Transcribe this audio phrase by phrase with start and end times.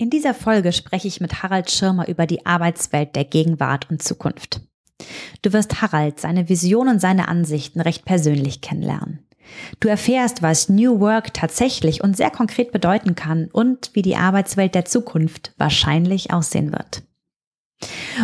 [0.00, 4.60] In dieser Folge spreche ich mit Harald Schirmer über die Arbeitswelt der Gegenwart und Zukunft.
[5.42, 9.26] Du wirst Harald, seine Vision und seine Ansichten recht persönlich kennenlernen.
[9.80, 14.76] Du erfährst, was New Work tatsächlich und sehr konkret bedeuten kann und wie die Arbeitswelt
[14.76, 17.02] der Zukunft wahrscheinlich aussehen wird.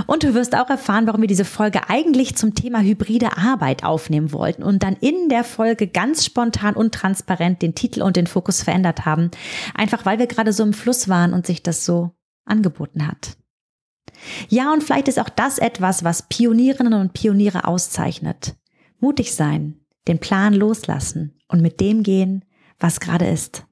[0.07, 4.33] Und du wirst auch erfahren, warum wir diese Folge eigentlich zum Thema hybride Arbeit aufnehmen
[4.33, 8.63] wollten und dann in der Folge ganz spontan und transparent den Titel und den Fokus
[8.63, 9.31] verändert haben.
[9.75, 12.11] Einfach weil wir gerade so im Fluss waren und sich das so
[12.45, 13.37] angeboten hat.
[14.49, 18.57] Ja, und vielleicht ist auch das etwas, was Pionierinnen und Pioniere auszeichnet.
[18.99, 22.45] Mutig sein, den Plan loslassen und mit dem gehen,
[22.79, 23.67] was gerade ist.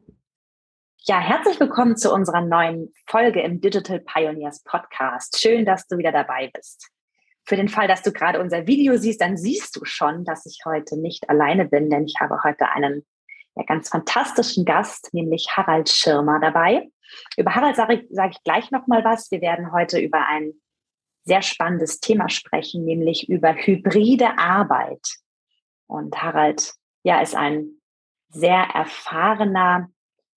[1.05, 5.41] Ja, herzlich willkommen zu unserer neuen Folge im Digital Pioneers Podcast.
[5.41, 6.93] Schön, dass du wieder dabei bist.
[7.45, 10.61] Für den Fall, dass du gerade unser Video siehst, dann siehst du schon, dass ich
[10.65, 13.05] heute nicht alleine bin, denn ich habe heute einen
[13.57, 16.89] ja, ganz fantastischen Gast, nämlich Harald Schirmer dabei.
[17.37, 19.29] Über Harald sage ich, sage ich gleich nochmal was.
[19.33, 20.53] Wir werden heute über ein
[21.25, 25.17] sehr spannendes Thema sprechen, nämlich über hybride Arbeit.
[25.89, 27.81] Und Harald, ja, ist ein
[28.29, 29.91] sehr erfahrener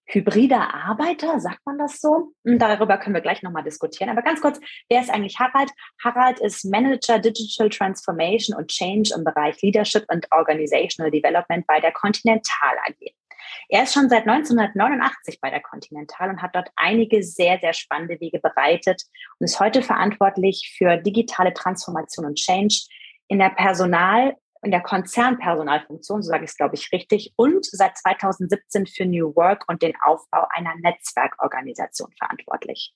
[0.06, 2.34] hybrider Arbeiter, sagt man das so?
[2.44, 4.10] Und darüber können wir gleich nochmal diskutieren.
[4.10, 5.72] Aber ganz kurz, wer ist eigentlich Harald?
[6.04, 11.92] Harald ist Manager Digital Transformation und Change im Bereich Leadership and Organizational Development bei der
[11.92, 13.14] Continental AG.
[13.70, 18.20] Er ist schon seit 1989 bei der Continental und hat dort einige sehr, sehr spannende
[18.20, 19.04] Wege bereitet
[19.40, 22.88] und ist heute verantwortlich für digitale Transformation und Change
[23.28, 27.98] in der Personal- in der Konzernpersonalfunktion, so sage ich es, glaube ich, richtig, und seit
[27.98, 32.94] 2017 für New Work und den Aufbau einer Netzwerkorganisation verantwortlich.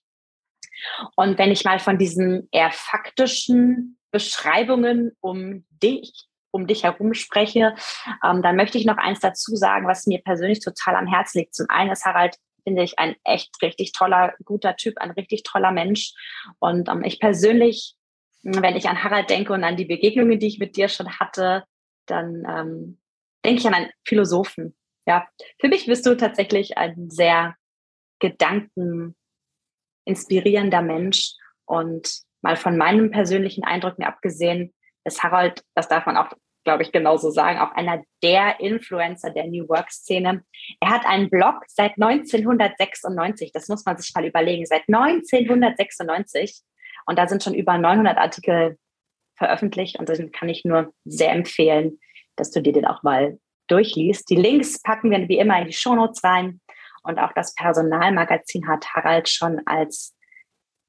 [1.16, 7.76] Und wenn ich mal von diesen eher faktischen Beschreibungen um dich, um dich herum spreche,
[8.24, 11.54] ähm, dann möchte ich noch eins dazu sagen, was mir persönlich total am Herzen liegt.
[11.54, 15.72] Zum einen ist Harald finde ich ein echt richtig toller, guter Typ, ein richtig toller
[15.72, 16.14] Mensch.
[16.60, 17.96] Und ähm, ich persönlich
[18.44, 21.64] wenn ich an Harald denke und an die Begegnungen, die ich mit dir schon hatte,
[22.06, 23.00] dann ähm,
[23.46, 24.76] denke ich an einen Philosophen.
[25.06, 25.28] Ja,
[25.60, 27.56] für mich bist du tatsächlich ein sehr
[28.20, 31.34] gedankeninspirierender Mensch
[31.66, 34.74] und mal von meinen persönlichen Eindrücken abgesehen,
[35.06, 36.32] ist Harald, das darf man auch,
[36.64, 40.44] glaube ich, genauso sagen, auch einer der Influencer der New Work Szene.
[40.80, 46.62] Er hat einen Blog seit 1996, das muss man sich mal überlegen, seit 1996
[47.10, 48.78] und da sind schon über 900 Artikel
[49.36, 52.00] veröffentlicht und den kann ich nur sehr empfehlen,
[52.36, 54.30] dass du dir den auch mal durchliest.
[54.30, 56.62] Die Links packen wir wie immer in die Shownotes rein.
[57.02, 60.16] Und auch das Personalmagazin hat Harald schon als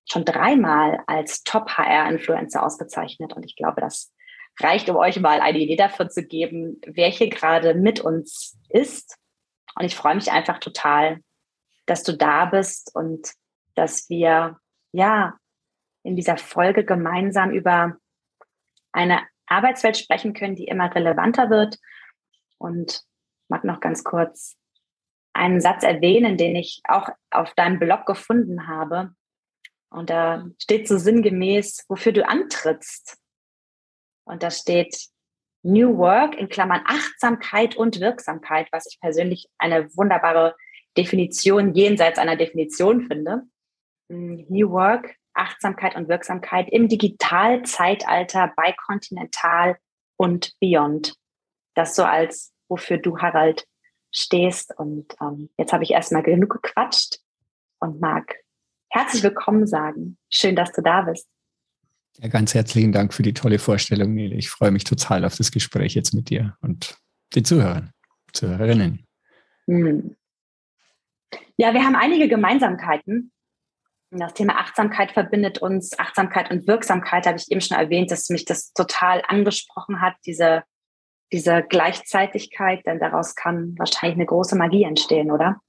[0.05, 3.33] schon dreimal als Top-HR-Influencer ausgezeichnet.
[3.33, 4.13] Und ich glaube, das
[4.61, 9.17] reicht, um euch mal eine Idee davon zu geben, wer hier gerade mit uns ist.
[9.75, 11.21] Und ich freue mich einfach total,
[11.87, 13.33] dass du da bist und
[13.75, 14.59] dass wir
[14.93, 15.39] ja
[16.03, 17.97] in dieser Folge gemeinsam über
[18.93, 21.79] eine Arbeitswelt sprechen können, die immer relevanter wird.
[22.59, 23.03] Und
[23.49, 24.57] mag noch ganz kurz
[25.33, 29.15] einen Satz erwähnen, den ich auch auf deinem Blog gefunden habe.
[29.91, 33.19] Und da steht so sinngemäß, wofür du antrittst.
[34.25, 35.09] Und da steht
[35.63, 40.55] New Work in Klammern Achtsamkeit und Wirksamkeit, was ich persönlich eine wunderbare
[40.97, 43.43] Definition jenseits einer Definition finde.
[44.09, 49.77] New Work Achtsamkeit und Wirksamkeit im Digitalzeitalter bei Continental
[50.17, 51.15] und Beyond.
[51.75, 53.67] Das so als, wofür du, Harald,
[54.13, 54.77] stehst.
[54.77, 57.21] Und ähm, jetzt habe ich erstmal genug gequatscht
[57.79, 58.37] und mag
[58.91, 60.19] herzlich willkommen sagen.
[60.29, 61.27] Schön, dass du da bist.
[62.19, 64.35] Ja, ganz herzlichen Dank für die tolle Vorstellung, Nele.
[64.35, 66.99] Ich freue mich total auf das Gespräch jetzt mit dir und
[67.35, 67.93] den Zuhörern,
[68.33, 69.07] Zuhörerinnen.
[69.67, 70.17] Hm.
[71.57, 73.33] Ja, wir haben einige Gemeinsamkeiten
[74.13, 75.97] Das Thema Achtsamkeit verbindet uns.
[75.99, 80.65] Achtsamkeit und Wirksamkeit habe ich eben schon erwähnt, dass mich das total angesprochen hat, diese,
[81.33, 85.61] diese Gleichzeitigkeit, denn daraus kann wahrscheinlich eine große Magie entstehen, oder?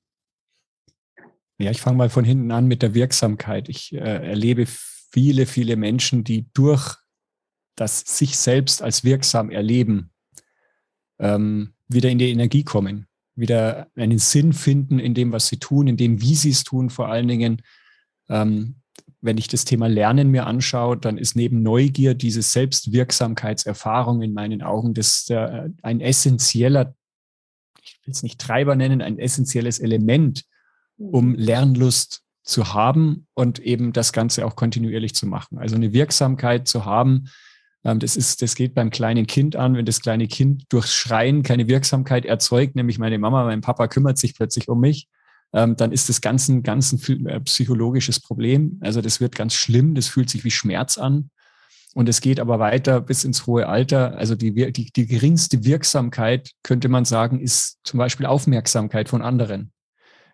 [1.60, 3.70] Ja, ich fange mal von hinten an mit der Wirksamkeit.
[3.70, 6.98] Ich äh, erlebe viele, viele Menschen, die durch
[7.76, 10.12] das sich selbst als wirksam erleben,
[11.20, 15.88] ähm, wieder in die Energie kommen, wieder einen Sinn finden in dem, was sie tun,
[15.88, 17.62] in dem, wie sie es tun, vor allen Dingen.
[18.32, 18.76] Ähm,
[19.22, 24.64] wenn ich das Thema Lernen mir anschaue, dann ist neben Neugier diese Selbstwirksamkeitserfahrung in meinen
[24.64, 26.96] Augen das äh, ein essentieller,
[27.84, 30.46] ich will es nicht Treiber nennen, ein essentielles Element,
[30.98, 31.36] um mhm.
[31.36, 35.60] Lernlust zu haben und eben das Ganze auch kontinuierlich zu machen.
[35.60, 37.30] Also eine Wirksamkeit zu haben,
[37.84, 41.44] ähm, das ist, das geht beim kleinen Kind an, wenn das kleine Kind durchs Schreien
[41.44, 45.08] keine Wirksamkeit erzeugt, nämlich meine Mama, mein Papa kümmert sich plötzlich um mich,
[45.54, 48.78] ähm, dann ist das ganz ein, ganz ein äh, psychologisches Problem.
[48.82, 51.30] Also das wird ganz schlimm, das fühlt sich wie Schmerz an.
[51.94, 54.18] Und es geht aber weiter bis ins hohe Alter.
[54.18, 59.74] Also die, die, die geringste Wirksamkeit, könnte man sagen, ist zum Beispiel Aufmerksamkeit von anderen.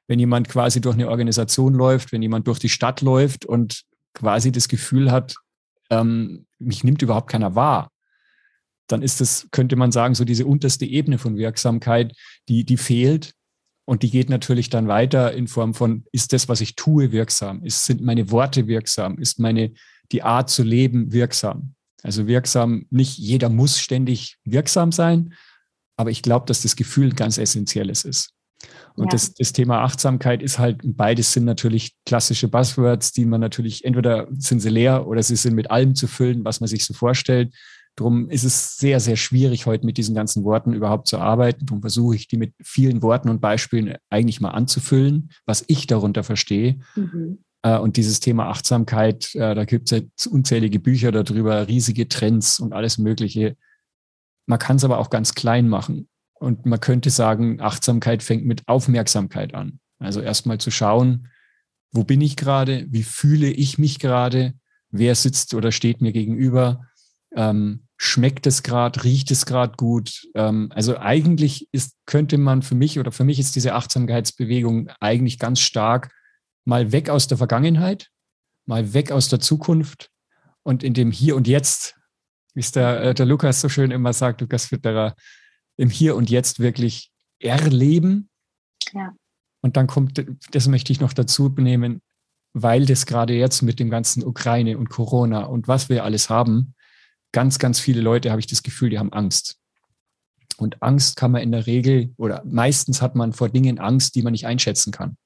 [0.08, 4.52] Wenn jemand quasi durch eine Organisation läuft, wenn jemand durch die Stadt läuft und quasi
[4.52, 5.36] das Gefühl hat,
[5.90, 7.90] ähm, mich nimmt überhaupt keiner wahr,
[8.88, 12.14] dann ist das, könnte man sagen, so diese unterste Ebene von Wirksamkeit,
[12.48, 13.34] die, die fehlt.
[13.88, 17.64] Und die geht natürlich dann weiter in Form von, ist das, was ich tue, wirksam?
[17.64, 19.18] Ist, sind meine Worte wirksam?
[19.18, 19.72] Ist meine,
[20.12, 21.74] die Art zu leben wirksam?
[22.04, 25.34] Also wirksam, nicht jeder muss ständig wirksam sein,
[25.96, 28.34] aber ich glaube, dass das Gefühl ganz essentielles ist.
[28.96, 29.12] Und ja.
[29.12, 34.28] das, das Thema Achtsamkeit ist halt, beides sind natürlich klassische Buzzwords, die man natürlich, entweder
[34.38, 37.54] sind sie leer oder sie sind mit allem zu füllen, was man sich so vorstellt.
[37.98, 41.66] Drum ist es sehr, sehr schwierig, heute mit diesen ganzen Worten überhaupt zu arbeiten.
[41.66, 46.24] Darum versuche ich, die mit vielen Worten und Beispielen eigentlich mal anzufüllen, was ich darunter
[46.24, 46.80] verstehe.
[46.96, 47.40] Mhm.
[47.64, 52.60] Äh, und dieses Thema Achtsamkeit, äh, da gibt es ja unzählige Bücher darüber, riesige Trends
[52.60, 53.58] und alles Mögliche.
[54.46, 56.08] Man kann es aber auch ganz klein machen.
[56.36, 59.80] Und man könnte sagen, Achtsamkeit fängt mit Aufmerksamkeit an.
[59.98, 61.30] Also erstmal zu schauen,
[61.92, 64.54] wo bin ich gerade, wie fühle ich mich gerade,
[64.92, 66.86] wer sitzt oder steht mir gegenüber,
[67.36, 70.28] ähm, schmeckt es gerade, riecht es gerade gut.
[70.36, 75.40] Ähm, also eigentlich ist, könnte man für mich oder für mich ist diese Achtsamkeitsbewegung eigentlich
[75.40, 76.14] ganz stark
[76.64, 78.10] mal weg aus der Vergangenheit,
[78.66, 80.12] mal weg aus der Zukunft
[80.64, 81.96] und in dem Hier und Jetzt,
[82.54, 85.16] wie es der, äh, der Lukas so schön immer sagt, Lukas Fitterer,
[85.78, 88.30] im Hier und Jetzt wirklich erleben.
[88.94, 89.16] Ja.
[89.62, 92.02] Und dann kommt, das möchte ich noch dazu nehmen,
[92.54, 96.76] weil das gerade jetzt mit dem ganzen Ukraine und Corona und was wir alles haben,
[97.32, 99.58] ganz, ganz viele Leute, habe ich das Gefühl, die haben Angst.
[100.58, 104.24] Und Angst kann man in der Regel oder meistens hat man vor Dingen Angst, die
[104.24, 105.18] man nicht einschätzen kann,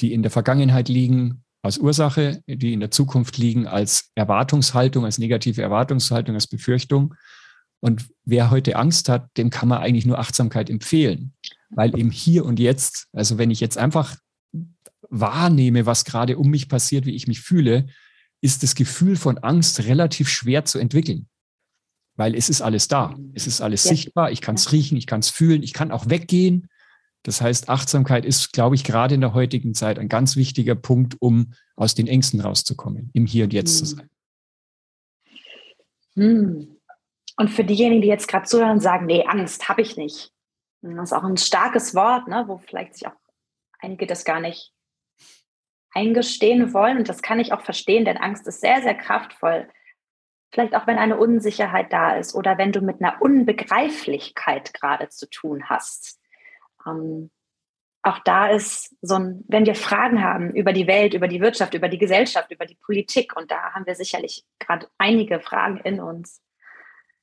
[0.00, 5.18] die in der Vergangenheit liegen als Ursache, die in der Zukunft liegen als Erwartungshaltung, als
[5.18, 7.14] negative Erwartungshaltung, als Befürchtung.
[7.80, 11.34] Und wer heute Angst hat, dem kann man eigentlich nur Achtsamkeit empfehlen,
[11.70, 14.16] weil im Hier und Jetzt, also wenn ich jetzt einfach
[15.08, 17.86] wahrnehme, was gerade um mich passiert, wie ich mich fühle,
[18.40, 21.28] ist das Gefühl von Angst relativ schwer zu entwickeln,
[22.22, 23.90] weil es ist alles da, es ist alles ja.
[23.90, 26.68] sichtbar, ich kann es riechen, ich kann es fühlen, ich kann auch weggehen.
[27.24, 31.16] Das heißt, Achtsamkeit ist, glaube ich, gerade in der heutigen Zeit ein ganz wichtiger Punkt,
[31.18, 33.86] um aus den Ängsten rauszukommen, im Hier und Jetzt hm.
[33.86, 34.10] zu sein.
[36.14, 36.76] Hm.
[37.38, 40.30] Und für diejenigen, die jetzt gerade zuhören und sagen, nee, Angst habe ich nicht.
[40.82, 43.16] Das ist auch ein starkes Wort, ne, wo vielleicht sich auch
[43.80, 44.72] einige das gar nicht
[45.90, 46.98] eingestehen wollen.
[46.98, 49.66] Und das kann ich auch verstehen, denn Angst ist sehr, sehr kraftvoll.
[50.52, 55.28] Vielleicht auch, wenn eine Unsicherheit da ist oder wenn du mit einer Unbegreiflichkeit gerade zu
[55.28, 56.20] tun hast.
[56.86, 57.30] Ähm,
[58.02, 61.72] auch da ist so ein, wenn wir Fragen haben über die Welt, über die Wirtschaft,
[61.74, 66.00] über die Gesellschaft, über die Politik, und da haben wir sicherlich gerade einige Fragen in
[66.00, 66.42] uns,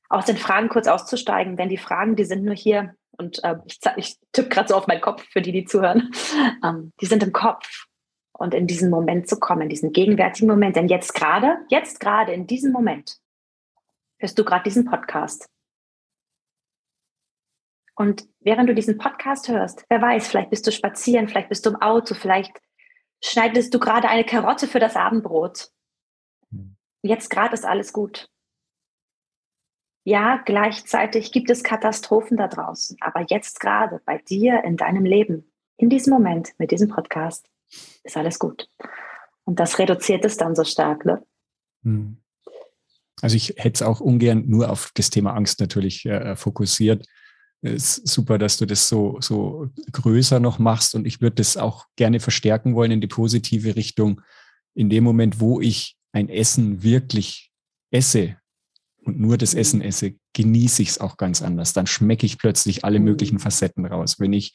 [0.08, 3.78] aus den Fragen kurz auszusteigen, denn die Fragen, die sind nur hier und äh, ich,
[3.96, 6.10] ich tippe gerade so auf meinen Kopf für die, die zuhören,
[6.64, 7.86] ähm, die sind im Kopf
[8.40, 12.32] und in diesen Moment zu kommen, in diesen gegenwärtigen Moment, denn jetzt gerade, jetzt gerade
[12.32, 13.20] in diesem Moment
[14.18, 15.46] hörst du gerade diesen Podcast.
[17.94, 21.70] Und während du diesen Podcast hörst, wer weiß, vielleicht bist du spazieren, vielleicht bist du
[21.70, 22.58] im Auto, vielleicht
[23.22, 25.70] schneidest du gerade eine Karotte für das Abendbrot.
[26.50, 26.78] Hm.
[27.02, 28.30] Jetzt gerade ist alles gut.
[30.02, 35.52] Ja, gleichzeitig gibt es Katastrophen da draußen, aber jetzt gerade bei dir in deinem Leben,
[35.76, 37.49] in diesem Moment mit diesem Podcast,
[38.02, 38.68] ist alles gut.
[39.44, 41.22] Und das reduziert es dann so stark, ne?
[41.82, 42.18] Hm.
[43.22, 47.06] Also ich hätte es auch ungern nur auf das Thema Angst natürlich äh, fokussiert.
[47.62, 51.58] Es ist super, dass du das so, so größer noch machst und ich würde das
[51.58, 54.22] auch gerne verstärken wollen in die positive Richtung,
[54.74, 57.52] in dem Moment, wo ich ein Essen wirklich
[57.90, 58.36] esse
[59.04, 59.86] und nur das Essen mhm.
[59.86, 61.72] esse, genieße ich es auch ganz anders.
[61.72, 63.40] Dann schmecke ich plötzlich alle möglichen mhm.
[63.40, 64.18] Facetten raus.
[64.18, 64.54] Wenn ich,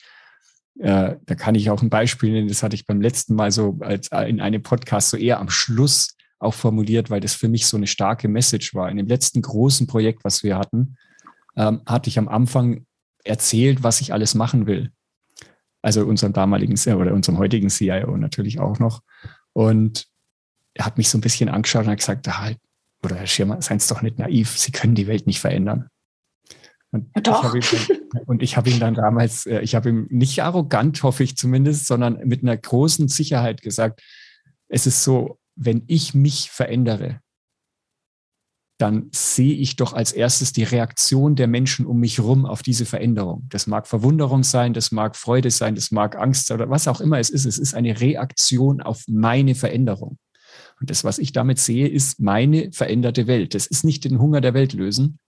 [0.79, 3.77] äh, da kann ich auch ein Beispiel nennen, das hatte ich beim letzten Mal so
[3.82, 7.65] als äh, in einem Podcast so eher am Schluss auch formuliert, weil das für mich
[7.65, 8.89] so eine starke Message war.
[8.89, 10.98] In dem letzten großen Projekt, was wir hatten,
[11.55, 12.86] ähm, hatte ich am Anfang
[13.24, 14.91] erzählt, was ich alles machen will.
[15.82, 19.01] Also unserem damaligen oder unserem heutigen CIO natürlich auch noch.
[19.53, 20.08] Und
[20.74, 22.51] er hat mich so ein bisschen angeschaut und hat gesagt, ah,
[23.03, 25.88] oder Herr Schirmer, seien Sie doch nicht naiv, Sie können die Welt nicht verändern.
[26.96, 27.54] Und doch.
[27.54, 31.24] Ich dann, und ich habe ihm dann damals, äh, ich habe ihm nicht arrogant, hoffe
[31.24, 34.02] ich zumindest, sondern mit einer großen Sicherheit gesagt,
[34.70, 37.20] es ist so, wenn ich mich verändere,
[38.78, 42.86] dann sehe ich doch als erstes die Reaktion der Menschen um mich herum auf diese
[42.86, 43.46] Veränderung.
[43.50, 47.20] Das mag Verwunderung sein, das mag Freude sein, das mag Angst oder was auch immer
[47.20, 47.46] es ist.
[47.46, 50.18] Es ist eine Reaktion auf meine Veränderung.
[50.80, 53.54] Und das, was ich damit sehe, ist meine veränderte Welt.
[53.54, 55.20] Das ist nicht den Hunger der Welt lösen.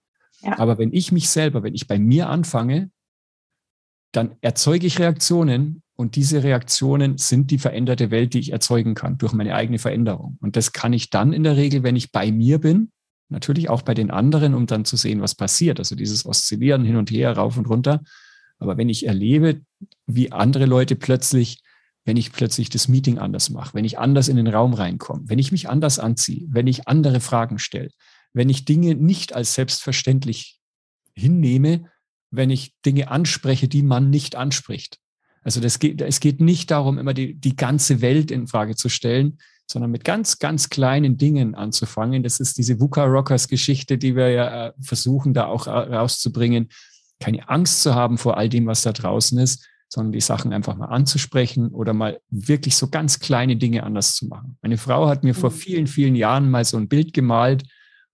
[0.44, 2.92] Aber wenn ich mich selber, wenn ich bei mir anfange,
[4.12, 9.18] dann erzeuge ich Reaktionen und diese Reaktionen sind die veränderte Welt, die ich erzeugen kann
[9.18, 10.38] durch meine eigene Veränderung.
[10.42, 12.92] Und das kann ich dann in der Regel, wenn ich bei mir bin,
[13.30, 15.80] natürlich auch bei den anderen, um dann zu sehen, was passiert.
[15.80, 18.02] Also dieses Oszillieren hin und her, rauf und runter.
[18.60, 19.62] Aber wenn ich erlebe,
[20.06, 21.62] wie andere Leute plötzlich
[22.08, 25.40] wenn ich plötzlich das Meeting anders mache, wenn ich anders in den Raum reinkomme, wenn
[25.40, 27.90] ich mich anders anziehe, wenn ich andere Fragen stelle,
[28.34, 30.60] wenn ich Dinge nicht als selbstverständlich
[31.14, 31.86] hinnehme,
[32.32, 35.00] wenn ich Dinge anspreche, die man nicht anspricht.
[35.44, 38.90] Also das geht, es geht nicht darum, immer die, die ganze Welt in Frage zu
[38.90, 42.24] stellen, sondern mit ganz, ganz kleinen Dingen anzufangen.
[42.24, 46.70] Das ist diese VUCA Rockers Geschichte, die wir ja äh, versuchen, da auch äh, rauszubringen.
[47.20, 50.76] Keine Angst zu haben vor all dem, was da draußen ist, sondern die Sachen einfach
[50.76, 54.58] mal anzusprechen oder mal wirklich so ganz kleine Dinge anders zu machen.
[54.62, 55.56] Meine Frau hat mir vor mhm.
[55.56, 57.64] vielen, vielen Jahren mal so ein Bild gemalt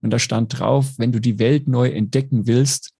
[0.03, 2.91] und da stand drauf, wenn du die Welt neu entdecken willst,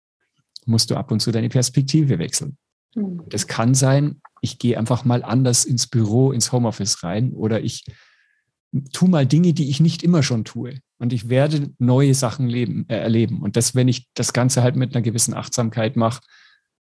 [0.66, 2.58] musst du ab und zu deine Perspektive wechseln.
[2.96, 3.22] Mhm.
[3.28, 7.84] Das kann sein, ich gehe einfach mal anders ins Büro, ins Homeoffice rein oder ich
[8.94, 10.80] tu mal Dinge, die ich nicht immer schon tue.
[10.98, 13.42] Und ich werde neue Sachen leben, äh, erleben.
[13.42, 16.22] Und das, wenn ich das Ganze halt mit einer gewissen Achtsamkeit mache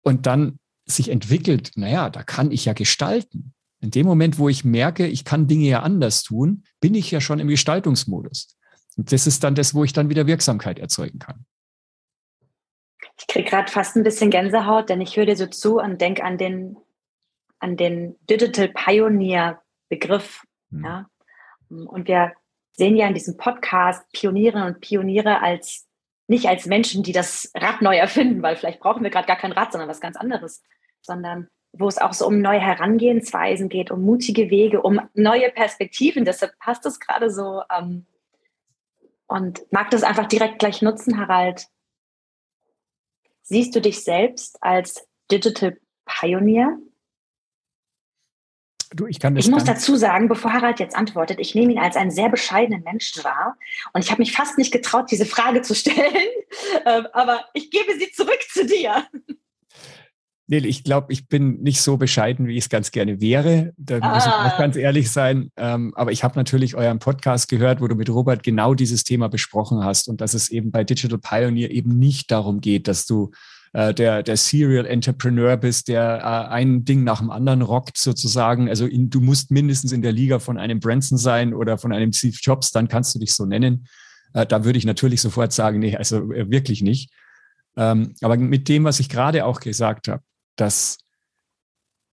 [0.03, 3.53] und dann sich entwickelt, naja, da kann ich ja gestalten.
[3.81, 7.19] In dem Moment, wo ich merke, ich kann Dinge ja anders tun, bin ich ja
[7.19, 8.55] schon im Gestaltungsmodus.
[8.97, 11.45] Und das ist dann das, wo ich dann wieder Wirksamkeit erzeugen kann.
[13.17, 16.23] Ich kriege gerade fast ein bisschen Gänsehaut, denn ich höre dir so zu und denke
[16.23, 16.77] an den,
[17.59, 20.43] an den Digital Pioneer Begriff.
[20.71, 20.83] Hm.
[20.83, 21.09] Ja?
[21.69, 22.33] Und wir
[22.73, 25.87] sehen ja in diesem Podcast Pionierinnen und Pioniere als
[26.27, 29.51] nicht als Menschen, die das Rad neu erfinden, weil vielleicht brauchen wir gerade gar kein
[29.51, 30.63] Rad, sondern was ganz anderes,
[31.01, 36.25] sondern wo es auch so um neue Herangehensweisen geht, um mutige Wege, um neue Perspektiven.
[36.25, 37.61] Deshalb passt es gerade so.
[37.75, 38.05] Ähm,
[39.27, 41.67] und mag das einfach direkt gleich nutzen, Harald.
[43.41, 46.77] Siehst du dich selbst als Digital Pioneer?
[48.93, 51.97] Du, ich, kann ich muss dazu sagen, bevor Harald jetzt antwortet, ich nehme ihn als
[51.97, 53.57] einen sehr bescheidenen Menschen wahr
[53.93, 56.29] und ich habe mich fast nicht getraut, diese Frage zu stellen,
[56.85, 59.05] ähm, aber ich gebe sie zurück zu dir.
[60.47, 63.73] Nee, ich glaube, ich bin nicht so bescheiden, wie ich es ganz gerne wäre.
[63.77, 64.13] Da ah.
[64.13, 65.49] muss ich auch ganz ehrlich sein.
[65.57, 69.27] Ähm, aber ich habe natürlich euren Podcast gehört, wo du mit Robert genau dieses Thema
[69.27, 73.31] besprochen hast und dass es eben bei Digital Pioneer eben nicht darum geht, dass du
[73.73, 78.69] äh, der, der Serial Entrepreneur bist, der äh, ein Ding nach dem anderen rockt sozusagen.
[78.69, 82.13] Also in, du musst mindestens in der Liga von einem Branson sein oder von einem
[82.13, 83.87] Steve Jobs, dann kannst du dich so nennen.
[84.33, 87.11] Äh, da würde ich natürlich sofort sagen, nee, also äh, wirklich nicht.
[87.77, 90.23] Ähm, aber mit dem, was ich gerade auch gesagt habe,
[90.55, 90.97] dass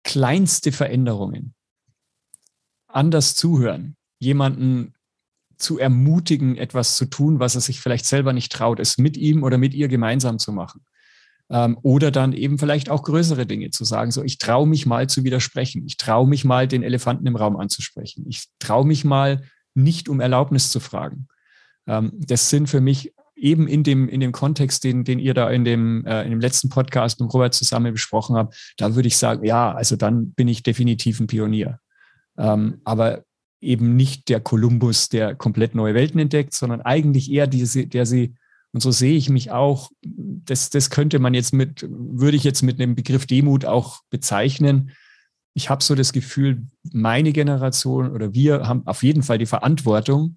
[0.02, 1.54] kleinste Veränderungen,
[2.88, 4.94] anders zuhören, jemanden
[5.56, 9.42] zu ermutigen, etwas zu tun, was er sich vielleicht selber nicht traut, es mit ihm
[9.42, 10.84] oder mit ihr gemeinsam zu machen.
[11.50, 15.08] Ähm, oder dann eben vielleicht auch größere Dinge zu sagen, so ich traue mich mal
[15.08, 19.42] zu widersprechen, ich traue mich mal den Elefanten im Raum anzusprechen, ich traue mich mal
[19.74, 21.28] nicht um Erlaubnis zu fragen.
[21.86, 25.50] Ähm, das sind für mich eben in dem, in dem Kontext, den, den ihr da
[25.50, 29.16] in dem, äh, in dem letzten Podcast mit Robert zusammen besprochen habt, da würde ich
[29.16, 31.80] sagen, ja, also dann bin ich definitiv ein Pionier.
[32.38, 33.24] Ähm, aber
[33.60, 38.34] eben nicht der Kolumbus, der komplett neue Welten entdeckt, sondern eigentlich eher diese, der sie
[38.72, 42.62] und so sehe ich mich auch, das, das könnte man jetzt mit, würde ich jetzt
[42.62, 44.92] mit einem Begriff Demut auch bezeichnen.
[45.54, 50.36] Ich habe so das Gefühl, meine Generation oder wir haben auf jeden Fall die Verantwortung.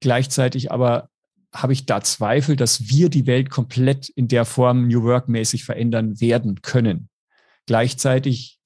[0.00, 1.09] Gleichzeitig aber
[1.52, 5.64] habe ich da Zweifel, dass wir die Welt komplett in der Form New Work mäßig
[5.64, 7.08] verändern werden können.
[7.66, 8.58] Gleichzeitig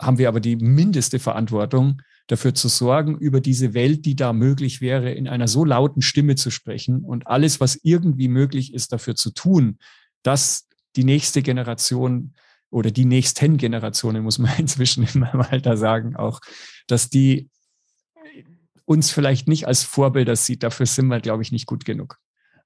[0.00, 4.80] haben wir aber die mindeste Verantwortung, dafür zu sorgen, über diese Welt, die da möglich
[4.80, 9.16] wäre, in einer so lauten Stimme zu sprechen und alles, was irgendwie möglich ist, dafür
[9.16, 9.78] zu tun,
[10.22, 12.34] dass die nächste Generation
[12.70, 16.40] oder die nächsten Generationen, muss man inzwischen in meinem Alter sagen, auch,
[16.86, 17.48] dass die
[18.88, 20.62] uns vielleicht nicht als Vorbilder sieht.
[20.62, 22.18] Dafür sind wir, glaube ich, nicht gut genug.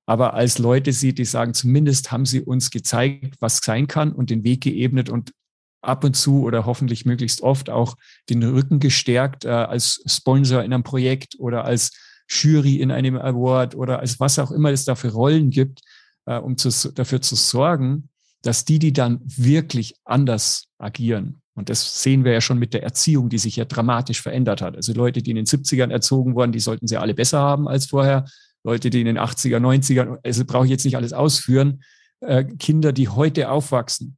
[0.06, 4.30] Aber als Leute sieht, die sagen, zumindest haben sie uns gezeigt, was sein kann und
[4.30, 5.32] den Weg geebnet und
[5.80, 7.96] ab und zu oder hoffentlich möglichst oft auch
[8.30, 11.90] den Rücken gestärkt äh, als Sponsor in einem Projekt oder als
[12.28, 15.80] Jury in einem Award oder als was auch immer es da für Rollen gibt,
[16.26, 18.08] äh, um zu, dafür zu sorgen,
[18.42, 22.82] dass die, die dann wirklich anders agieren, und das sehen wir ja schon mit der
[22.82, 24.74] Erziehung, die sich ja dramatisch verändert hat.
[24.74, 27.86] Also Leute, die in den 70ern erzogen wurden, die sollten sie alle besser haben als
[27.86, 28.24] vorher.
[28.64, 31.82] Leute, die in den 80er, 90ern, also brauche ich jetzt nicht alles ausführen.
[32.20, 34.16] Äh, Kinder, die heute aufwachsen,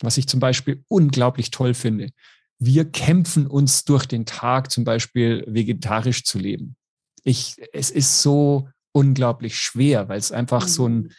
[0.00, 2.10] was ich zum Beispiel unglaublich toll finde.
[2.58, 6.76] Wir kämpfen uns durch den Tag zum Beispiel vegetarisch zu leben.
[7.24, 10.68] Ich, es ist so unglaublich schwer, weil es einfach mhm.
[10.68, 11.12] so, ein,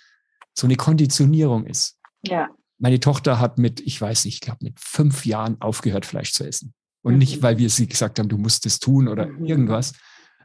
[0.53, 1.99] so eine Konditionierung ist.
[2.23, 2.47] Ja.
[2.79, 6.45] Meine Tochter hat mit, ich weiß nicht, ich glaube mit fünf Jahren aufgehört, Fleisch zu
[6.45, 6.73] essen.
[7.01, 7.19] Und mhm.
[7.19, 9.45] nicht, weil wir sie gesagt haben, du musst es tun oder mhm.
[9.45, 9.93] irgendwas.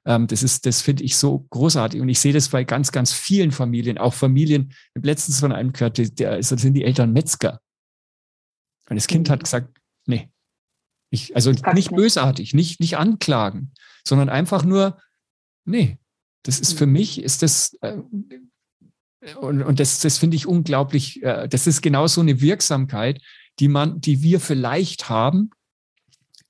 [0.04, 2.00] Ähm, das ist, das finde ich so großartig.
[2.00, 4.68] Und ich sehe das bei ganz, ganz vielen Familien, auch Familien.
[4.70, 7.60] Ich habe letztens von einem gehört, der, das sind die Eltern Metzger.
[8.88, 9.44] Und das Kind hat mhm.
[9.44, 10.30] gesagt, nee.
[11.10, 13.72] Ich, also nicht bösartig, nicht, nicht anklagen,
[14.02, 14.98] sondern einfach nur,
[15.66, 15.98] nee,
[16.42, 16.92] das ist für mhm.
[16.92, 17.98] mich, ist das, äh,
[19.40, 23.20] und, und das, das finde ich unglaublich, äh, das ist genau so eine Wirksamkeit,
[23.58, 25.50] die man, die wir vielleicht haben,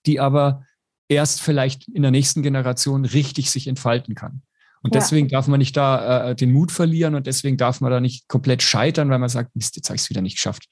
[0.06, 0.64] die aber
[1.08, 4.42] erst vielleicht in der nächsten Generation richtig sich entfalten kann.
[4.82, 5.00] Und ja.
[5.00, 8.26] deswegen darf man nicht da äh, den Mut verlieren und deswegen darf man da nicht
[8.28, 10.66] komplett scheitern, weil man sagt, Mist, jetzt habe ich es wieder nicht geschafft.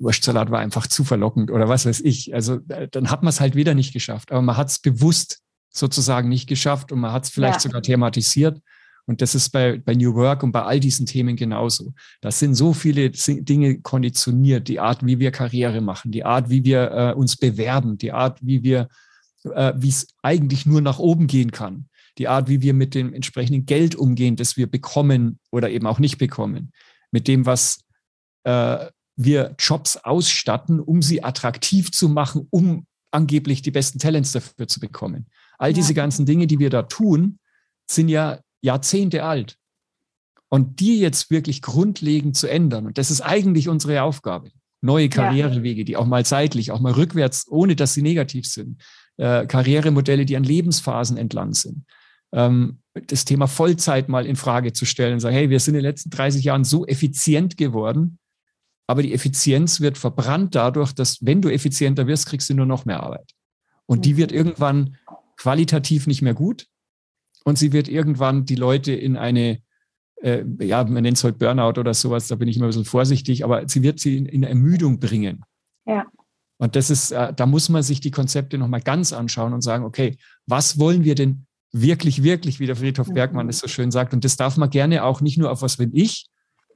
[0.00, 2.34] Wurstsalat war einfach zu verlockend oder was weiß ich.
[2.34, 4.32] Also äh, dann hat man es halt wieder nicht geschafft.
[4.32, 5.40] Aber man hat es bewusst
[5.70, 7.60] sozusagen nicht geschafft und man hat es vielleicht ja.
[7.60, 8.60] sogar thematisiert.
[9.08, 11.94] Und das ist bei, bei New Work und bei all diesen Themen genauso.
[12.20, 14.68] Das sind so viele Dinge konditioniert.
[14.68, 18.38] Die Art, wie wir Karriere machen, die Art, wie wir äh, uns bewerben, die Art,
[18.42, 18.88] wie wir,
[19.44, 23.14] äh, wie es eigentlich nur nach oben gehen kann, die Art, wie wir mit dem
[23.14, 26.72] entsprechenden Geld umgehen, das wir bekommen oder eben auch nicht bekommen,
[27.10, 27.80] mit dem, was
[28.44, 34.68] äh, wir Jobs ausstatten, um sie attraktiv zu machen, um angeblich die besten Talents dafür
[34.68, 35.28] zu bekommen.
[35.56, 37.38] All diese ganzen Dinge, die wir da tun,
[37.90, 39.56] sind ja Jahrzehnte alt.
[40.50, 44.50] Und die jetzt wirklich grundlegend zu ändern, und das ist eigentlich unsere Aufgabe.
[44.80, 48.80] Neue Karrierewege, die auch mal seitlich, auch mal rückwärts, ohne dass sie negativ sind.
[49.16, 51.84] Äh, Karrieremodelle, die an Lebensphasen entlang sind.
[52.32, 55.80] Ähm, das Thema Vollzeit mal in Frage zu stellen und sagen, hey, wir sind in
[55.80, 58.18] den letzten 30 Jahren so effizient geworden,
[58.86, 62.86] aber die Effizienz wird verbrannt dadurch, dass wenn du effizienter wirst, kriegst du nur noch
[62.86, 63.32] mehr Arbeit.
[63.86, 64.36] Und die wird mhm.
[64.36, 64.96] irgendwann
[65.36, 66.66] qualitativ nicht mehr gut.
[67.44, 69.60] Und sie wird irgendwann die Leute in eine,
[70.22, 72.84] äh, ja, man nennt es heute Burnout oder sowas, da bin ich immer ein bisschen
[72.84, 75.44] vorsichtig, aber sie wird sie in, in Ermüdung bringen.
[75.86, 76.06] Ja.
[76.58, 79.84] Und das ist, äh, da muss man sich die Konzepte nochmal ganz anschauen und sagen,
[79.84, 83.50] okay, was wollen wir denn wirklich, wirklich, wie der Friedhof Bergmann mhm.
[83.50, 84.14] es so schön sagt.
[84.14, 86.26] Und das darf man gerne auch nicht nur auf was will ich,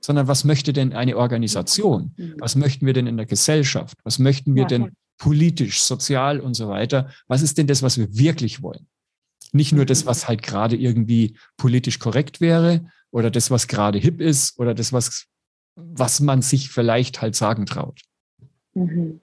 [0.01, 2.15] sondern was möchte denn eine Organisation?
[2.17, 2.35] Mhm.
[2.39, 3.99] Was möchten wir denn in der Gesellschaft?
[4.05, 7.11] Was möchten wir denn politisch, sozial und so weiter?
[7.29, 8.87] Was ist denn das, was wir wirklich wollen?
[9.53, 10.09] Nicht nur das, mhm.
[10.09, 14.93] was halt gerade irgendwie politisch korrekt wäre oder das, was gerade hip ist oder das,
[14.93, 15.27] was,
[15.77, 18.01] was man sich vielleicht halt sagen traut.
[18.75, 19.21] Mhm.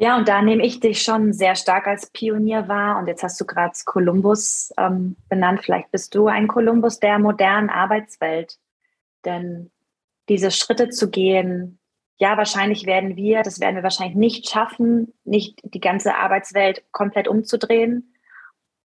[0.00, 2.98] Ja, und da nehme ich dich schon sehr stark als Pionier wahr.
[2.98, 5.62] Und jetzt hast du gerade Kolumbus ähm, benannt.
[5.64, 8.58] Vielleicht bist du ein Kolumbus der modernen Arbeitswelt.
[9.24, 9.72] Denn
[10.28, 11.80] diese Schritte zu gehen,
[12.18, 17.26] ja, wahrscheinlich werden wir, das werden wir wahrscheinlich nicht schaffen, nicht die ganze Arbeitswelt komplett
[17.26, 18.14] umzudrehen.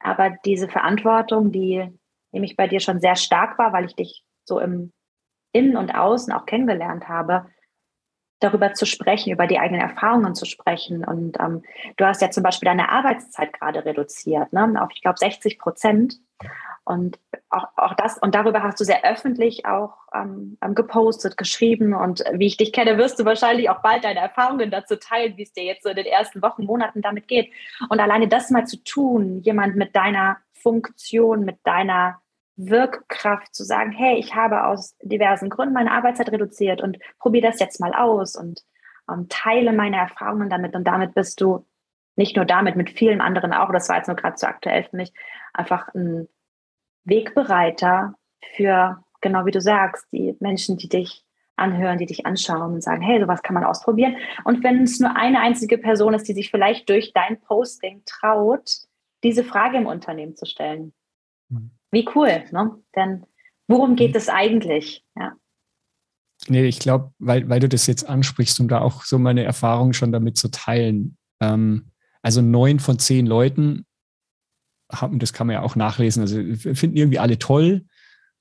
[0.03, 1.89] Aber diese Verantwortung, die
[2.31, 4.91] nämlich bei dir schon sehr stark war, weil ich dich so im
[5.53, 7.45] Innen und Außen auch kennengelernt habe,
[8.43, 11.05] darüber zu sprechen, über die eigenen Erfahrungen zu sprechen.
[11.05, 11.63] Und ähm,
[11.97, 14.73] du hast ja zum Beispiel deine Arbeitszeit gerade reduziert, ne?
[14.81, 16.15] auf, ich glaube, 60 Prozent.
[16.85, 17.17] Und
[17.49, 21.93] auch, auch das, und darüber hast du sehr öffentlich auch ähm, ähm, gepostet, geschrieben.
[21.93, 25.43] Und wie ich dich kenne, wirst du wahrscheinlich auch bald deine Erfahrungen dazu teilen, wie
[25.43, 27.51] es dir jetzt so in den ersten Wochen, Monaten damit geht.
[27.87, 32.19] Und alleine das mal zu tun, jemand mit deiner Funktion, mit deiner
[32.55, 37.59] Wirkkraft zu sagen, hey, ich habe aus diversen Gründen meine Arbeitszeit reduziert und probiere das
[37.59, 38.61] jetzt mal aus und
[39.09, 40.75] ähm, teile meine Erfahrungen damit.
[40.75, 41.65] Und damit bist du
[42.15, 44.95] nicht nur damit, mit vielen anderen auch, das war jetzt nur gerade so aktuell für
[44.95, 45.11] mich,
[45.53, 46.27] einfach ein
[47.05, 48.15] Wegbereiter
[48.55, 53.01] für, genau wie du sagst, die Menschen, die dich anhören, die dich anschauen und sagen,
[53.01, 54.17] hey, sowas kann man ausprobieren.
[54.43, 58.69] Und wenn es nur eine einzige Person ist, die sich vielleicht durch dein Posting traut,
[59.23, 60.93] diese Frage im Unternehmen zu stellen.
[61.49, 61.71] Mhm.
[61.93, 62.71] Wie cool, ne?
[62.95, 63.23] Denn
[63.67, 64.17] worum geht mhm.
[64.17, 65.05] es eigentlich?
[65.15, 65.33] Ja.
[66.47, 69.93] Nee, ich glaube, weil, weil du das jetzt ansprichst, um da auch so meine Erfahrungen
[69.93, 71.17] schon damit zu teilen.
[71.39, 71.91] Ähm,
[72.23, 73.85] also neun von zehn Leuten
[74.91, 76.37] haben, das kann man ja auch nachlesen, also
[76.73, 77.85] finden irgendwie alle toll,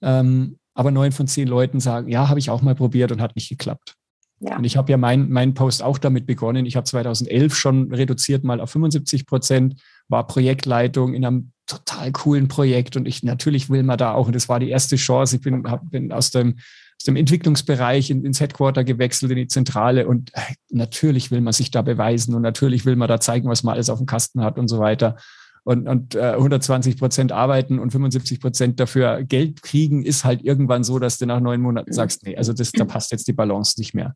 [0.01, 3.37] ähm, aber neun von zehn Leuten sagen, ja, habe ich auch mal probiert und hat
[3.37, 3.97] nicht geklappt.
[4.41, 4.57] Ja.
[4.57, 6.67] Und ich habe ja meinen mein Post auch damit begonnen.
[6.67, 9.81] Ich habe 2011 schon reduziert mal auf 75 Prozent,
[10.13, 14.37] war Projektleitung in einem total coolen Projekt und ich natürlich will man da auch und
[14.37, 15.37] das war die erste Chance.
[15.37, 16.59] Ich bin, hab, bin aus dem
[17.03, 21.53] aus dem Entwicklungsbereich in, ins Headquarter gewechselt, in die Zentrale und äh, natürlich will man
[21.53, 24.43] sich da beweisen und natürlich will man da zeigen, was man alles auf dem Kasten
[24.43, 25.17] hat und so weiter.
[25.65, 30.85] Und, und äh, 120 Prozent arbeiten und 75 Prozent dafür Geld kriegen, ist halt irgendwann
[30.85, 33.79] so, dass du nach neun Monaten sagst, nee, also das, da passt jetzt die Balance
[33.79, 34.15] nicht mehr.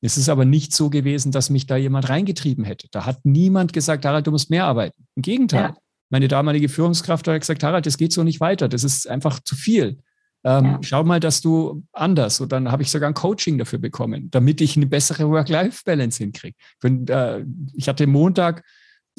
[0.00, 2.88] Es ist aber nicht so gewesen, dass mich da jemand reingetrieben hätte.
[2.90, 5.06] Da hat niemand gesagt, Harald, du musst mehr arbeiten.
[5.14, 5.62] Im Gegenteil.
[5.62, 5.76] Ja.
[6.08, 8.68] Meine damalige Führungskraft hat gesagt, Harald, das geht so nicht weiter.
[8.68, 9.98] Das ist einfach zu viel.
[10.42, 10.78] Ähm, ja.
[10.82, 12.40] Schau mal, dass du anders.
[12.40, 16.56] Und dann habe ich sogar ein Coaching dafür bekommen, damit ich eine bessere Work-Life-Balance hinkriege.
[16.82, 18.64] Äh, ich hatte Montag,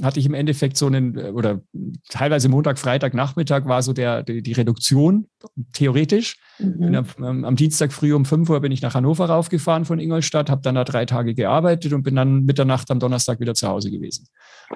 [0.02, 1.62] hatte ich im Endeffekt so einen, äh, oder
[2.10, 5.28] teilweise Montag, Freitag, Nachmittag war so der, die, die Reduktion,
[5.74, 6.38] theoretisch.
[6.60, 7.06] Mhm.
[7.18, 10.62] Am, am, Dienstag früh um 5 Uhr bin ich nach Hannover raufgefahren von Ingolstadt, habe
[10.62, 14.28] dann da drei Tage gearbeitet und bin dann Mitternacht am Donnerstag wieder zu Hause gewesen.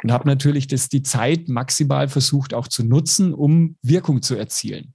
[0.03, 4.93] Und habe natürlich das, die Zeit maximal versucht auch zu nutzen, um Wirkung zu erzielen.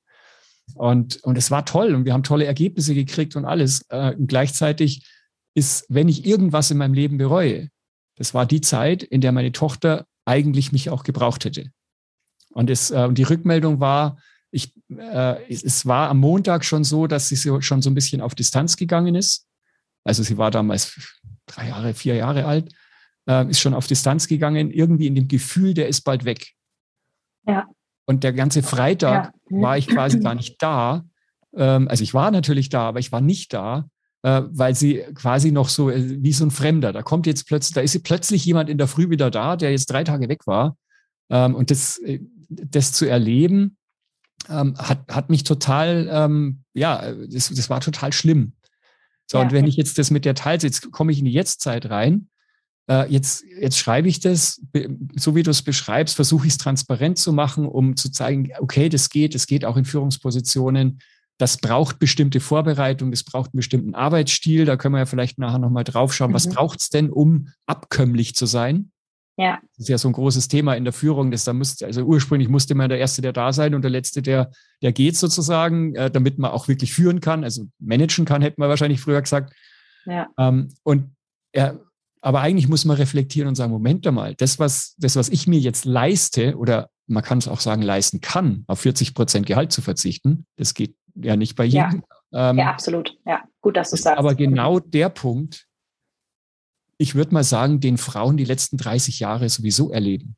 [0.75, 3.85] Und, und es war toll und wir haben tolle Ergebnisse gekriegt und alles.
[3.89, 5.09] Äh, und gleichzeitig
[5.55, 7.69] ist, wenn ich irgendwas in meinem Leben bereue,
[8.17, 11.71] das war die Zeit, in der meine Tochter eigentlich mich auch gebraucht hätte.
[12.53, 14.19] Und, es, äh, die Rückmeldung war,
[14.51, 17.95] ich, äh, es, es, war am Montag schon so, dass sie so, schon so ein
[17.95, 19.47] bisschen auf Distanz gegangen ist.
[20.05, 20.99] Also sie war damals
[21.47, 22.73] drei Jahre, vier Jahre alt,
[23.29, 26.55] äh, ist schon auf Distanz gegangen, irgendwie in dem Gefühl, der ist bald weg.
[27.47, 27.67] Ja.
[28.07, 29.63] Und der ganze Freitag ja.
[29.63, 31.05] war ich quasi gar nicht da.
[31.55, 33.89] Ähm, also ich war natürlich da, aber ich war nicht da,
[34.23, 36.93] äh, weil sie quasi noch so äh, wie so ein Fremder.
[36.93, 39.87] Da kommt jetzt plötzlich, da ist plötzlich jemand in der Früh wieder da, der jetzt
[39.87, 40.77] drei Tage weg war.
[41.31, 43.77] Ähm, und das, äh, das zu erleben,
[44.49, 48.55] ähm, hat, hat mich total, ja, das, das war total schlimm.
[49.27, 49.45] So, ja.
[49.45, 52.31] und wenn ich jetzt das mit der teile, jetzt komme ich in die Jetztzeit rein,
[52.91, 54.61] äh, jetzt, jetzt schreibe ich das,
[55.15, 58.89] so wie du es beschreibst, versuche ich es transparent zu machen, um zu zeigen, okay,
[58.89, 60.99] das geht, es geht auch in Führungspositionen.
[61.41, 64.67] Das braucht bestimmte Vorbereitung, das braucht einen bestimmten Arbeitsstil.
[64.67, 66.33] Da können wir ja vielleicht nachher nochmal drauf schauen.
[66.33, 66.35] Mhm.
[66.35, 68.93] Was braucht es denn, um abkömmlich zu sein?
[69.39, 69.59] Ja.
[69.63, 72.51] Das ist ja so ein großes Thema in der Führung, dass da musste, also ursprünglich
[72.51, 74.51] musste man der Erste, der da sein und der Letzte, der,
[74.83, 78.69] der geht sozusagen, äh, damit man auch wirklich führen kann, also managen kann, hätten wir
[78.69, 79.55] wahrscheinlich früher gesagt.
[80.05, 80.29] Ja.
[80.37, 81.17] Ähm, und
[81.53, 81.81] er,
[82.21, 85.59] aber eigentlich muss man reflektieren und sagen, Moment mal, das, was, das, was ich mir
[85.59, 89.81] jetzt leiste, oder man kann es auch sagen, leisten kann, auf 40 Prozent Gehalt zu
[89.81, 92.03] verzichten, das geht ja nicht bei jedem.
[92.31, 93.17] Ja, ähm, ja absolut.
[93.27, 94.19] Ja, gut, dass du sagst.
[94.19, 95.67] Aber genau der Punkt,
[96.99, 100.37] ich würde mal sagen, den Frauen die letzten 30 Jahre sowieso erleben.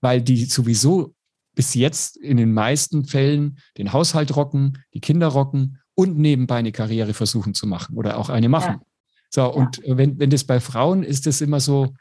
[0.00, 1.14] Weil die sowieso
[1.54, 6.72] bis jetzt in den meisten Fällen den Haushalt rocken, die Kinder rocken und nebenbei eine
[6.72, 8.76] Karriere versuchen zu machen oder auch eine machen.
[8.80, 8.86] Ja.
[9.30, 9.46] So, ja.
[9.46, 11.94] und wenn, wenn das bei Frauen ist, das immer so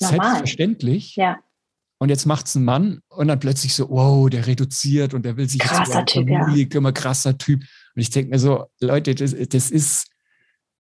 [0.00, 0.18] Normal.
[0.20, 1.16] selbstverständlich.
[1.16, 1.38] Ja.
[1.98, 5.36] Und jetzt macht es ein Mann und dann plötzlich so, wow, der reduziert und der
[5.36, 6.78] will sich krasser jetzt typ, Familie, ja.
[6.78, 7.60] immer krasser Typ.
[7.60, 10.06] Und ich denke mir so, Leute, das, das ist,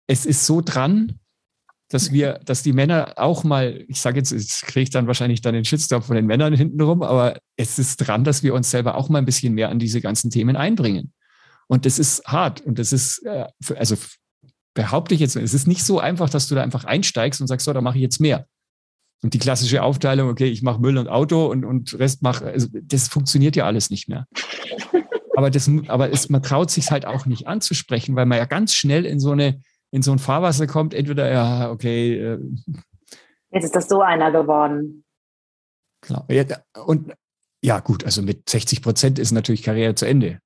[0.07, 1.19] es ist so dran,
[1.89, 5.41] dass wir, dass die Männer auch mal, ich sage jetzt, jetzt kriege ich dann wahrscheinlich
[5.41, 8.95] dann den Shitstorm von den Männern hintenrum, aber es ist dran, dass wir uns selber
[8.95, 11.13] auch mal ein bisschen mehr an diese ganzen Themen einbringen.
[11.67, 13.95] Und das ist hart und das ist, äh, also
[14.73, 17.65] behaupte ich jetzt, es ist nicht so einfach, dass du da einfach einsteigst und sagst,
[17.65, 18.47] so, da mache ich jetzt mehr.
[19.23, 22.67] Und die klassische Aufteilung, okay, ich mache Müll und Auto und, und Rest mache, also
[22.71, 24.27] das funktioniert ja alles nicht mehr.
[25.37, 28.73] Aber, das, aber es, man traut sich halt auch nicht anzusprechen, weil man ja ganz
[28.73, 29.59] schnell in so eine,
[29.91, 32.17] in so ein Fahrwasser kommt, entweder, ja, okay.
[32.17, 32.39] Äh,
[33.51, 35.03] Jetzt ist das so einer geworden.
[35.99, 36.25] Klar.
[36.29, 36.45] Ja,
[36.85, 37.13] und
[37.61, 40.39] ja, gut, also mit 60 Prozent ist natürlich Karriere zu Ende.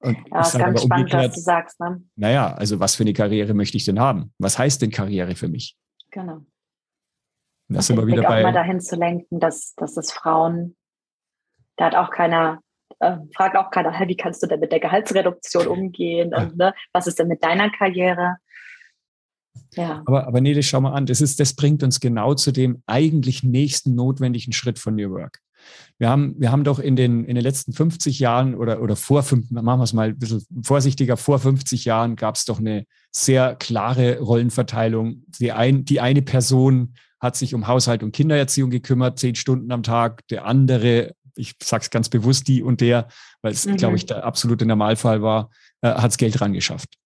[0.00, 1.80] Und ja, ist ganz spannend, was du sagst.
[1.80, 2.02] Ne?
[2.16, 4.32] Naja, also was für eine Karriere möchte ich denn haben?
[4.38, 5.76] Was heißt denn Karriere für mich?
[6.10, 6.44] Genau.
[7.68, 8.38] Das sind wir wieder bei.
[8.38, 10.76] auch mal dahin zu lenken, dass, dass das Frauen,
[11.76, 12.60] da hat auch keiner,
[13.00, 16.30] äh, fragt auch keiner, wie kannst du denn mit der Gehaltsreduktion umgehen?
[16.30, 16.42] Ja.
[16.42, 18.36] Und, ne, was ist denn mit deiner Karriere?
[19.74, 20.02] Ja.
[20.06, 22.82] Aber, aber nee, das schau mal an, das, ist, das bringt uns genau zu dem
[22.86, 25.40] eigentlich nächsten notwendigen Schritt von New Work.
[25.98, 29.22] Wir haben, wir haben doch in den, in den letzten 50 Jahren oder, oder vor
[29.22, 32.84] fünf, machen wir es mal ein bisschen vorsichtiger, vor 50 Jahren gab es doch eine
[33.10, 35.22] sehr klare Rollenverteilung.
[35.40, 39.82] Die, ein, die eine Person hat sich um Haushalt und Kindererziehung gekümmert, zehn Stunden am
[39.82, 40.26] Tag.
[40.28, 43.08] Der andere, ich sage es ganz bewusst, die und der,
[43.40, 43.76] weil es, mhm.
[43.76, 45.50] glaube ich, der absolute Normalfall war,
[45.80, 46.96] äh, hat das Geld rangeschafft.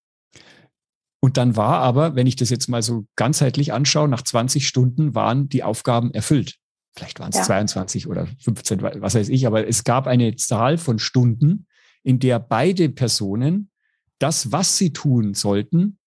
[1.22, 5.14] Und dann war aber, wenn ich das jetzt mal so ganzheitlich anschaue, nach 20 Stunden
[5.14, 6.56] waren die Aufgaben erfüllt.
[6.94, 7.42] Vielleicht waren es ja.
[7.44, 11.66] 22 oder 15, was weiß ich, aber es gab eine Zahl von Stunden,
[12.02, 13.70] in der beide Personen
[14.18, 15.98] das, was sie tun sollten,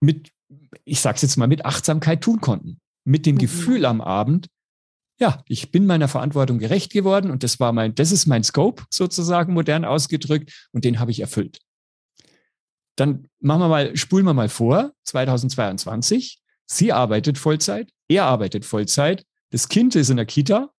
[0.00, 0.32] mit,
[0.84, 2.80] ich sage es jetzt mal, mit Achtsamkeit tun konnten.
[3.04, 3.40] Mit dem mhm.
[3.40, 4.48] Gefühl am Abend,
[5.18, 8.84] ja, ich bin meiner Verantwortung gerecht geworden und das war mein, das ist mein Scope
[8.90, 11.60] sozusagen modern ausgedrückt und den habe ich erfüllt.
[12.96, 16.40] Dann machen wir mal, spulen wir mal vor, 2022.
[16.66, 20.70] Sie arbeitet Vollzeit, er arbeitet Vollzeit, das Kind ist in der Kita,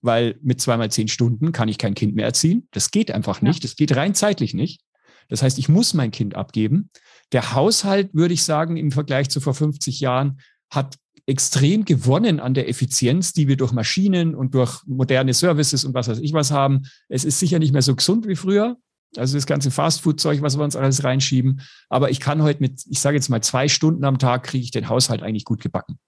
[0.00, 2.68] weil mit zweimal zehn Stunden kann ich kein Kind mehr erziehen.
[2.72, 3.64] Das geht einfach nicht.
[3.64, 3.68] Ja.
[3.68, 4.82] Das geht rein zeitlich nicht.
[5.28, 6.90] Das heißt, ich muss mein Kind abgeben.
[7.32, 12.54] Der Haushalt, würde ich sagen, im Vergleich zu vor 50 Jahren, hat extrem gewonnen an
[12.54, 16.50] der Effizienz, die wir durch Maschinen und durch moderne Services und was weiß ich was
[16.50, 16.82] haben.
[17.08, 18.78] Es ist sicher nicht mehr so gesund wie früher.
[19.16, 21.60] Also das ganze Fastfood-Zeug, was wir uns alles reinschieben.
[21.88, 24.70] Aber ich kann heute mit, ich sage jetzt mal zwei Stunden am Tag, kriege ich
[24.70, 25.98] den Haushalt eigentlich gut gebacken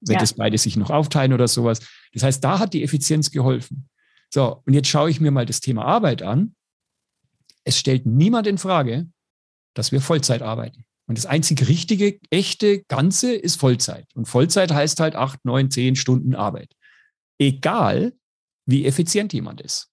[0.00, 0.20] wenn ja.
[0.20, 1.80] das beide sich noch aufteilen oder sowas.
[2.12, 3.88] Das heißt, da hat die Effizienz geholfen.
[4.32, 6.54] So, und jetzt schaue ich mir mal das Thema Arbeit an.
[7.64, 9.08] Es stellt niemand in Frage,
[9.74, 10.84] dass wir Vollzeit arbeiten.
[11.06, 14.06] Und das einzig richtige, echte Ganze ist Vollzeit.
[14.14, 16.72] Und Vollzeit heißt halt acht, neun, zehn Stunden Arbeit.
[17.38, 18.12] Egal,
[18.66, 19.90] wie effizient jemand ist.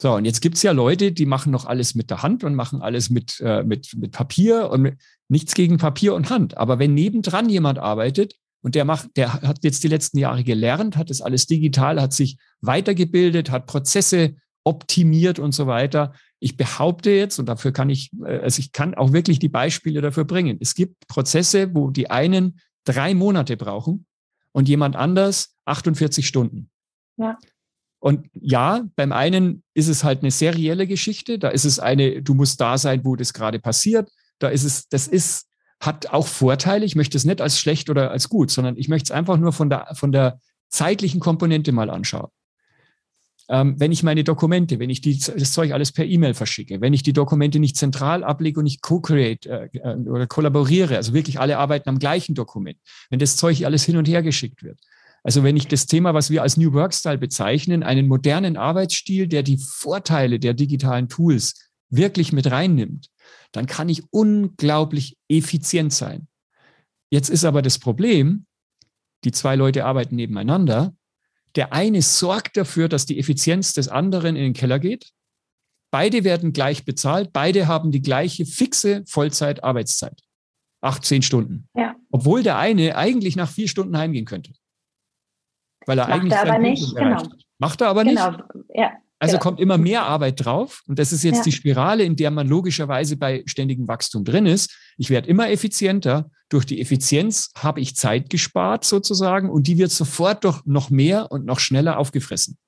[0.00, 2.54] So, und jetzt gibt es ja Leute, die machen noch alles mit der Hand und
[2.54, 6.58] machen alles mit, äh, mit, mit Papier und mit, nichts gegen Papier und Hand.
[6.58, 8.34] Aber wenn nebendran jemand arbeitet,
[8.66, 12.12] und der macht, der hat jetzt die letzten Jahre gelernt, hat das alles digital, hat
[12.12, 16.14] sich weitergebildet, hat Prozesse optimiert und so weiter.
[16.40, 20.00] Ich behaupte jetzt, und dafür kann ich, äh, also ich kann auch wirklich die Beispiele
[20.00, 20.58] dafür bringen.
[20.60, 24.04] Es gibt Prozesse, wo die einen drei Monate brauchen
[24.50, 26.68] und jemand anders 48 Stunden.
[27.18, 27.38] Ja.
[28.00, 31.38] Und ja, beim einen ist es halt eine serielle Geschichte.
[31.38, 34.10] Da ist es eine, du musst da sein, wo das gerade passiert.
[34.40, 35.46] Da ist es, das ist
[35.80, 36.84] hat auch Vorteile.
[36.84, 39.52] Ich möchte es nicht als schlecht oder als gut, sondern ich möchte es einfach nur
[39.52, 42.30] von der, von der zeitlichen Komponente mal anschauen.
[43.48, 46.92] Ähm, wenn ich meine Dokumente, wenn ich die, das Zeug alles per E-Mail verschicke, wenn
[46.92, 51.38] ich die Dokumente nicht zentral ablege und ich co-create äh, äh, oder kollaboriere, also wirklich
[51.38, 54.80] alle arbeiten am gleichen Dokument, wenn das Zeug alles hin und her geschickt wird.
[55.22, 59.28] Also wenn ich das Thema, was wir als New Work Style bezeichnen, einen modernen Arbeitsstil,
[59.28, 63.08] der die Vorteile der digitalen Tools wirklich mit reinnimmt,
[63.56, 66.28] dann kann ich unglaublich effizient sein.
[67.10, 68.44] Jetzt ist aber das Problem,
[69.24, 70.94] die zwei Leute arbeiten nebeneinander.
[71.54, 75.10] Der eine sorgt dafür, dass die Effizienz des anderen in den Keller geht.
[75.90, 77.32] Beide werden gleich bezahlt.
[77.32, 80.20] Beide haben die gleiche fixe Vollzeit-Arbeitszeit.
[80.82, 81.66] Acht, zehn Stunden.
[81.74, 81.96] Ja.
[82.10, 84.52] Obwohl der eine eigentlich nach vier Stunden heimgehen könnte.
[85.86, 86.32] Weil er Macht eigentlich.
[86.34, 87.22] Er aber nicht, genau.
[87.58, 88.30] Macht er aber genau.
[88.32, 88.44] nicht.
[88.74, 88.92] Ja.
[89.18, 89.40] Also ja.
[89.40, 90.82] kommt immer mehr Arbeit drauf.
[90.86, 91.42] Und das ist jetzt ja.
[91.44, 94.76] die Spirale, in der man logischerweise bei ständigem Wachstum drin ist.
[94.98, 96.30] Ich werde immer effizienter.
[96.48, 101.32] Durch die Effizienz habe ich Zeit gespart sozusagen und die wird sofort doch noch mehr
[101.32, 102.58] und noch schneller aufgefressen.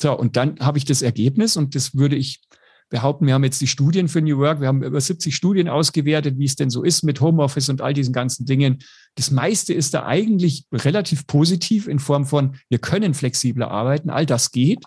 [0.00, 2.42] So, und dann habe ich das Ergebnis und das würde ich
[2.88, 6.38] behaupten, wir haben jetzt die Studien für New Work, wir haben über 70 Studien ausgewertet,
[6.38, 8.78] wie es denn so ist mit Homeoffice und all diesen ganzen Dingen.
[9.16, 14.26] Das meiste ist da eigentlich relativ positiv in Form von, wir können flexibler arbeiten, all
[14.26, 14.84] das geht.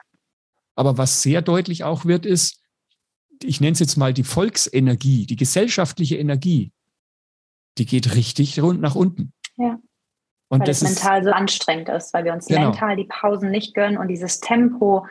[0.80, 2.64] Aber was sehr deutlich auch wird, ist,
[3.44, 6.72] ich nenne es jetzt mal die Volksenergie, die gesellschaftliche Energie,
[7.78, 9.34] die geht richtig rund nach unten.
[9.58, 9.78] Ja.
[10.48, 12.70] Und weil das es mental so anstrengend ist, weil wir uns genau.
[12.70, 15.06] mental die Pausen nicht gönnen und dieses Tempo.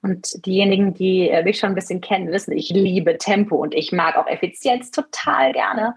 [0.00, 3.92] Und diejenigen, die äh, mich schon ein bisschen kennen, wissen, ich liebe Tempo und ich
[3.92, 5.94] mag auch Effizienz total gerne.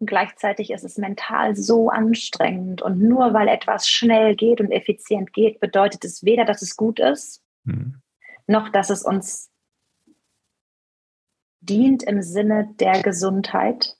[0.00, 2.82] Und gleichzeitig ist es mental so anstrengend.
[2.82, 7.00] Und nur weil etwas schnell geht und effizient geht, bedeutet es weder, dass es gut
[7.00, 8.02] ist, hm
[8.46, 9.50] noch dass es uns
[11.60, 13.96] dient im Sinne der Gesundheit.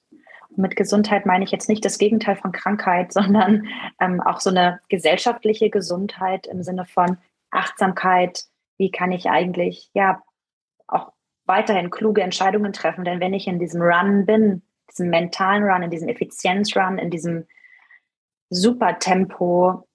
[0.49, 3.67] Und mit Gesundheit meine ich jetzt nicht das Gegenteil von Krankheit, sondern
[3.99, 7.17] ähm, auch so eine gesellschaftliche Gesundheit im Sinne von
[7.51, 8.45] Achtsamkeit.
[8.77, 10.21] Wie kann ich eigentlich ja
[10.87, 11.11] auch
[11.45, 13.05] weiterhin kluge Entscheidungen treffen?
[13.05, 17.45] Denn wenn ich in diesem Run bin, diesem mentalen Run, in diesem Effizienzrun, in diesem
[18.49, 19.86] Supertempo,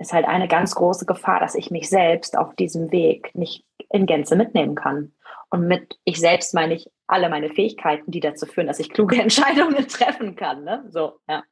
[0.00, 4.06] ist halt eine ganz große Gefahr, dass ich mich selbst auf diesem Weg nicht in
[4.06, 5.12] Gänze mitnehmen kann.
[5.50, 9.16] Und mit ich selbst meine ich alle meine Fähigkeiten, die dazu führen, dass ich kluge
[9.22, 10.64] Entscheidungen treffen kann.
[10.64, 10.84] Ne?
[10.90, 11.44] So, ja.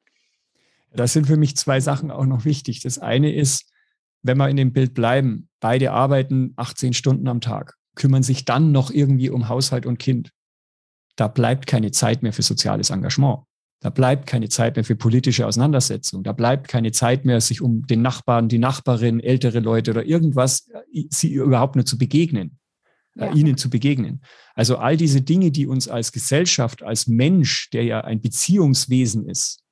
[0.92, 2.80] Das sind für mich zwei Sachen auch noch wichtig.
[2.80, 3.70] Das eine ist,
[4.22, 8.72] wenn wir in dem Bild bleiben, beide arbeiten 18 Stunden am Tag, kümmern sich dann
[8.72, 10.30] noch irgendwie um Haushalt und Kind.
[11.16, 13.40] Da bleibt keine Zeit mehr für soziales Engagement.
[13.80, 16.24] Da bleibt keine Zeit mehr für politische Auseinandersetzung.
[16.24, 20.68] Da bleibt keine Zeit mehr, sich um den Nachbarn, die Nachbarin, ältere Leute oder irgendwas,
[20.92, 22.58] äh, sie überhaupt nur zu begegnen,
[23.16, 23.32] äh, ja.
[23.34, 24.22] ihnen zu begegnen.
[24.54, 29.62] Also all diese Dinge, die uns als Gesellschaft, als Mensch, der ja ein Beziehungswesen ist,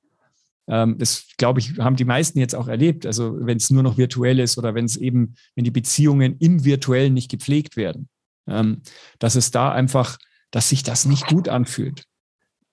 [0.69, 3.05] ähm, das glaube ich, haben die meisten jetzt auch erlebt.
[3.05, 6.63] Also wenn es nur noch virtuell ist oder wenn es eben, wenn die Beziehungen im
[6.63, 8.09] Virtuellen nicht gepflegt werden,
[8.47, 8.81] ähm,
[9.19, 10.17] dass es da einfach,
[10.51, 12.05] dass sich das nicht gut anfühlt.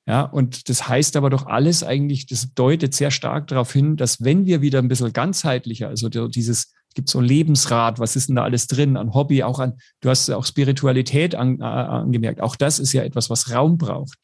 [0.06, 4.22] Ja, und das heißt aber doch alles eigentlich, das deutet sehr stark darauf hin, dass
[4.22, 8.36] wenn wir wieder ein bisschen ganzheitlicher, also dieses, gibt so ein Lebensrat, was ist denn
[8.36, 12.54] da alles drin, an Hobby, auch an, du hast auch Spiritualität an, äh, angemerkt, auch
[12.56, 14.18] das ist ja etwas, was Raum braucht.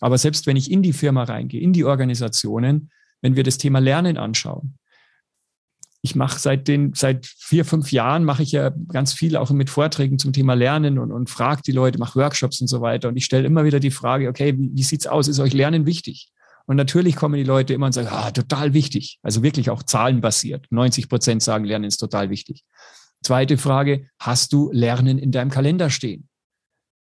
[0.00, 3.80] Aber selbst wenn ich in die Firma reingehe, in die Organisationen, wenn wir das Thema
[3.80, 4.76] Lernen anschauen,
[6.06, 9.68] ich mache seit den, seit vier, fünf Jahren mache ich ja ganz viel auch mit
[9.68, 13.08] Vorträgen zum Thema Lernen und, und frage die Leute, mache Workshops und so weiter.
[13.08, 15.26] Und ich stelle immer wieder die Frage, okay, wie, wie sieht's aus?
[15.26, 16.30] Ist euch Lernen wichtig?
[16.66, 19.18] Und natürlich kommen die Leute immer und sagen, ah, total wichtig.
[19.22, 20.66] Also wirklich auch zahlenbasiert.
[20.70, 22.62] 90 Prozent sagen, Lernen ist total wichtig.
[23.22, 26.28] Zweite Frage, hast du Lernen in deinem Kalender stehen?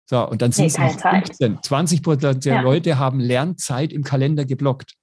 [0.09, 1.63] So, und dann sind es 15.
[1.63, 2.61] 20 Prozent der ja.
[2.63, 4.95] Leute haben Lernzeit im Kalender geblockt.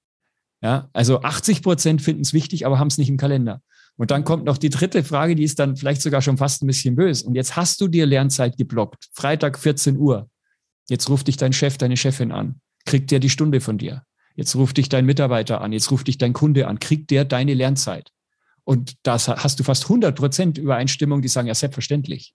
[0.64, 3.60] Ja, also 80 Prozent finden es wichtig, aber haben es nicht im Kalender.
[3.96, 6.66] Und dann kommt noch die dritte Frage, die ist dann vielleicht sogar schon fast ein
[6.66, 7.26] bisschen böse.
[7.26, 9.08] Und jetzt hast du dir Lernzeit geblockt.
[9.12, 10.28] Freitag 14 Uhr.
[10.88, 12.60] Jetzt ruft dich dein Chef, deine Chefin an.
[12.86, 14.02] Kriegt der die Stunde von dir.
[14.34, 15.72] Jetzt ruft dich dein Mitarbeiter an.
[15.72, 16.80] Jetzt ruft dich dein Kunde an.
[16.80, 18.10] Kriegt der deine Lernzeit.
[18.64, 22.34] Und das hast du fast 100 Prozent Übereinstimmung, die sagen, ja, selbstverständlich.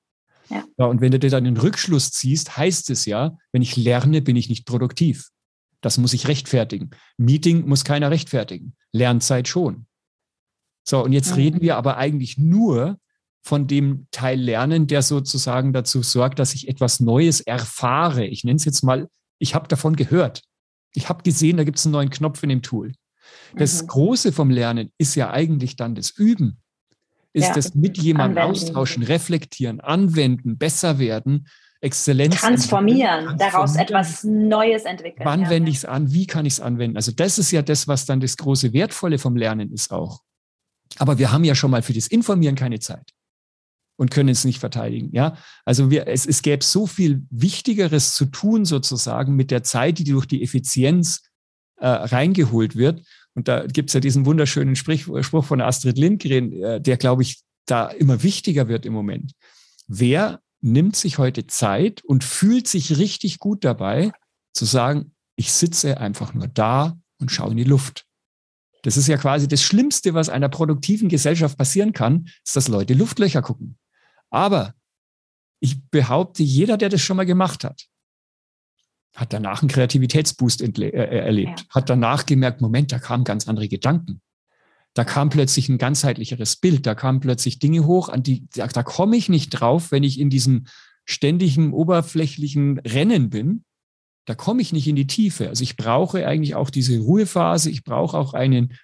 [0.49, 0.63] Ja.
[0.77, 0.85] ja.
[0.85, 4.35] und wenn du dir dann den Rückschluss ziehst, heißt es ja, wenn ich lerne, bin
[4.35, 5.29] ich nicht produktiv.
[5.81, 6.91] Das muss ich rechtfertigen.
[7.17, 8.75] Meeting muss keiner rechtfertigen.
[8.91, 9.85] Lernzeit schon.
[10.83, 11.35] So, und jetzt mhm.
[11.35, 12.97] reden wir aber eigentlich nur
[13.41, 18.25] von dem Teil Lernen, der sozusagen dazu sorgt, dass ich etwas Neues erfahre.
[18.25, 19.07] Ich nenne es jetzt mal,
[19.39, 20.43] ich habe davon gehört.
[20.93, 22.93] Ich habe gesehen, da gibt es einen neuen Knopf in dem Tool.
[23.55, 23.87] Das mhm.
[23.87, 26.59] Große vom Lernen ist ja eigentlich dann das Üben.
[27.31, 27.53] Ist ja.
[27.53, 31.47] das mit jemandem austauschen, reflektieren, anwenden, besser werden,
[31.81, 32.35] Exzellenz.
[32.35, 35.25] Transformieren, transformieren, daraus etwas Neues entwickeln.
[35.25, 35.49] Wann ja.
[35.49, 36.11] wende ich es an?
[36.11, 36.97] Wie kann ich es anwenden?
[36.97, 40.21] Also das ist ja das, was dann das große Wertvolle vom Lernen ist auch.
[40.97, 43.13] Aber wir haben ja schon mal für das Informieren keine Zeit
[43.97, 45.09] und können es nicht verteidigen.
[45.11, 49.99] Ja, also wir, es, es gäbe so viel Wichtigeres zu tun sozusagen mit der Zeit,
[49.99, 51.23] die durch die Effizienz
[51.77, 53.03] äh, reingeholt wird.
[53.35, 57.23] Und da gibt es ja diesen wunderschönen Sprich, Spruch von Astrid Lindgren, äh, der, glaube
[57.23, 59.33] ich, da immer wichtiger wird im Moment.
[59.87, 64.11] Wer nimmt sich heute Zeit und fühlt sich richtig gut dabei,
[64.53, 68.05] zu sagen, ich sitze einfach nur da und schaue in die Luft.
[68.83, 72.93] Das ist ja quasi das Schlimmste, was einer produktiven Gesellschaft passieren kann, ist, dass Leute
[72.93, 73.77] Luftlöcher gucken.
[74.29, 74.73] Aber
[75.59, 77.87] ich behaupte, jeder, der das schon mal gemacht hat,
[79.15, 81.65] hat danach einen Kreativitätsboost äh, äh, erlebt, ja.
[81.69, 84.21] hat danach gemerkt, Moment, da kamen ganz andere Gedanken.
[84.93, 88.83] Da kam plötzlich ein ganzheitlicheres Bild, da kamen plötzlich Dinge hoch, an die, da, da
[88.83, 90.67] komme ich nicht drauf, wenn ich in diesem
[91.05, 93.65] ständigen, oberflächlichen Rennen bin,
[94.29, 95.49] da komme ich nicht in die Tiefe.
[95.49, 98.77] Also ich brauche eigentlich auch diese Ruhephase, ich brauche auch einen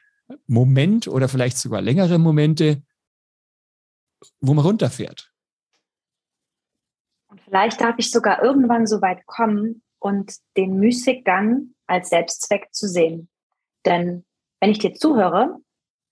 [0.47, 2.81] Moment oder vielleicht sogar längere Momente,
[4.39, 5.31] wo man runterfährt.
[7.27, 12.87] Und vielleicht darf ich sogar irgendwann so weit kommen und den Müßiggang als Selbstzweck zu
[12.87, 13.29] sehen.
[13.85, 14.25] Denn
[14.59, 15.59] wenn ich dir zuhöre,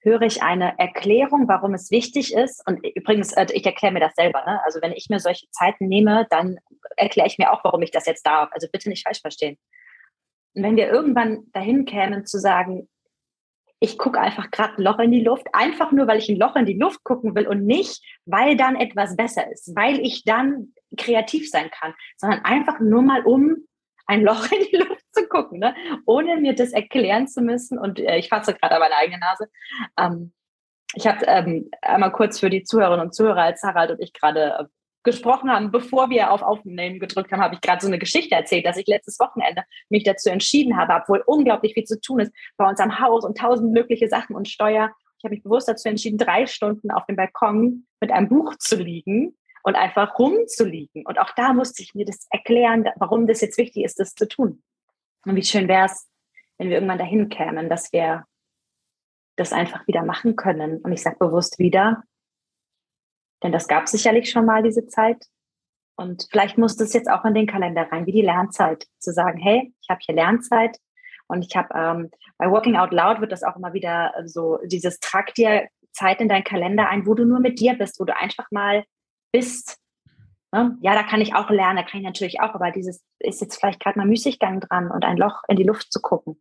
[0.04, 2.62] höre ich eine Erklärung, warum es wichtig ist.
[2.68, 4.44] Und übrigens, äh, ich erkläre mir das selber.
[4.46, 4.62] Ne?
[4.66, 6.58] Also wenn ich mir solche Zeiten nehme, dann
[6.98, 8.50] erkläre ich mir auch, warum ich das jetzt darf.
[8.52, 9.58] Also bitte nicht falsch verstehen.
[10.54, 12.90] Und wenn wir irgendwann dahin kämen zu sagen,
[13.80, 16.56] ich gucke einfach gerade ein Loch in die Luft, einfach nur, weil ich ein Loch
[16.56, 20.74] in die Luft gucken will und nicht, weil dann etwas besser ist, weil ich dann
[20.96, 23.58] kreativ sein kann, sondern einfach nur mal um
[24.06, 25.76] ein Loch in die Luft zu gucken, ne?
[26.06, 27.78] ohne mir das erklären zu müssen.
[27.78, 29.48] Und äh, ich fasse gerade an meine eigene Nase.
[29.98, 30.34] Ähm,
[30.96, 34.58] ich habe ähm, einmal kurz für die Zuhörerinnen und Zuhörer, als Harald und ich gerade
[34.60, 34.66] äh,
[35.04, 38.66] gesprochen haben, bevor wir auf Aufnehmen gedrückt haben, habe ich gerade so eine Geschichte erzählt,
[38.66, 42.68] dass ich letztes Wochenende mich dazu entschieden habe, obwohl unglaublich viel zu tun ist bei
[42.68, 44.92] uns am Haus und tausend mögliche Sachen und Steuer.
[45.18, 48.78] Ich habe mich bewusst dazu entschieden, drei Stunden auf dem Balkon mit einem Buch zu
[48.78, 51.06] liegen und einfach rumzuliegen.
[51.06, 54.28] Und auch da musste ich mir das erklären, warum das jetzt wichtig ist, das zu
[54.28, 54.62] tun.
[55.26, 56.08] Und wie schön wäre es,
[56.58, 58.26] wenn wir irgendwann dahin kämen, dass wir
[59.36, 60.82] das einfach wieder machen können.
[60.82, 62.04] Und ich sage bewusst wieder,
[63.42, 65.26] denn das gab sicherlich schon mal diese Zeit.
[65.96, 69.40] Und vielleicht muss das jetzt auch in den Kalender rein, wie die Lernzeit, zu sagen,
[69.40, 70.78] hey, ich habe hier Lernzeit
[71.28, 75.00] und ich habe ähm, bei Walking Out Loud wird das auch immer wieder so dieses
[75.00, 78.48] Traktier Zeit in deinen Kalender ein, wo du nur mit dir bist, wo du einfach
[78.50, 78.84] mal
[79.32, 79.78] bist.
[80.54, 80.78] Ne?
[80.82, 83.58] Ja, da kann ich auch lernen, da kann ich natürlich auch, aber dieses ist jetzt
[83.58, 86.40] vielleicht gerade mal Müßiggang dran und ein Loch in die Luft zu gucken.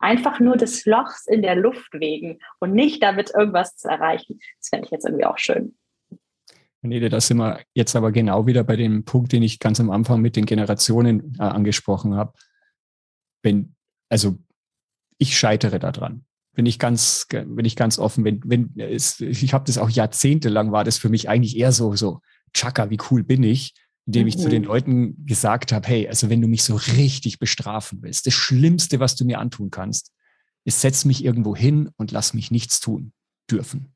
[0.00, 4.40] Einfach nur des Lochs in der Luft wegen und nicht damit irgendwas zu erreichen.
[4.58, 5.78] Das fände ich jetzt irgendwie auch schön.
[6.82, 9.90] Nee, da sind wir jetzt aber genau wieder bei dem Punkt, den ich ganz am
[9.90, 12.32] Anfang mit den Generationen äh, angesprochen habe.
[13.42, 13.76] Wenn,
[14.08, 14.38] also
[15.18, 16.24] ich scheitere daran.
[16.52, 18.24] Bin ich ganz, bin ich ganz offen.
[18.24, 21.94] Wenn, wenn es, ich habe das auch jahrzehntelang war das für mich eigentlich eher so,
[21.94, 22.20] so,
[22.52, 23.74] Chaka, wie cool bin ich,
[24.06, 24.28] indem mhm.
[24.28, 24.68] ich zu den mhm.
[24.68, 29.16] Leuten gesagt habe, hey, also wenn du mich so richtig bestrafen willst, das Schlimmste, was
[29.16, 30.12] du mir antun kannst,
[30.64, 33.12] ist, setz mich irgendwo hin und lass mich nichts tun
[33.50, 33.94] dürfen.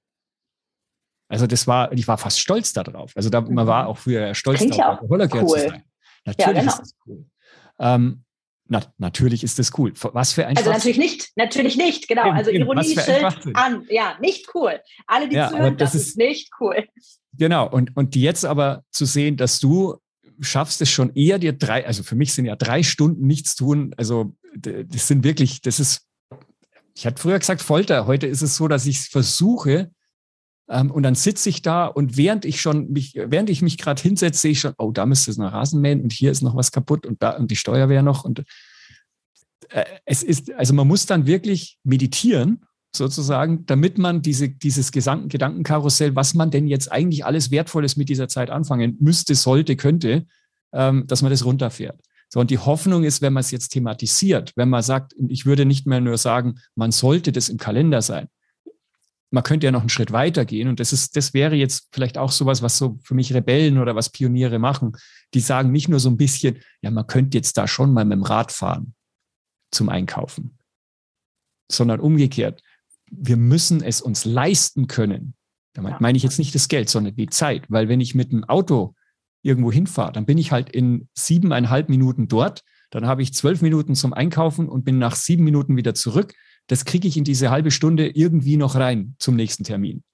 [1.29, 3.17] Also das war, ich war fast stolz darauf.
[3.17, 3.89] Also da, man war mhm.
[3.91, 5.29] auch früher stolz Klingt darauf, cool.
[5.29, 5.85] zu sein.
[6.27, 6.73] Natürlich ja, genau.
[6.73, 7.25] ist das cool.
[7.79, 8.25] Ähm,
[8.71, 9.93] na, natürlich ist das cool.
[10.13, 12.29] Was für ein Also natürlich nicht, natürlich nicht, genau.
[12.29, 13.85] Eben, also Ironie-Schild an.
[13.91, 14.79] Ja, nicht cool.
[15.09, 16.87] Alle, die ja, zuhören, das, das ist, ist nicht cool.
[17.37, 19.97] Genau, und, und jetzt aber zu sehen, dass du
[20.41, 23.93] schaffst es schon eher dir drei, also für mich sind ja drei Stunden nichts tun,
[23.97, 26.07] also das sind wirklich, das ist,
[26.95, 29.91] ich hatte früher gesagt Folter, heute ist es so, dass ich versuche,
[30.71, 34.41] und dann sitze ich da und während ich schon mich, während ich mich gerade hinsetze,
[34.41, 36.71] sehe ich schon, oh, da müsste es noch Rasen mähen und hier ist noch was
[36.71, 38.25] kaputt und da und die Steuerwehr noch.
[38.25, 38.45] Und
[39.71, 42.65] äh, es ist, also man muss dann wirklich meditieren,
[42.95, 48.09] sozusagen, damit man diese, dieses Gedanken, Gedankenkarussell, was man denn jetzt eigentlich alles Wertvolles mit
[48.09, 50.27] dieser Zeit anfangen müsste, sollte, könnte,
[50.73, 52.01] ähm, dass man das runterfährt.
[52.29, 55.65] So, und die Hoffnung ist, wenn man es jetzt thematisiert, wenn man sagt, ich würde
[55.65, 58.29] nicht mehr nur sagen, man sollte das im Kalender sein,
[59.31, 60.69] man könnte ja noch einen Schritt weiter gehen.
[60.69, 63.95] Und das ist, das wäre jetzt vielleicht auch sowas, was so für mich Rebellen oder
[63.95, 64.93] was Pioniere machen.
[65.35, 68.17] Die sagen nicht nur so ein bisschen, ja, man könnte jetzt da schon mal mit
[68.17, 68.95] dem Rad fahren
[69.71, 70.59] zum Einkaufen,
[71.71, 72.63] sondern umgekehrt.
[73.11, 75.35] Wir müssen es uns leisten können.
[75.75, 77.65] Damit meine ich jetzt nicht das Geld, sondern die Zeit.
[77.69, 78.95] Weil wenn ich mit dem Auto
[79.43, 82.63] irgendwo hinfahre, dann bin ich halt in siebeneinhalb Minuten dort.
[82.91, 86.35] Dann habe ich zwölf Minuten zum Einkaufen und bin nach sieben Minuten wieder zurück
[86.71, 90.05] das kriege ich in diese halbe Stunde irgendwie noch rein zum nächsten Termin.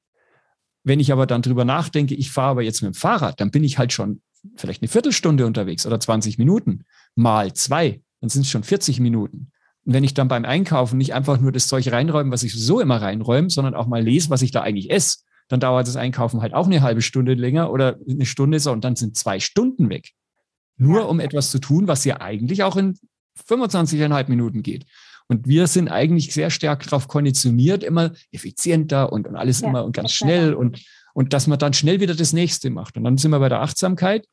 [0.84, 3.62] Wenn ich aber dann drüber nachdenke, ich fahre aber jetzt mit dem Fahrrad, dann bin
[3.62, 4.22] ich halt schon
[4.56, 6.84] vielleicht eine Viertelstunde unterwegs oder 20 Minuten
[7.14, 9.50] mal zwei, dann sind es schon 40 Minuten.
[9.84, 12.80] Und wenn ich dann beim Einkaufen nicht einfach nur das Zeug reinräume, was ich so
[12.80, 16.40] immer reinräume, sondern auch mal lese, was ich da eigentlich esse, dann dauert das Einkaufen
[16.40, 19.90] halt auch eine halbe Stunde länger oder eine Stunde so und dann sind zwei Stunden
[19.90, 20.12] weg.
[20.78, 22.98] Nur um etwas zu tun, was ja eigentlich auch in
[23.46, 24.86] 25,5 Minuten geht.
[25.28, 29.84] Und wir sind eigentlich sehr stark darauf konditioniert, immer effizienter und, und alles ja, immer
[29.84, 32.96] und ganz schnell und, und dass man dann schnell wieder das nächste macht.
[32.96, 34.26] Und dann sind wir bei der Achtsamkeit.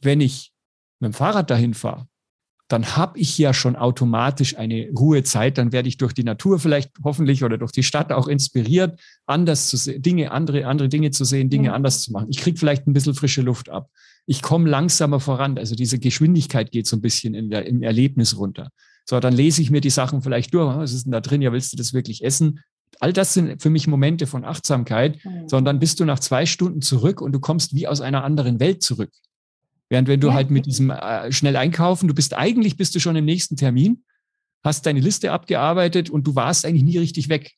[0.00, 0.52] Wenn ich
[1.00, 2.06] mit dem Fahrrad dahin fahre,
[2.68, 5.58] dann habe ich ja schon automatisch eine Ruhezeit.
[5.58, 9.68] Dann werde ich durch die Natur vielleicht hoffentlich oder durch die Stadt auch inspiriert, anders
[9.68, 11.74] zu sehen, Dinge, andere, andere Dinge zu sehen, Dinge mhm.
[11.74, 12.28] anders zu machen.
[12.30, 13.90] Ich kriege vielleicht ein bisschen frische Luft ab.
[14.26, 15.58] Ich komme langsamer voran.
[15.58, 18.70] Also diese Geschwindigkeit geht so ein bisschen der, im Erlebnis runter.
[19.04, 20.76] So, dann lese ich mir die Sachen vielleicht durch.
[20.76, 21.42] Was ist denn da drin?
[21.42, 22.60] Ja, willst du das wirklich essen?
[23.00, 25.48] All das sind für mich Momente von Achtsamkeit, mhm.
[25.48, 28.82] sondern bist du nach zwei Stunden zurück und du kommst wie aus einer anderen Welt
[28.82, 29.10] zurück.
[29.88, 30.34] Während wenn du ja.
[30.34, 34.04] halt mit diesem äh, schnell einkaufen, du bist eigentlich bist du schon im nächsten Termin,
[34.62, 37.52] hast deine Liste abgearbeitet und du warst eigentlich nie richtig weg.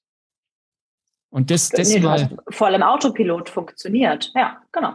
[1.31, 2.37] Und das, das nee, mal.
[2.49, 4.33] Voll im Autopilot funktioniert.
[4.35, 4.95] Ja, genau.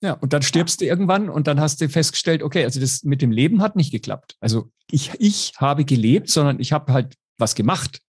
[0.00, 3.22] Ja, und dann stirbst du irgendwann und dann hast du festgestellt, okay, also das mit
[3.22, 4.36] dem Leben hat nicht geklappt.
[4.40, 8.00] Also ich, ich habe gelebt, sondern ich habe halt was gemacht.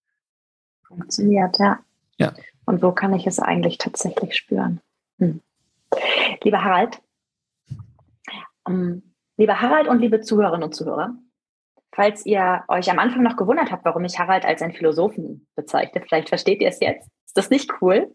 [0.87, 1.79] Funktioniert, ja.
[2.17, 2.33] Ja.
[2.65, 4.81] Und wo kann ich es eigentlich tatsächlich spüren?
[5.19, 5.41] Hm.
[6.43, 6.99] Lieber Harald,
[8.67, 9.03] ähm,
[9.37, 11.15] lieber Harald und liebe Zuhörerinnen und Zuhörer,
[11.93, 16.01] falls ihr euch am Anfang noch gewundert habt, warum ich Harald als einen Philosophen bezeichne,
[16.01, 17.09] vielleicht versteht ihr es jetzt.
[17.25, 18.13] Ist das nicht cool?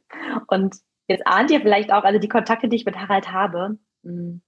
[0.48, 0.76] Und
[1.10, 4.42] Jetzt ahnt ihr vielleicht auch, also die Kontakte, die ich mit Harald habe, hm,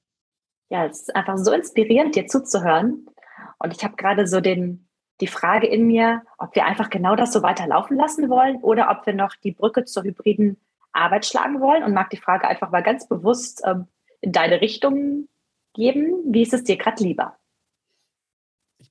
[0.69, 3.09] ja, es ist einfach so inspirierend, dir zuzuhören.
[3.59, 4.89] Und ich habe gerade so den,
[5.21, 9.05] die Frage in mir, ob wir einfach genau das so weiterlaufen lassen wollen oder ob
[9.07, 10.57] wir noch die Brücke zur hybriden
[10.93, 13.89] Arbeit schlagen wollen und mag die Frage einfach mal ganz bewusst ähm,
[14.21, 15.27] in deine Richtung
[15.75, 16.15] geben.
[16.27, 17.37] Wie ist es dir gerade lieber?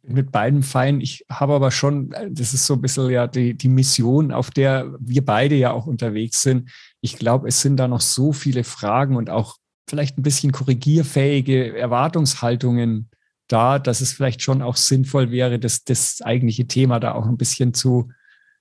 [0.04, 1.00] Mit beiden fein.
[1.00, 4.96] Ich habe aber schon, das ist so ein bisschen ja die, die Mission, auf der
[5.00, 6.72] wir beide ja auch unterwegs sind.
[7.02, 11.78] Ich glaube, es sind da noch so viele Fragen und auch vielleicht ein bisschen korrigierfähige
[11.78, 13.10] Erwartungshaltungen
[13.48, 17.38] da, dass es vielleicht schon auch sinnvoll wäre, das, das eigentliche Thema da auch ein
[17.38, 18.10] bisschen zu,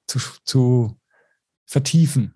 [0.07, 0.99] zu, zu
[1.67, 2.35] vertiefen.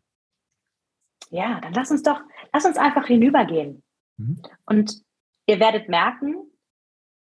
[1.30, 2.20] Ja, dann lass uns doch,
[2.52, 3.82] lass uns einfach hinübergehen.
[4.16, 4.40] Mhm.
[4.66, 5.02] Und
[5.46, 6.36] ihr werdet merken,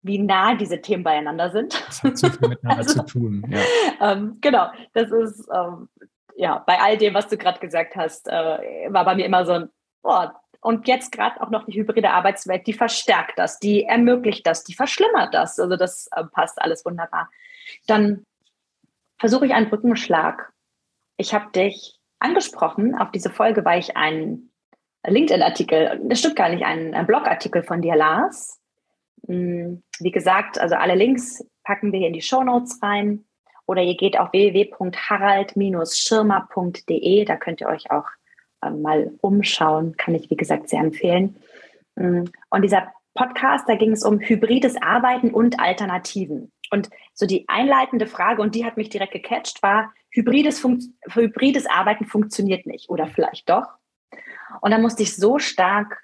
[0.03, 1.75] wie nah diese Themen beieinander sind.
[1.87, 3.45] Das hat so viel miteinander also, zu tun.
[3.49, 4.13] Ja.
[4.13, 5.89] Ähm, genau, das ist, ähm,
[6.37, 9.53] ja, bei all dem, was du gerade gesagt hast, äh, war bei mir immer so
[9.53, 9.69] ein,
[10.03, 10.27] oh,
[10.61, 14.75] und jetzt gerade auch noch die hybride Arbeitswelt, die verstärkt das, die ermöglicht das, die
[14.75, 15.59] verschlimmert das.
[15.59, 17.31] Also das äh, passt alles wunderbar.
[17.87, 18.25] Dann
[19.19, 20.53] versuche ich einen Brückenschlag.
[21.17, 24.53] Ich habe dich angesprochen auf diese Folge, weil ich einen
[25.05, 28.62] LinkedIn-Artikel, das stimmt gar nicht, einen, einen Blogartikel von dir las.
[29.27, 33.25] Hm, wie gesagt, also alle Links packen wir hier in die Show Notes rein.
[33.67, 38.07] Oder ihr geht auf www.harald-schirmer.de, da könnt ihr euch auch
[38.65, 41.37] ähm, mal umschauen, kann ich wie gesagt sehr empfehlen.
[41.97, 46.51] Hm, und dieser Podcast, da ging es um hybrides Arbeiten und Alternativen.
[46.71, 50.67] Und so die einleitende Frage, und die hat mich direkt gecatcht, war, hybrides,
[51.11, 53.67] hybrides Arbeiten funktioniert nicht oder vielleicht doch.
[54.63, 56.03] Und da musste ich so stark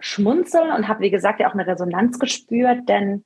[0.00, 3.24] schmunzeln und habe, wie gesagt, ja auch eine Resonanz gespürt, denn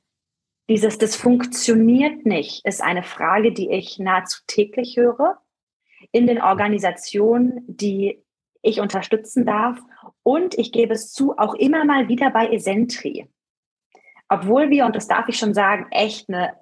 [0.68, 5.38] dieses, das funktioniert nicht, ist eine Frage, die ich nahezu täglich höre
[6.12, 8.22] in den Organisationen, die
[8.62, 9.78] ich unterstützen darf.
[10.22, 13.28] Und ich gebe es zu, auch immer mal wieder bei Esentri.
[14.28, 16.54] Obwohl wir, und das darf ich schon sagen, echt eine,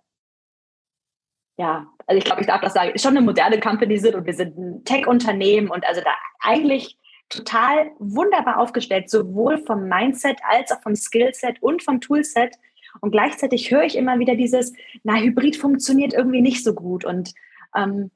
[1.57, 4.35] ja, also ich glaube, ich darf das sagen, schon eine moderne Company sind und wir
[4.35, 6.99] sind ein Tech-Unternehmen und also da eigentlich
[7.31, 12.57] total wunderbar aufgestellt, sowohl vom Mindset als auch vom Skillset und vom Toolset.
[13.01, 14.73] Und gleichzeitig höre ich immer wieder dieses,
[15.05, 17.05] na, Hybrid funktioniert irgendwie nicht so gut.
[17.05, 17.33] Und
[17.75, 18.11] ähm,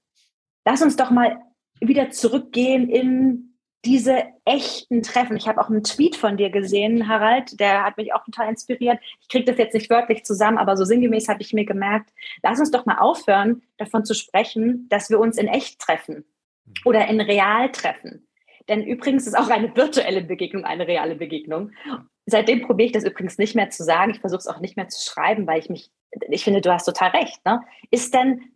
[0.65, 1.41] lass uns doch mal
[1.81, 3.55] wieder zurückgehen in
[3.85, 5.37] diese echten Treffen.
[5.37, 8.99] Ich habe auch einen Tweet von dir gesehen, Harald, der hat mich auch total inspiriert.
[9.21, 12.11] Ich kriege das jetzt nicht wörtlich zusammen, aber so sinngemäß habe ich mir gemerkt,
[12.43, 16.25] lass uns doch mal aufhören, davon zu sprechen, dass wir uns in echt treffen
[16.85, 18.27] oder in real treffen.
[18.69, 21.73] Denn übrigens ist auch eine virtuelle Begegnung eine reale Begegnung.
[22.27, 24.12] Seitdem probiere ich das übrigens nicht mehr zu sagen.
[24.12, 25.91] Ich versuche es auch nicht mehr zu schreiben, weil ich mich,
[26.31, 27.45] ich finde, du hast total recht.
[27.45, 27.61] Ne?
[27.91, 28.55] Ist denn,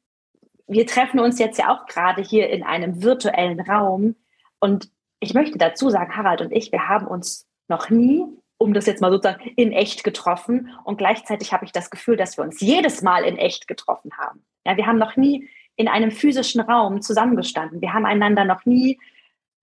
[0.67, 4.17] wir treffen uns jetzt ja auch gerade hier in einem virtuellen Raum
[4.61, 4.91] und
[5.21, 8.25] ich möchte dazu sagen, Harald und ich, wir haben uns noch nie,
[8.59, 12.37] um das jetzt mal sozusagen in echt getroffen und gleichzeitig habe ich das Gefühl, dass
[12.39, 14.45] wir uns jedes Mal in echt getroffen haben.
[14.67, 17.81] Ja, wir haben noch nie in einem physischen Raum zusammengestanden.
[17.81, 18.99] Wir haben einander noch nie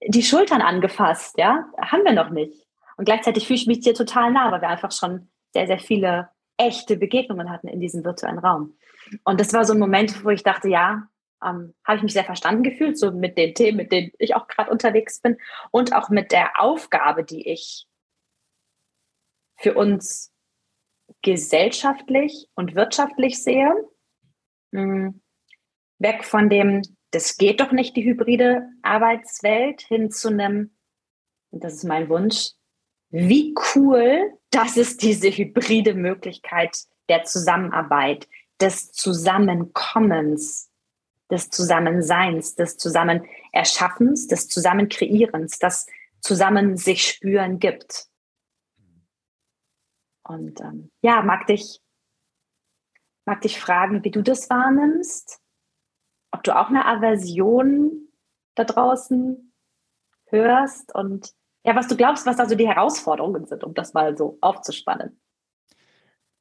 [0.08, 2.66] die Schultern angefasst, ja, haben wir noch nicht.
[2.97, 6.30] Und gleichzeitig fühle ich mich dir total nah, weil wir einfach schon sehr, sehr viele
[6.58, 8.78] echte Begegnungen hatten in diesem virtuellen Raum.
[9.24, 11.08] Und das war so ein Moment, wo ich dachte, ja,
[11.43, 14.47] ähm, habe ich mich sehr verstanden gefühlt, so mit den Themen, mit denen ich auch
[14.47, 15.38] gerade unterwegs bin
[15.72, 17.88] und auch mit der Aufgabe, die ich
[19.58, 20.34] für uns
[21.22, 23.74] gesellschaftlich und wirtschaftlich sehe.
[24.74, 25.22] Hm,
[25.99, 26.82] weg von dem
[27.16, 30.76] das geht doch nicht, die hybride Arbeitswelt, hin zu einem,
[31.49, 32.51] und das ist mein Wunsch,
[33.09, 38.28] wie cool, dass es diese hybride Möglichkeit der Zusammenarbeit,
[38.59, 40.70] des Zusammenkommens,
[41.32, 45.88] des Zusammenseins, des Zusammenerschaffens, des Zusammenkreierens, das
[46.20, 48.07] Zusammen sich spüren gibt.
[50.24, 51.80] Und ähm, ja, mag dich,
[53.24, 55.39] mag dich fragen, wie du das wahrnimmst
[56.36, 58.09] ob du auch eine Aversion
[58.55, 59.53] da draußen
[60.27, 61.31] hörst und
[61.63, 65.19] ja, was du glaubst, was also die Herausforderungen sind, um das mal so aufzuspannen.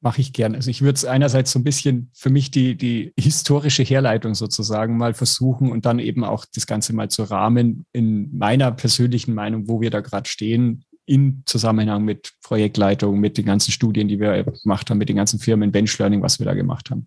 [0.00, 0.54] Mache ich gern.
[0.54, 4.98] Also ich würde es einerseits so ein bisschen für mich die, die historische Herleitung sozusagen
[4.98, 9.66] mal versuchen und dann eben auch das Ganze mal zu rahmen in meiner persönlichen Meinung,
[9.66, 14.44] wo wir da gerade stehen, in Zusammenhang mit Projektleitung, mit den ganzen Studien, die wir
[14.44, 17.06] gemacht haben, mit den ganzen Firmen, Bench Learning, was wir da gemacht haben.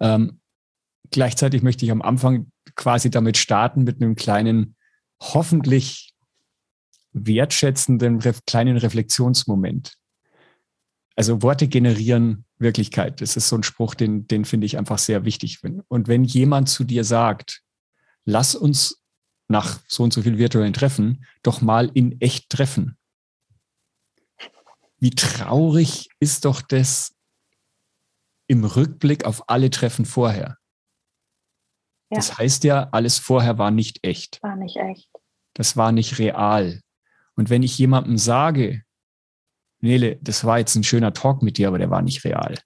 [0.00, 0.40] Ähm,
[1.10, 4.76] gleichzeitig möchte ich am Anfang quasi damit starten mit einem kleinen,
[5.20, 6.14] hoffentlich
[7.12, 9.94] wertschätzenden kleinen Reflexionsmoment.
[11.16, 13.22] Also Worte generieren Wirklichkeit.
[13.22, 15.60] Das ist so ein Spruch, den, den finde ich einfach sehr wichtig.
[15.88, 17.62] Und wenn jemand zu dir sagt,
[18.24, 19.02] lass uns
[19.48, 22.98] nach so und so viel virtuellen Treffen doch mal in echt treffen.
[24.98, 27.14] Wie traurig ist doch das
[28.46, 30.58] im Rückblick auf alle Treffen vorher?
[32.16, 32.20] Ja.
[32.20, 34.42] Das heißt ja, alles vorher war nicht echt.
[34.42, 35.08] War nicht echt.
[35.54, 36.80] Das war nicht real.
[37.34, 38.82] Und wenn ich jemandem sage,
[39.80, 42.58] Nele, das war jetzt ein schöner Talk mit dir, aber der war nicht real,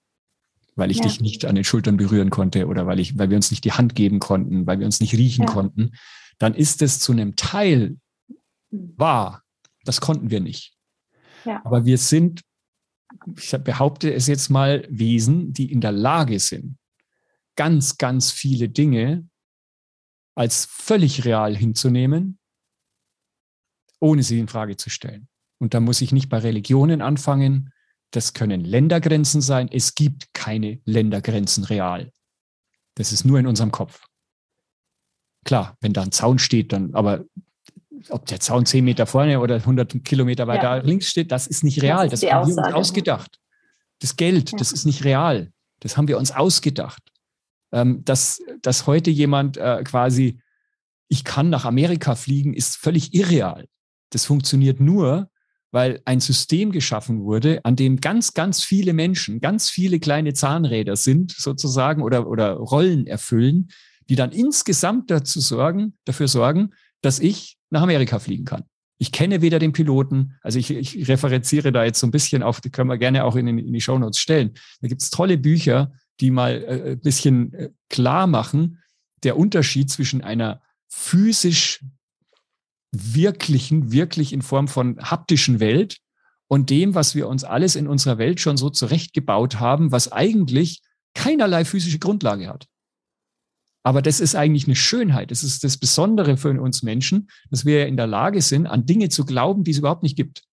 [0.75, 1.03] weil ich ja.
[1.03, 3.73] dich nicht an den Schultern berühren konnte oder weil ich, weil wir uns nicht die
[3.73, 5.51] Hand geben konnten, weil wir uns nicht riechen ja.
[5.51, 5.91] konnten,
[6.39, 7.97] dann ist es zu einem Teil
[8.71, 8.93] hm.
[8.97, 9.43] wahr.
[9.83, 10.73] Das konnten wir nicht.
[11.45, 11.61] Ja.
[11.65, 12.41] Aber wir sind,
[13.37, 16.77] ich behaupte es jetzt mal, Wesen, die in der Lage sind,
[17.55, 19.27] ganz, ganz viele Dinge
[20.35, 22.39] als völlig real hinzunehmen,
[23.99, 25.27] ohne sie in Frage zu stellen.
[25.59, 27.71] Und da muss ich nicht bei Religionen anfangen.
[28.11, 29.69] Das können Ländergrenzen sein.
[29.71, 32.11] Es gibt keine Ländergrenzen real.
[32.95, 34.05] Das ist nur in unserem Kopf.
[35.45, 37.25] Klar, wenn da ein Zaun steht, dann, aber
[38.09, 40.83] ob der Zaun zehn Meter vorne oder 100 Kilometer weiter ja.
[40.83, 42.09] links steht, das ist nicht real.
[42.09, 43.39] Das, das haben wir uns ausgedacht.
[43.99, 44.57] Das Geld, ja.
[44.57, 45.51] das ist nicht real.
[45.79, 47.10] Das haben wir uns ausgedacht.
[47.71, 50.39] Ähm, dass, dass heute jemand äh, quasi,
[51.07, 53.67] ich kann nach Amerika fliegen, ist völlig irreal.
[54.09, 55.29] Das funktioniert nur,
[55.71, 60.95] weil ein System geschaffen wurde, an dem ganz, ganz viele Menschen, ganz viele kleine Zahnräder
[60.97, 63.69] sind sozusagen oder, oder Rollen erfüllen,
[64.09, 68.63] die dann insgesamt dazu sorgen, dafür sorgen, dass ich nach Amerika fliegen kann.
[68.97, 72.61] Ich kenne weder den Piloten, also ich, ich referenziere da jetzt so ein bisschen auf,
[72.61, 74.51] die können wir gerne auch in, in die Shownotes stellen.
[74.81, 75.91] Da gibt es tolle Bücher,
[76.21, 78.79] die mal äh, ein bisschen äh, klar machen,
[79.23, 81.83] der Unterschied zwischen einer physisch
[82.91, 85.97] wirklichen, wirklich in Form von haptischen Welt
[86.47, 90.81] und dem, was wir uns alles in unserer Welt schon so zurechtgebaut haben, was eigentlich
[91.13, 92.67] keinerlei physische Grundlage hat.
[93.83, 95.31] Aber das ist eigentlich eine Schönheit.
[95.31, 99.09] Das ist das Besondere für uns Menschen, dass wir in der Lage sind, an Dinge
[99.09, 100.43] zu glauben, die es überhaupt nicht gibt.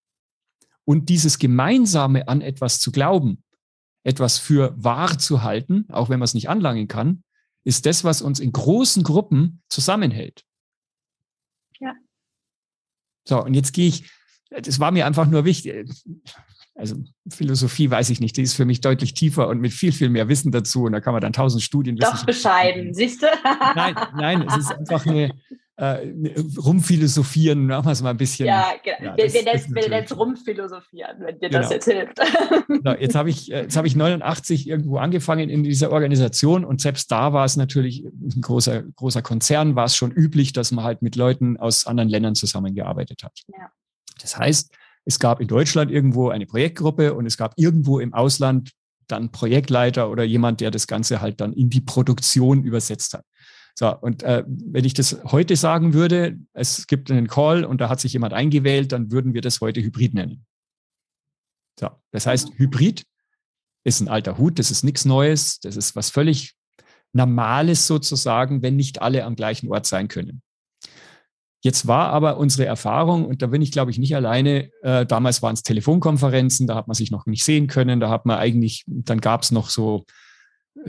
[0.84, 3.42] Und dieses Gemeinsame an etwas zu glauben,
[4.08, 7.22] etwas für wahr zu halten, auch wenn man es nicht anlangen kann,
[7.64, 10.44] ist das, was uns in großen Gruppen zusammenhält.
[11.78, 11.92] Ja.
[13.28, 14.10] So, und jetzt gehe ich,
[14.48, 15.86] das war mir einfach nur wichtig,
[16.74, 16.96] also
[17.28, 20.28] Philosophie weiß ich nicht, die ist für mich deutlich tiefer und mit viel, viel mehr
[20.28, 20.84] Wissen dazu.
[20.84, 21.96] Und da kann man dann tausend Studien.
[21.96, 23.26] Doch bescheiden, siehst du?
[23.74, 25.34] nein, nein, es ist einfach eine,
[25.78, 26.08] äh,
[26.58, 28.46] rumphilosophieren, machen wir es mal ein bisschen.
[28.46, 29.10] Ja, genau.
[29.10, 31.62] Ja, wir, wir nennen es rumphilosophieren, wenn dir genau.
[31.62, 32.18] das jetzt hilft.
[32.66, 32.94] genau.
[32.94, 37.12] Jetzt habe ich, äh, jetzt habe ich 89 irgendwo angefangen in dieser Organisation und selbst
[37.12, 41.00] da war es natürlich ein großer, großer Konzern, war es schon üblich, dass man halt
[41.00, 43.38] mit Leuten aus anderen Ländern zusammengearbeitet hat.
[43.46, 43.70] Ja.
[44.20, 44.74] Das heißt,
[45.04, 48.72] es gab in Deutschland irgendwo eine Projektgruppe und es gab irgendwo im Ausland
[49.06, 53.24] dann Projektleiter oder jemand, der das Ganze halt dann in die Produktion übersetzt hat.
[53.78, 57.88] So, und äh, wenn ich das heute sagen würde, es gibt einen Call und da
[57.88, 60.44] hat sich jemand eingewählt, dann würden wir das heute Hybrid nennen.
[61.78, 63.04] So, das heißt, Hybrid
[63.84, 66.56] ist ein alter Hut, das ist nichts Neues, das ist was völlig
[67.12, 70.42] Normales sozusagen, wenn nicht alle am gleichen Ort sein können.
[71.62, 75.40] Jetzt war aber unsere Erfahrung, und da bin ich, glaube ich, nicht alleine, äh, damals
[75.40, 78.82] waren es Telefonkonferenzen, da hat man sich noch nicht sehen können, da hat man eigentlich,
[78.88, 80.04] dann gab es noch so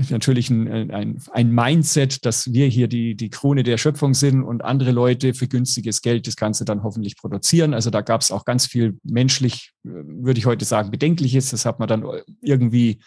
[0.09, 4.63] natürlich ein, ein, ein Mindset, dass wir hier die, die Krone der Schöpfung sind und
[4.63, 7.73] andere Leute für günstiges Geld das Ganze dann hoffentlich produzieren.
[7.73, 11.49] Also da gab es auch ganz viel menschlich, äh, würde ich heute sagen, Bedenkliches.
[11.49, 12.05] Das hat man dann
[12.41, 12.99] irgendwie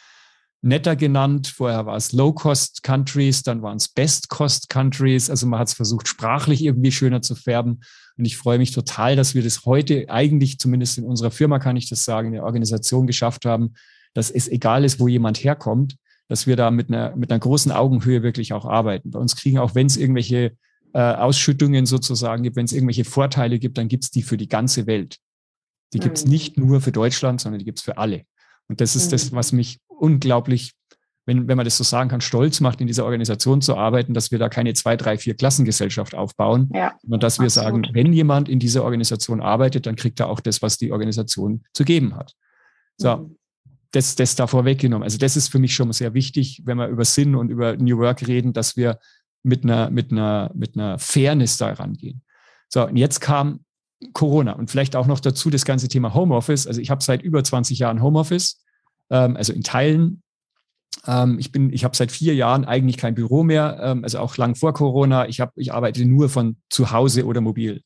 [0.63, 1.49] netter genannt.
[1.49, 5.31] Vorher war es Low-Cost-Countries, dann waren es Best-Cost-Countries.
[5.31, 7.81] Also man hat es versucht, sprachlich irgendwie schöner zu färben.
[8.17, 11.77] Und ich freue mich total, dass wir das heute eigentlich, zumindest in unserer Firma kann
[11.77, 13.75] ich das sagen, in der Organisation geschafft haben,
[14.15, 15.97] dass es egal ist, wo jemand herkommt,
[16.33, 19.11] dass wir da mit einer, mit einer großen Augenhöhe wirklich auch arbeiten.
[19.11, 20.57] Bei uns kriegen auch, wenn es irgendwelche
[20.95, 24.49] äh, Ausschüttungen sozusagen gibt, wenn es irgendwelche Vorteile gibt, dann gibt es die für die
[24.49, 25.19] ganze Welt.
[25.93, 26.31] Die gibt es mhm.
[26.31, 28.23] nicht nur für Deutschland, sondern die gibt es für alle.
[28.67, 29.11] Und das ist mhm.
[29.11, 30.73] das, was mich unglaublich,
[31.27, 34.31] wenn, wenn man das so sagen kann, stolz macht, in dieser Organisation zu arbeiten, dass
[34.31, 37.85] wir da keine zwei, drei, vier Klassengesellschaft aufbauen, ja, sondern dass wir absolut.
[37.85, 41.65] sagen, wenn jemand in dieser Organisation arbeitet, dann kriegt er auch das, was die Organisation
[41.75, 42.33] zu geben hat.
[42.97, 43.19] So.
[43.19, 43.37] Mhm.
[43.93, 45.05] Das, das davor weggenommen.
[45.05, 47.99] Also das ist für mich schon sehr wichtig, wenn wir über Sinn und über New
[47.99, 48.99] Work reden, dass wir
[49.43, 52.23] mit einer, mit einer, mit einer Fairness da rangehen.
[52.69, 53.61] So, und jetzt kam
[54.15, 56.67] Corona und vielleicht auch noch dazu das ganze Thema Homeoffice.
[56.67, 58.63] Also ich habe seit über 20 Jahren Homeoffice
[59.11, 60.23] ähm, also in Teilen.
[61.07, 64.37] Ähm, ich bin, ich habe seit vier Jahren eigentlich kein Büro mehr, ähm, also auch
[64.37, 65.29] lang vor Corona.
[65.29, 67.83] Ich habe, ich arbeite nur von zu Hause oder mobil.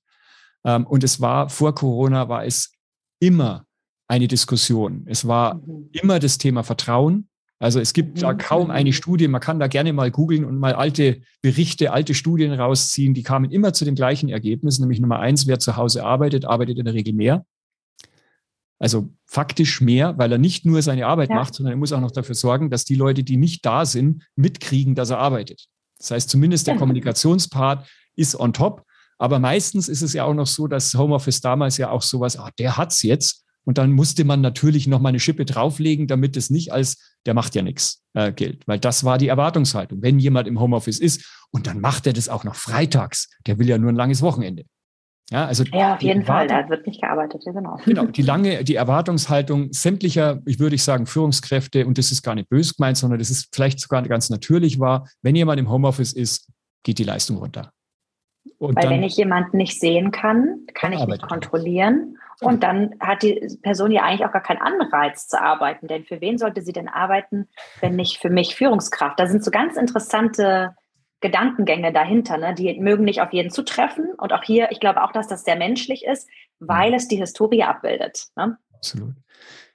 [0.65, 2.73] Ähm, und es war vor Corona war es
[3.21, 3.66] immer
[4.09, 5.05] eine Diskussion.
[5.07, 5.89] Es war mhm.
[5.93, 7.29] immer das Thema Vertrauen.
[7.59, 8.21] Also es gibt mhm.
[8.21, 12.15] da kaum eine Studie, man kann da gerne mal googeln und mal alte Berichte, alte
[12.15, 16.05] Studien rausziehen, die kamen immer zu dem gleichen Ergebnis, nämlich Nummer eins, wer zu Hause
[16.05, 17.47] arbeitet, arbeitet in der Regel mehr.
[18.79, 21.37] Also faktisch mehr, weil er nicht nur seine Arbeit ja.
[21.37, 24.25] macht, sondern er muss auch noch dafür sorgen, dass die Leute, die nicht da sind,
[24.37, 25.67] mitkriegen, dass er arbeitet.
[25.99, 26.79] Das heißt, zumindest der ja.
[26.79, 28.85] Kommunikationspart ist on top.
[29.19, 32.51] Aber meistens ist es ja auch noch so, dass Homeoffice damals ja auch sowas, ah,
[32.59, 33.46] der hat's jetzt.
[33.67, 37.35] Und dann musste man natürlich noch mal eine Schippe drauflegen, damit es nicht als, der
[37.35, 38.67] macht ja nichts, äh, gilt.
[38.69, 40.03] Weil das war die Erwartungshaltung.
[40.03, 43.69] Wenn jemand im Homeoffice ist und dann macht er das auch noch freitags, der will
[43.69, 44.65] ja nur ein langes Wochenende.
[45.31, 47.81] Ja, also ja auf jeden Fall, da wird nicht gearbeitet, ja, genau.
[47.85, 52.49] Genau, die lange, die Erwartungshaltung sämtlicher, ich würde sagen, Führungskräfte, und das ist gar nicht
[52.49, 56.49] böse gemeint, sondern das ist vielleicht sogar ganz natürlich war, wenn jemand im Homeoffice ist,
[56.85, 57.73] geht die Leistung runter.
[58.59, 62.17] Und Weil dann, wenn ich jemanden nicht sehen kann, kann ich nicht kontrollieren.
[62.41, 65.87] Und dann hat die Person ja eigentlich auch gar keinen Anreiz zu arbeiten.
[65.87, 67.49] Denn für wen sollte sie denn arbeiten,
[67.81, 69.19] wenn nicht für mich Führungskraft?
[69.19, 70.75] Da sind so ganz interessante
[71.21, 72.55] Gedankengänge dahinter, ne?
[72.55, 74.11] die mögen nicht auf jeden zutreffen.
[74.19, 76.29] Und auch hier, ich glaube auch, dass das sehr menschlich ist,
[76.59, 76.97] weil mhm.
[76.97, 78.27] es die Historie abbildet.
[78.37, 78.59] Ne?
[78.75, 79.15] Absolut.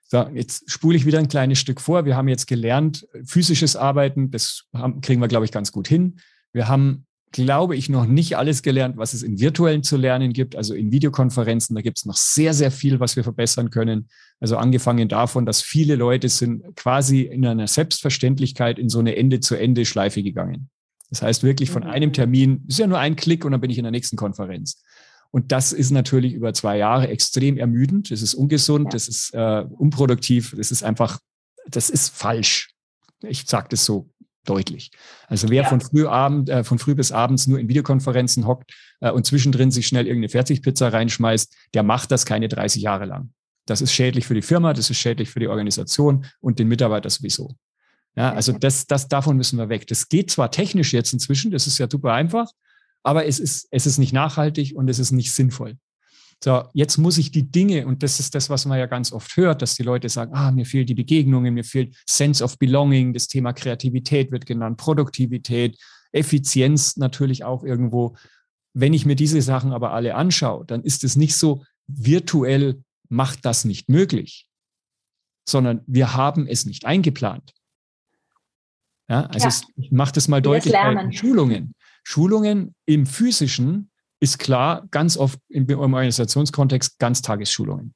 [0.03, 2.05] So, jetzt spule ich wieder ein kleines Stück vor.
[2.05, 6.19] Wir haben jetzt gelernt, physisches Arbeiten, das haben, kriegen wir, glaube ich, ganz gut hin.
[6.51, 10.55] Wir haben, glaube ich, noch nicht alles gelernt, was es in virtuellen zu lernen gibt,
[10.55, 11.75] also in Videokonferenzen.
[11.75, 14.09] Da gibt es noch sehr, sehr viel, was wir verbessern können.
[14.39, 20.23] Also angefangen davon, dass viele Leute sind quasi in einer Selbstverständlichkeit in so eine Ende-zu-Ende-Schleife
[20.23, 20.69] gegangen.
[21.09, 22.13] Das heißt wirklich von einem mhm.
[22.13, 24.81] Termin, ist ja nur ein Klick und dann bin ich in der nächsten Konferenz.
[25.29, 28.11] Und das ist natürlich über zwei Jahre extrem ermüdend.
[28.11, 31.19] Das ist ungesund, das ist äh, unproduktiv, das ist einfach,
[31.67, 32.73] das ist falsch.
[33.21, 34.09] Ich sage das so
[34.45, 34.91] deutlich.
[35.27, 35.69] Also wer ja.
[35.69, 39.71] von früh Abend, äh, von früh bis abends nur in Videokonferenzen hockt äh, und zwischendrin
[39.71, 43.31] sich schnell irgendeine Fertigpizza reinschmeißt, der macht das keine 30 Jahre lang.
[43.65, 47.09] Das ist schädlich für die Firma, das ist schädlich für die Organisation und den Mitarbeiter
[47.09, 47.55] sowieso.
[48.15, 49.87] Ja, also das, das, davon müssen wir weg.
[49.87, 52.51] Das geht zwar technisch jetzt inzwischen, das ist ja super einfach,
[53.03, 55.77] aber es ist, es ist nicht nachhaltig und es ist nicht sinnvoll.
[56.43, 59.37] So, jetzt muss ich die Dinge, und das ist das, was man ja ganz oft
[59.37, 63.13] hört, dass die Leute sagen, ah, mir fehlt die Begegnungen, mir fehlt Sense of Belonging,
[63.13, 65.77] das Thema Kreativität wird genannt, Produktivität,
[66.11, 68.15] Effizienz natürlich auch irgendwo.
[68.73, 73.45] Wenn ich mir diese Sachen aber alle anschaue, dann ist es nicht so, virtuell macht
[73.45, 74.47] das nicht möglich,
[75.47, 77.53] sondern wir haben es nicht eingeplant.
[79.09, 79.47] Ja, also ja.
[79.49, 81.75] Es, ich mache das mal deutlich bei Schulungen.
[82.03, 83.90] Schulungen im physischen
[84.21, 87.93] ist klar, ganz oft im Organisationskontext Ganztagesschulungen.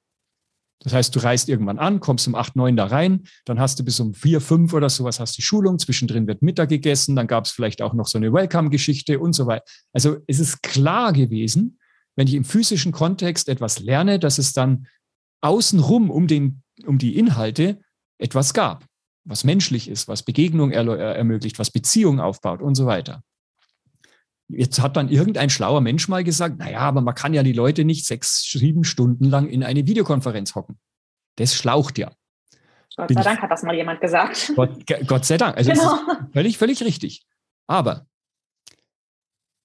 [0.80, 3.86] Das heißt, du reist irgendwann an, kommst um 8, 9 da rein, dann hast du
[3.86, 7.46] bis um 4, 5 oder sowas hast die Schulung, zwischendrin wird Mittag gegessen, dann gab
[7.46, 9.64] es vielleicht auch noch so eine Welcome-Geschichte und so weiter.
[9.94, 11.80] Also es ist klar gewesen,
[12.16, 14.88] wenn ich im physischen Kontext etwas lerne, dass es dann
[15.42, 17.80] außenrum um, den, um die Inhalte
[18.18, 18.86] etwas gab,
[19.26, 23.22] was menschlich ist, was Begegnung ermöglicht, was Beziehung aufbaut und so weiter.
[24.48, 27.84] Jetzt hat dann irgendein schlauer Mensch mal gesagt, naja, aber man kann ja die Leute
[27.84, 30.78] nicht sechs, sieben Stunden lang in eine Videokonferenz hocken.
[31.36, 32.12] Das schlaucht ja.
[32.96, 34.54] Gott sei Dank hat das mal jemand gesagt.
[34.56, 35.58] Gott, Gott sei Dank.
[35.58, 35.98] Also genau.
[36.34, 37.26] völlig, völlig richtig.
[37.68, 38.06] Aber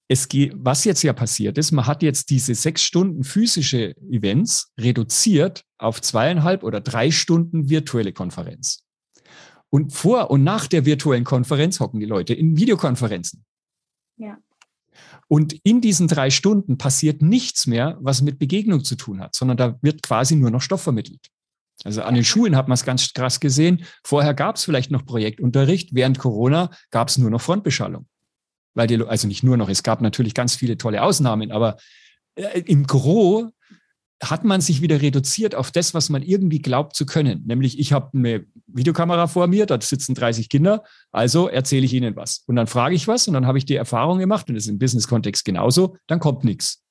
[0.08, 4.72] es geht, was jetzt ja passiert ist, man hat jetzt diese sechs Stunden physische Events
[4.76, 8.84] reduziert auf zweieinhalb oder drei Stunden virtuelle Konferenz.
[9.68, 13.44] Und vor und nach der virtuellen Konferenz hocken die Leute in Videokonferenzen.
[14.16, 14.36] Ja.
[15.28, 19.56] Und in diesen drei Stunden passiert nichts mehr, was mit Begegnung zu tun hat, sondern
[19.56, 21.28] da wird quasi nur noch Stoff vermittelt.
[21.84, 23.84] Also an den Schulen hat man es ganz krass gesehen.
[24.04, 25.94] Vorher gab es vielleicht noch Projektunterricht.
[25.94, 28.06] Während Corona gab es nur noch Frontbeschallung.
[28.74, 31.76] Weil die, also nicht nur noch, es gab natürlich ganz viele tolle Ausnahmen, aber
[32.34, 33.50] äh, im Gro
[34.22, 37.42] hat man sich wieder reduziert auf das, was man irgendwie glaubt zu können.
[37.46, 42.16] Nämlich, ich habe eine Videokamera vor mir, da sitzen 30 Kinder, also erzähle ich ihnen
[42.16, 42.44] was.
[42.46, 44.70] Und dann frage ich was und dann habe ich die Erfahrung gemacht, und das ist
[44.70, 46.82] im Business-Kontext genauso, dann kommt nichts.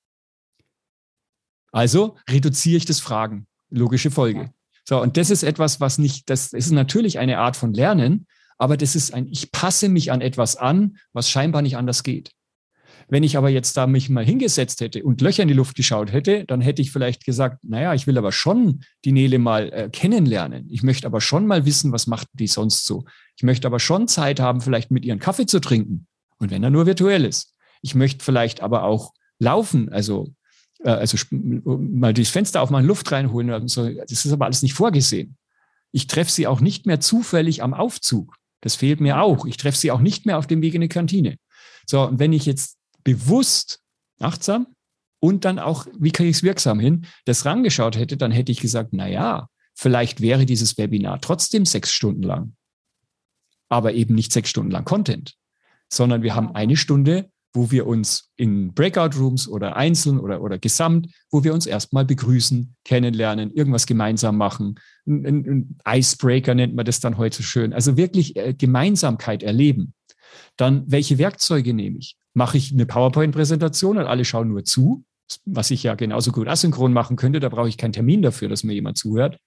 [1.71, 3.45] Also reduziere ich das Fragen.
[3.69, 4.51] Logische Folge.
[4.83, 8.25] So, und das ist etwas, was nicht, das ist natürlich eine Art von Lernen,
[8.57, 12.31] aber das ist ein, ich passe mich an etwas an, was scheinbar nicht anders geht.
[13.09, 16.11] Wenn ich aber jetzt da mich mal hingesetzt hätte und Löcher in die Luft geschaut
[16.11, 19.89] hätte, dann hätte ich vielleicht gesagt, naja, ich will aber schon die Nele mal äh,
[19.89, 20.67] kennenlernen.
[20.69, 23.05] Ich möchte aber schon mal wissen, was macht die sonst so.
[23.35, 26.05] Ich möchte aber schon Zeit haben, vielleicht mit ihren Kaffee zu trinken.
[26.37, 27.55] Und wenn er nur virtuell ist.
[27.81, 30.33] Ich möchte vielleicht aber auch laufen, also,
[30.83, 33.51] äh, also mal durchs Fenster aufmachen, Luft reinholen.
[33.51, 33.89] Und so.
[33.89, 35.35] Das ist aber alles nicht vorgesehen.
[35.91, 38.35] Ich treffe sie auch nicht mehr zufällig am Aufzug.
[38.61, 39.45] Das fehlt mir auch.
[39.45, 41.37] Ich treffe sie auch nicht mehr auf dem Weg in die Kantine.
[41.87, 42.78] So, und wenn ich jetzt
[43.09, 43.79] bewusst,
[44.19, 44.67] achtsam
[45.19, 48.59] und dann auch, wie kriege ich es wirksam hin, das rangeschaut hätte, dann hätte ich
[48.59, 52.53] gesagt, na ja, vielleicht wäre dieses Webinar trotzdem sechs Stunden lang,
[53.67, 55.33] aber eben nicht sechs Stunden lang Content,
[55.91, 60.59] sondern wir haben eine Stunde, wo wir uns in Breakout Rooms oder einzeln oder, oder
[60.59, 64.75] gesamt, wo wir uns erstmal begrüßen, kennenlernen, irgendwas gemeinsam machen.
[65.07, 67.73] Ein, ein, Icebreaker nennt man das dann heute schön.
[67.73, 69.95] Also wirklich äh, Gemeinsamkeit erleben.
[70.57, 72.18] Dann, welche Werkzeuge nehme ich?
[72.33, 75.03] Mache ich eine PowerPoint-Präsentation und alle schauen nur zu,
[75.45, 77.39] was ich ja genauso gut asynchron machen könnte.
[77.39, 79.37] Da brauche ich keinen Termin dafür, dass mir jemand zuhört.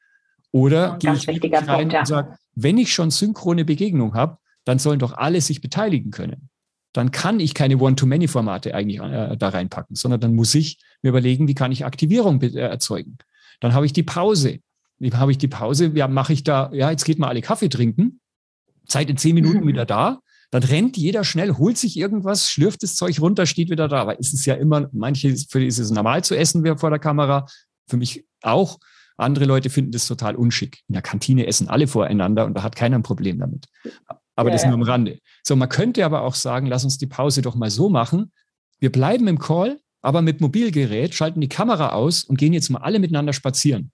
[0.51, 2.01] Oder gehe ich rein Punkt, ja.
[2.01, 6.51] und sage, wenn ich schon synchrone Begegnung habe, dann sollen doch alle sich beteiligen können.
[6.93, 11.49] Dann kann ich keine One-to-Many-Formate eigentlich äh, da reinpacken, sondern dann muss ich mir überlegen,
[11.49, 13.17] wie kann ich Aktivierung äh, erzeugen.
[13.61, 14.59] Dann habe ich die Pause.
[14.99, 15.91] Wie habe ich die Pause?
[15.95, 18.21] Ja, mache ich da, ja, jetzt geht mal alle Kaffee trinken.
[18.87, 20.21] Zeit in zehn Minuten wieder da.
[20.53, 24.03] Dann rennt jeder schnell, holt sich irgendwas, schlürft das Zeug runter, steht wieder da.
[24.03, 26.99] Aber ist es ja immer, manche, für die ist es normal zu essen vor der
[26.99, 27.47] Kamera,
[27.89, 28.79] für mich auch.
[29.17, 30.81] Andere Leute finden das total unschick.
[30.89, 33.67] In der Kantine essen alle voreinander und da hat keiner ein Problem damit.
[34.37, 35.21] Aber ja, das nur am Rande.
[35.43, 38.31] So, man könnte aber auch sagen, lass uns die Pause doch mal so machen.
[38.79, 42.81] Wir bleiben im Call, aber mit Mobilgerät, schalten die Kamera aus und gehen jetzt mal
[42.81, 43.91] alle miteinander spazieren.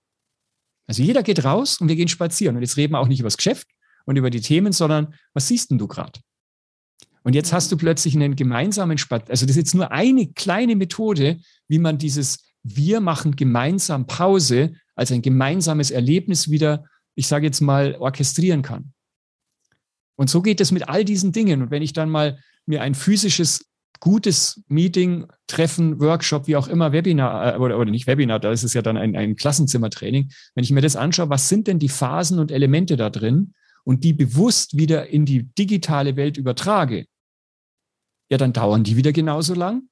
[0.88, 2.56] Also jeder geht raus und wir gehen spazieren.
[2.56, 3.68] Und jetzt reden wir auch nicht über das Geschäft
[4.06, 6.18] und über die Themen, sondern was siehst denn du gerade?
[7.28, 9.32] Und jetzt hast du plötzlich einen gemeinsamen Spaziergang.
[9.32, 11.36] Also das ist jetzt nur eine kleine Methode,
[11.68, 17.60] wie man dieses Wir machen gemeinsam Pause als ein gemeinsames Erlebnis wieder, ich sage jetzt
[17.60, 18.94] mal, orchestrieren kann.
[20.16, 21.60] Und so geht es mit all diesen Dingen.
[21.60, 23.66] Und wenn ich dann mal mir ein physisches,
[24.00, 28.62] gutes Meeting, Treffen, Workshop, wie auch immer, Webinar äh, oder, oder nicht Webinar, da ist
[28.62, 30.30] es ja dann ein, ein Klassenzimmertraining.
[30.54, 33.52] Wenn ich mir das anschaue, was sind denn die Phasen und Elemente da drin
[33.84, 37.04] und die bewusst wieder in die digitale Welt übertrage,
[38.30, 39.82] ja, dann dauern die wieder genauso lang.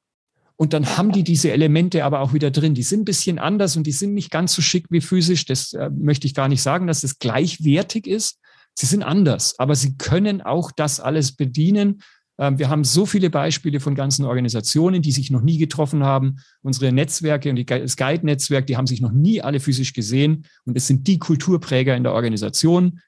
[0.57, 2.75] Und dann haben die diese Elemente aber auch wieder drin.
[2.75, 5.45] Die sind ein bisschen anders und die sind nicht ganz so schick wie physisch.
[5.45, 8.39] Das äh, möchte ich gar nicht sagen, dass es gleichwertig ist.
[8.75, 12.03] Sie sind anders, aber sie können auch das alles bedienen.
[12.39, 16.37] Ähm, wir haben so viele Beispiele von ganzen Organisationen, die sich noch nie getroffen haben.
[16.63, 20.47] Unsere Netzwerke und das Guide-Netzwerk, die haben sich noch nie alle physisch gesehen.
[20.65, 23.01] Und es sind die Kulturpräger in der Organisation.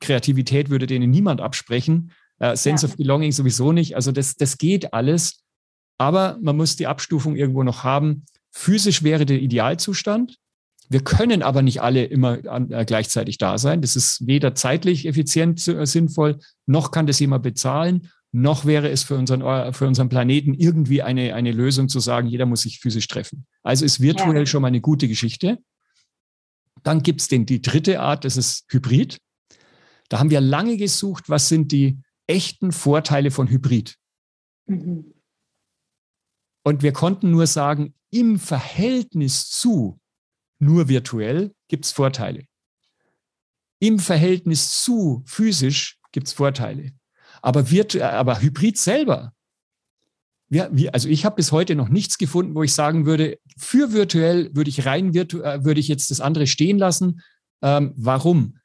[0.00, 2.12] Kreativität würde denen niemand absprechen.
[2.42, 2.90] Uh, Sense ja.
[2.90, 3.94] of Belonging sowieso nicht.
[3.94, 5.44] Also das, das geht alles.
[5.98, 8.24] Aber man muss die Abstufung irgendwo noch haben.
[8.50, 10.36] Physisch wäre der Idealzustand.
[10.88, 13.80] Wir können aber nicht alle immer äh, gleichzeitig da sein.
[13.80, 19.02] Das ist weder zeitlich effizient äh, sinnvoll, noch kann das jemand bezahlen, noch wäre es
[19.02, 22.80] für unseren, äh, für unseren Planeten irgendwie eine, eine Lösung zu sagen, jeder muss sich
[22.80, 23.46] physisch treffen.
[23.62, 24.46] Also ist virtuell ja.
[24.46, 25.58] schon mal eine gute Geschichte.
[26.82, 29.18] Dann gibt es die dritte Art, das ist Hybrid.
[30.10, 33.96] Da haben wir lange gesucht, was sind die echten Vorteile von Hybrid.
[34.66, 35.14] Mhm.
[36.64, 40.00] Und wir konnten nur sagen, im Verhältnis zu
[40.58, 42.46] nur virtuell gibt es Vorteile.
[43.80, 46.92] Im Verhältnis zu physisch gibt es Vorteile.
[47.42, 47.66] Aber,
[48.00, 49.34] aber Hybrid selber,
[50.48, 53.92] wir, wir, also ich habe bis heute noch nichts gefunden, wo ich sagen würde, für
[53.92, 57.20] virtuell würde ich rein äh, würde ich jetzt das andere stehen lassen.
[57.62, 58.58] Ähm, warum?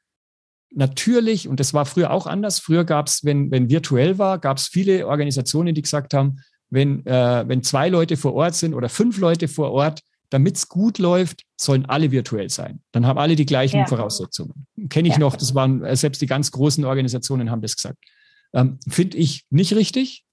[0.72, 4.58] Natürlich, und das war früher auch anders, früher gab es, wenn, wenn virtuell war, gab
[4.58, 6.40] es viele Organisationen, die gesagt haben,
[6.70, 10.00] wenn, äh, wenn zwei Leute vor Ort sind oder fünf Leute vor Ort,
[10.30, 12.80] damit es gut läuft, sollen alle virtuell sein.
[12.92, 13.86] Dann haben alle die gleichen ja.
[13.86, 14.66] Voraussetzungen.
[14.88, 15.20] Kenne ich ja.
[15.20, 17.98] noch, das waren äh, selbst die ganz großen Organisationen haben das gesagt.
[18.52, 20.24] Ähm, Finde ich nicht richtig,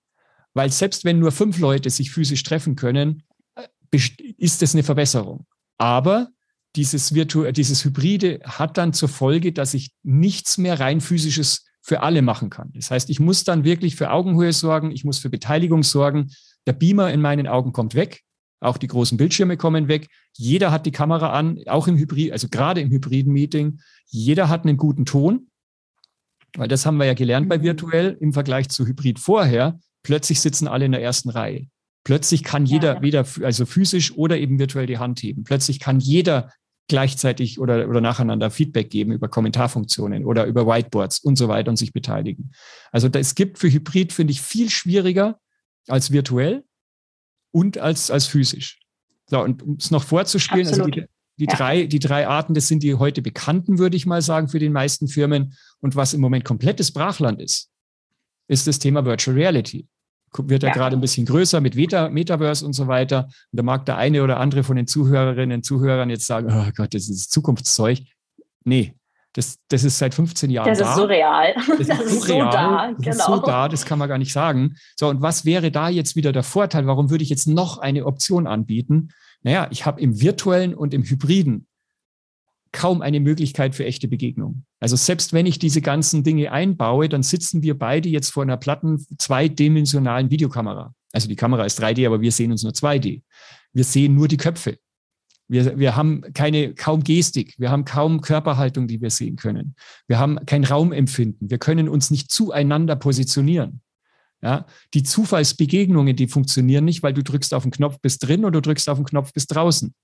[0.54, 3.24] weil selbst wenn nur fünf Leute sich physisch treffen können,
[3.56, 4.00] äh,
[4.38, 5.48] ist das eine Verbesserung.
[5.80, 6.30] Aber
[6.78, 12.02] dieses, Virtu dieses Hybride hat dann zur Folge, dass ich nichts mehr rein physisches für
[12.02, 12.72] alle machen kann.
[12.74, 16.30] Das heißt, ich muss dann wirklich für Augenhöhe sorgen, ich muss für Beteiligung sorgen.
[16.66, 18.24] Der Beamer in meinen Augen kommt weg.
[18.60, 20.08] Auch die großen Bildschirme kommen weg.
[20.36, 23.80] Jeder hat die Kamera an, auch im Hybrid, also gerade im hybriden Meeting.
[24.08, 25.48] Jeder hat einen guten Ton,
[26.56, 29.80] weil das haben wir ja gelernt bei virtuell im Vergleich zu Hybrid vorher.
[30.04, 31.68] Plötzlich sitzen alle in der ersten Reihe.
[32.04, 33.02] Plötzlich kann jeder ja.
[33.02, 35.44] weder, also physisch oder eben virtuell die Hand heben.
[35.44, 36.52] Plötzlich kann jeder
[36.88, 41.78] gleichzeitig oder, oder nacheinander Feedback geben über Kommentarfunktionen oder über Whiteboards und so weiter und
[41.78, 42.52] sich beteiligen.
[42.92, 45.40] Also es gibt für Hybrid, finde ich, viel schwieriger
[45.88, 46.64] als virtuell
[47.52, 48.80] und als, als physisch.
[49.26, 50.96] So, und um es noch vorzuspielen, Absolut.
[50.96, 51.56] also die, die ja.
[51.56, 54.72] drei, die drei Arten, das sind die heute bekannten, würde ich mal sagen, für den
[54.72, 55.56] meisten Firmen.
[55.80, 57.70] Und was im Moment komplettes Brachland ist,
[58.48, 59.88] ist das Thema Virtual Reality.
[60.38, 60.76] Wird ja, ja.
[60.76, 63.26] gerade ein bisschen größer mit Meta, Metaverse und so weiter.
[63.26, 66.72] Und da mag der eine oder andere von den Zuhörerinnen und Zuhörern jetzt sagen, oh
[66.76, 68.00] Gott, das ist Zukunftszeug.
[68.64, 68.94] Nee,
[69.34, 70.86] das, das ist seit 15 Jahren das da.
[70.86, 71.54] Das ist surreal.
[71.56, 72.46] Das, das ist, surreal.
[72.46, 72.88] so da.
[72.88, 73.12] Das genau.
[73.12, 73.46] ist so genau.
[73.46, 74.76] da, das kann man gar nicht sagen.
[74.96, 76.88] So, und was wäre da jetzt wieder der Vorteil?
[76.88, 79.10] Warum würde ich jetzt noch eine Option anbieten?
[79.44, 81.68] Naja, ich habe im virtuellen und im hybriden
[82.72, 84.63] kaum eine Möglichkeit für echte Begegnung.
[84.80, 88.57] Also selbst wenn ich diese ganzen Dinge einbaue, dann sitzen wir beide jetzt vor einer
[88.57, 90.93] platten zweidimensionalen Videokamera.
[91.11, 93.22] Also die Kamera ist 3D, aber wir sehen uns nur 2D.
[93.74, 94.78] Wir sehen nur die Köpfe.
[95.47, 97.55] Wir, wir haben keine, kaum Gestik.
[97.57, 99.76] Wir haben kaum Körperhaltung, die wir sehen können.
[100.07, 101.49] Wir haben kein Raumempfinden.
[101.49, 103.82] Wir können uns nicht zueinander positionieren.
[104.41, 108.61] Ja, die Zufallsbegegnungen, die funktionieren nicht, weil du drückst auf den Knopf bis drin oder
[108.61, 109.95] du drückst auf den Knopf bis draußen.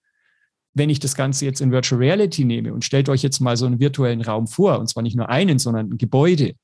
[0.73, 3.65] Wenn ich das Ganze jetzt in Virtual Reality nehme und stellt euch jetzt mal so
[3.65, 6.55] einen virtuellen Raum vor, und zwar nicht nur einen, sondern ein Gebäude,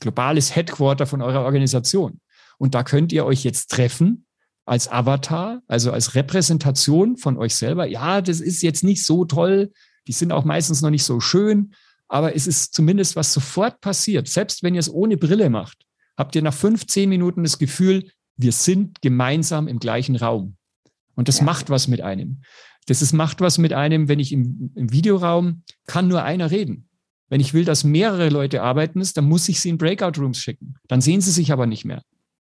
[0.00, 2.20] globales Headquarter von eurer Organisation.
[2.58, 4.26] Und da könnt ihr euch jetzt treffen
[4.64, 7.86] als Avatar, also als Repräsentation von euch selber.
[7.86, 9.72] Ja, das ist jetzt nicht so toll.
[10.06, 11.74] Die sind auch meistens noch nicht so schön.
[12.08, 14.28] Aber es ist zumindest, was sofort passiert.
[14.28, 15.84] Selbst wenn ihr es ohne Brille macht,
[16.16, 20.56] habt ihr nach fünf, zehn Minuten das Gefühl, wir sind gemeinsam im gleichen Raum.
[21.14, 21.44] Und das ja.
[21.44, 22.42] macht was mit einem.
[22.86, 26.88] Das ist, macht was mit einem, wenn ich im, im Videoraum kann nur einer reden.
[27.28, 30.38] Wenn ich will, dass mehrere Leute arbeiten ist, dann muss ich sie in Breakout Rooms
[30.38, 30.74] schicken.
[30.88, 32.02] Dann sehen sie sich aber nicht mehr.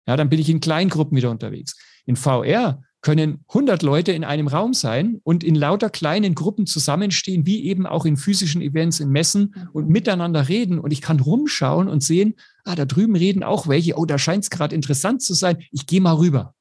[0.08, 1.76] Ja, dann bin ich in Kleingruppen wieder unterwegs.
[2.06, 7.46] In VR können 100 Leute in einem Raum sein und in lauter kleinen Gruppen zusammenstehen,
[7.46, 10.80] wie eben auch in physischen Events, in Messen und miteinander reden.
[10.80, 13.98] Und ich kann rumschauen und sehen, ah, da drüben reden auch welche.
[13.98, 15.64] Oh, da scheint es gerade interessant zu sein.
[15.72, 16.56] Ich gehe mal rüber.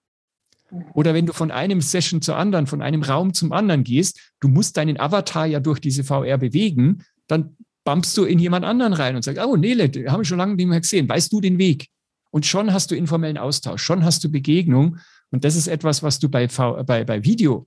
[0.94, 4.48] Oder wenn du von einem Session zur anderen, von einem Raum zum anderen gehst, du
[4.48, 9.16] musst deinen Avatar ja durch diese VR bewegen, dann bumpst du in jemand anderen rein
[9.16, 11.08] und sagst, oh, Nele, haben wir schon lange nicht mehr gesehen.
[11.08, 11.88] Weißt du den Weg?
[12.30, 14.98] Und schon hast du informellen Austausch, schon hast du Begegnung.
[15.30, 17.66] Und das ist etwas, was du bei, v, bei, bei Video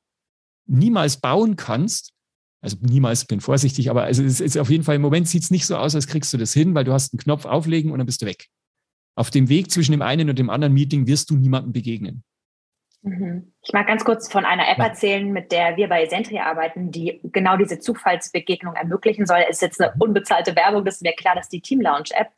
[0.68, 2.14] niemals bauen kannst.
[2.64, 5.50] Also niemals, bin vorsichtig, aber also es ist auf jeden Fall im Moment sieht es
[5.50, 7.98] nicht so aus, als kriegst du das hin, weil du hast einen Knopf auflegen und
[7.98, 8.46] dann bist du weg.
[9.16, 12.24] Auf dem Weg zwischen dem einen und dem anderen Meeting wirst du niemandem begegnen.
[13.04, 13.52] Mhm.
[13.64, 17.20] Ich mag ganz kurz von einer App erzählen, mit der wir bei Esentria arbeiten, die
[17.24, 19.40] genau diese Zufallsbegegnung ermöglichen soll.
[19.50, 22.30] Es ist jetzt eine unbezahlte Werbung, das ist mir klar, dass die Team Lounge App,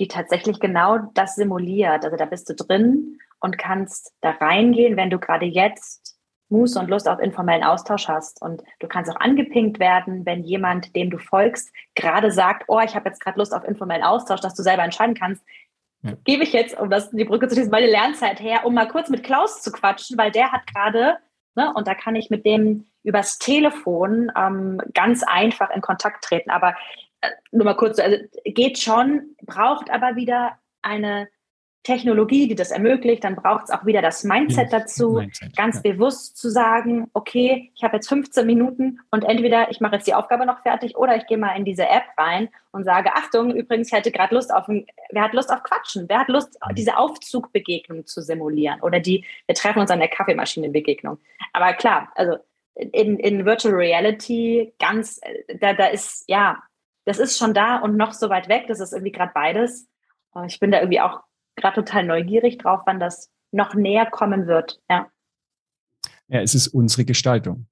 [0.00, 2.04] die tatsächlich genau das simuliert.
[2.04, 6.18] Also da bist du drin und kannst da reingehen, wenn du gerade jetzt
[6.50, 8.40] Muße und Lust auf informellen Austausch hast.
[8.40, 12.94] Und du kannst auch angepinkt werden, wenn jemand, dem du folgst, gerade sagt, oh, ich
[12.94, 15.44] habe jetzt gerade Lust auf informellen Austausch, dass du selber entscheiden kannst,
[16.02, 16.12] ja.
[16.24, 19.08] gebe ich jetzt, um das die Brücke zu schließen, meine Lernzeit her, um mal kurz
[19.08, 21.16] mit Klaus zu quatschen, weil der hat gerade,
[21.54, 26.50] ne, und da kann ich mit dem übers Telefon ähm, ganz einfach in Kontakt treten.
[26.50, 26.74] Aber
[27.20, 31.28] äh, nur mal kurz, also geht schon, braucht aber wieder eine
[31.88, 35.92] Technologie, die das ermöglicht, dann braucht es auch wieder das Mindset dazu, Mindset, ganz ja.
[35.92, 40.12] bewusst zu sagen, okay, ich habe jetzt 15 Minuten und entweder ich mache jetzt die
[40.12, 43.88] Aufgabe noch fertig oder ich gehe mal in diese App rein und sage, Achtung, übrigens,
[43.88, 46.10] ich hätte gerade Lust auf, wer hat Lust auf Quatschen?
[46.10, 46.74] Wer hat Lust, mhm.
[46.74, 51.18] diese Aufzugbegegnung zu simulieren oder die, wir treffen uns an der Kaffeemaschinenbegegnung.
[51.54, 52.36] Aber klar, also
[52.74, 55.22] in, in Virtual Reality ganz,
[55.58, 56.62] da, da ist, ja,
[57.06, 59.88] das ist schon da und noch so weit weg, das ist irgendwie gerade beides.
[60.46, 61.22] Ich bin da irgendwie auch
[61.58, 64.80] gerade total neugierig drauf, wann das noch näher kommen wird.
[64.88, 65.08] Ja,
[66.28, 67.66] ja es ist unsere Gestaltung.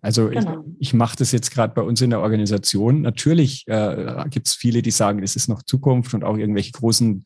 [0.00, 0.64] Also genau.
[0.78, 3.02] ich, ich mache das jetzt gerade bei uns in der Organisation.
[3.02, 7.24] Natürlich äh, gibt es viele, die sagen, das ist noch Zukunft und auch irgendwelche großen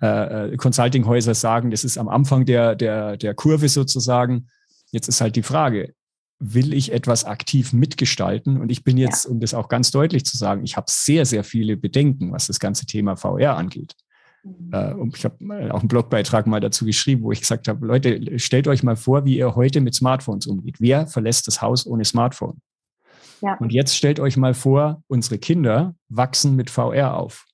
[0.00, 4.48] äh, Consulting-Häuser sagen, das ist am Anfang der, der, der Kurve sozusagen.
[4.90, 5.94] Jetzt ist halt die Frage,
[6.40, 8.60] will ich etwas aktiv mitgestalten?
[8.60, 9.30] Und ich bin jetzt, ja.
[9.30, 12.58] um das auch ganz deutlich zu sagen, ich habe sehr, sehr viele Bedenken, was das
[12.58, 13.94] ganze Thema VR angeht.
[14.72, 15.36] Äh, und ich habe
[15.72, 19.24] auch einen Blogbeitrag mal dazu geschrieben, wo ich gesagt habe, Leute, stellt euch mal vor,
[19.24, 20.76] wie ihr heute mit Smartphones umgeht.
[20.78, 22.60] Wer verlässt das Haus ohne Smartphone?
[23.40, 23.56] Ja.
[23.58, 27.46] Und jetzt stellt euch mal vor, unsere Kinder wachsen mit VR auf.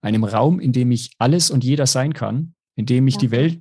[0.00, 3.20] Einem Raum, in dem ich alles und jeder sein kann, in dem ich ja.
[3.20, 3.60] die Welt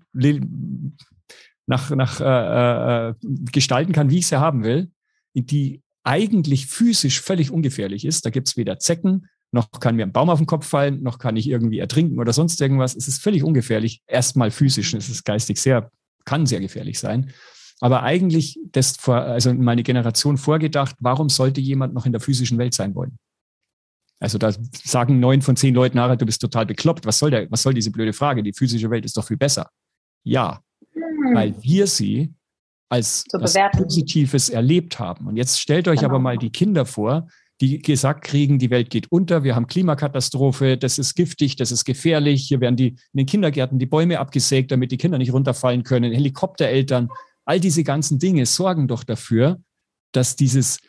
[1.66, 3.14] nach, nach äh, äh,
[3.52, 4.92] gestalten kann, wie ich sie haben will,
[5.34, 8.26] die eigentlich physisch völlig ungefährlich ist.
[8.26, 11.20] Da gibt es weder Zecken, noch kann mir ein Baum auf den Kopf fallen, noch
[11.20, 12.96] kann ich irgendwie ertrinken oder sonst irgendwas.
[12.96, 14.02] Es ist völlig ungefährlich.
[14.08, 15.92] Erstmal physisch, es ist geistig sehr,
[16.26, 17.32] kann sehr gefährlich sein.
[17.80, 22.58] Aber eigentlich das vor, also meine Generation vorgedacht, warum sollte jemand noch in der physischen
[22.58, 23.18] Welt sein wollen?
[24.20, 24.52] Also da
[24.84, 27.06] sagen neun von zehn Leuten, Harald, du bist total bekloppt.
[27.06, 28.42] Was soll der, was soll diese blöde Frage?
[28.42, 29.70] Die physische Welt ist doch viel besser.
[30.24, 30.62] Ja,
[30.94, 31.36] hm.
[31.36, 32.34] weil wir sie
[32.90, 35.28] als was Positives erlebt haben.
[35.28, 36.10] Und jetzt stellt euch genau.
[36.10, 37.28] aber mal die Kinder vor,
[37.62, 41.86] die gesagt kriegen, die Welt geht unter, wir haben Klimakatastrophe, das ist giftig, das ist
[41.86, 45.84] gefährlich, hier werden die in den Kindergärten die Bäume abgesägt, damit die Kinder nicht runterfallen
[45.84, 47.10] können, Helikoptereltern,
[47.46, 49.60] all diese ganzen Dinge sorgen doch dafür,
[50.12, 50.80] dass dieses,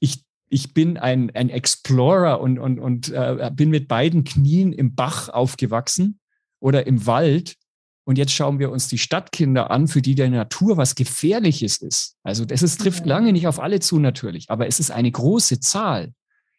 [0.00, 4.94] ich, ich bin ein, ein Explorer und, und, und äh, bin mit beiden Knien im
[4.94, 6.18] Bach aufgewachsen
[6.60, 7.56] oder im Wald
[8.04, 12.16] und jetzt schauen wir uns die Stadtkinder an, für die der Natur was Gefährliches ist.
[12.24, 15.60] Also das ist, trifft lange nicht auf alle zu natürlich, aber es ist eine große
[15.60, 16.12] Zahl,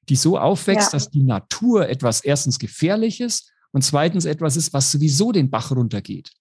[0.10, 0.98] die so aufwächst, ja.
[0.98, 6.32] dass die Natur etwas erstens Gefährliches und zweitens etwas ist, was sowieso den Bach runtergeht.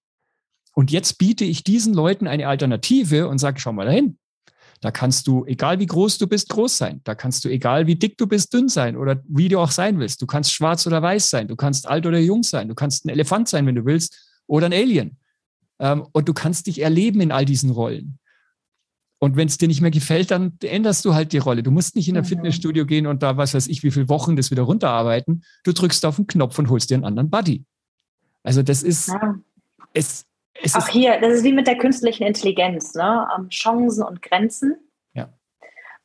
[0.74, 4.18] Und jetzt biete ich diesen Leuten eine Alternative und sage, schau mal dahin.
[4.80, 7.00] Da kannst du, egal wie groß du bist, groß sein.
[7.04, 9.98] Da kannst du, egal wie dick du bist, dünn sein oder wie du auch sein
[10.00, 10.22] willst.
[10.22, 11.46] Du kannst schwarz oder weiß sein.
[11.46, 12.68] Du kannst alt oder jung sein.
[12.68, 15.16] Du kannst ein Elefant sein, wenn du willst oder ein Alien.
[15.78, 18.18] Ähm, und du kannst dich erleben in all diesen Rollen.
[19.18, 21.62] Und wenn es dir nicht mehr gefällt, dann änderst du halt die Rolle.
[21.62, 22.28] Du musst nicht in ein mhm.
[22.28, 25.42] Fitnessstudio gehen und da, was weiß ich, wie viele Wochen das wieder runterarbeiten.
[25.64, 27.64] Du drückst auf den Knopf und holst dir einen anderen Buddy.
[28.42, 29.38] Also das ist, ja.
[29.94, 30.26] es,
[30.60, 33.26] es Auch ist, hier, das ist wie mit der künstlichen Intelligenz, ne?
[33.48, 34.76] Chancen und Grenzen.
[35.14, 35.32] Ja.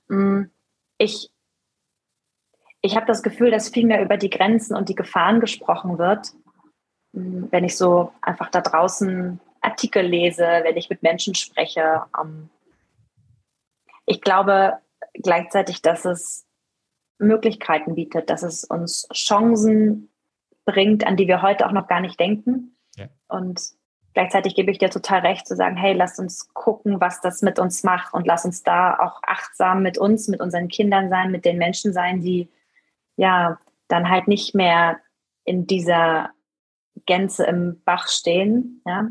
[0.07, 0.43] Mm,
[0.97, 1.31] ich,
[2.81, 6.31] ich habe das Gefühl, dass viel mehr über die Grenzen und die Gefahren gesprochen wird,
[7.17, 12.03] wenn ich so einfach da draußen Artikel lese, wenn ich mit Menschen spreche.
[12.19, 12.49] Ähm,
[14.05, 14.77] ich glaube
[15.13, 16.45] gleichzeitig, dass es
[17.19, 20.09] Möglichkeiten bietet, dass es uns Chancen
[20.65, 22.77] bringt, an die wir heute auch noch gar nicht denken.
[22.95, 23.07] Ja.
[23.27, 23.59] Und
[24.13, 27.57] gleichzeitig gebe ich dir total recht zu sagen, hey, lass uns gucken, was das mit
[27.57, 31.45] uns macht und lass uns da auch achtsam mit uns, mit unseren Kindern sein, mit
[31.45, 32.49] den Menschen sein, die
[33.15, 33.57] ja
[33.87, 34.99] dann halt nicht mehr
[35.43, 36.31] in dieser
[37.05, 38.81] Gänze im Bach stehen.
[38.85, 39.09] Ja.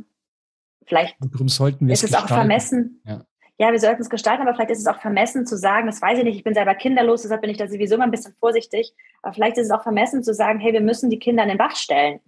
[0.87, 3.03] Vielleicht Warum sollten wir ist es auch vermessen.
[3.05, 3.24] Ja
[3.59, 6.18] ja, wir sollten es gestalten, aber vielleicht ist es auch vermessen zu sagen, das weiß
[6.18, 8.93] ich nicht, ich bin selber kinderlos, deshalb bin ich da sowieso immer ein bisschen vorsichtig,
[9.22, 11.59] aber vielleicht ist es auch vermessen zu sagen, hey, wir müssen die Kinder in den
[11.59, 12.20] Bach stellen.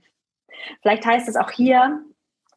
[0.81, 2.03] Vielleicht heißt es auch hier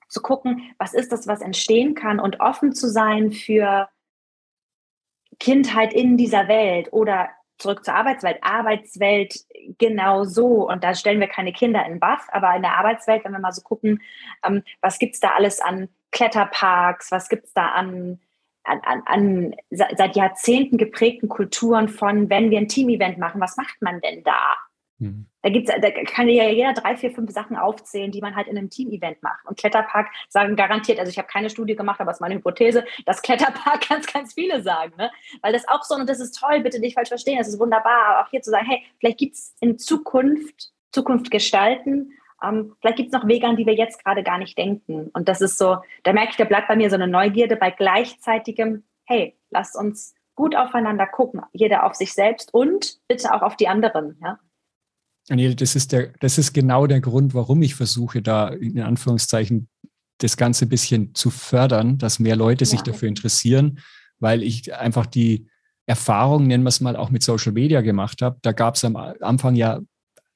[0.07, 3.89] zu gucken, was ist das, was entstehen kann und offen zu sein für
[5.39, 7.29] Kindheit in dieser Welt oder
[7.61, 8.39] zurück zur Arbeitswelt.
[8.41, 9.35] Arbeitswelt
[9.77, 10.67] genau so.
[10.69, 13.51] Und da stellen wir keine Kinder in Bach, aber in der Arbeitswelt, wenn wir mal
[13.51, 14.01] so gucken,
[14.45, 18.19] ähm, was gibt es da alles an Kletterparks, was gibt es da an
[18.63, 23.81] an, an, an seit Jahrzehnten geprägten Kulturen von, wenn wir ein Team-Event machen, was macht
[23.81, 24.55] man denn da?
[24.99, 25.30] Mhm.
[25.43, 28.57] Da, gibt's, da kann ja jeder drei, vier, fünf Sachen aufzählen, die man halt in
[28.57, 29.45] einem Team-Event macht.
[29.45, 32.85] Und Kletterpark sagen garantiert, also ich habe keine Studie gemacht, aber es ist meine Hypothese,
[33.05, 34.93] dass Kletterpark ganz, ganz viele sagen.
[34.97, 35.11] Ne?
[35.41, 38.05] Weil das auch so, und das ist toll, bitte nicht falsch verstehen, das ist wunderbar,
[38.05, 42.11] aber auch hier zu sagen, hey, vielleicht gibt es in Zukunft, Zukunft gestalten,
[42.43, 45.09] ähm, vielleicht gibt es noch Wege, an die wir jetzt gerade gar nicht denken.
[45.13, 47.71] Und das ist so, da merke ich, da bleibt bei mir so eine Neugierde bei
[47.71, 53.57] gleichzeitigem, hey, lasst uns gut aufeinander gucken, jeder auf sich selbst und bitte auch auf
[53.57, 54.17] die anderen.
[54.21, 54.39] Ja?
[55.27, 59.69] Daniel, das ist, der, das ist genau der Grund, warum ich versuche, da in Anführungszeichen
[60.17, 62.85] das Ganze ein bisschen zu fördern, dass mehr Leute sich ja.
[62.85, 63.79] dafür interessieren,
[64.19, 65.47] weil ich einfach die
[65.85, 68.37] Erfahrung, nennen wir es mal, auch mit Social Media gemacht habe.
[68.41, 69.79] Da gab es am Anfang ja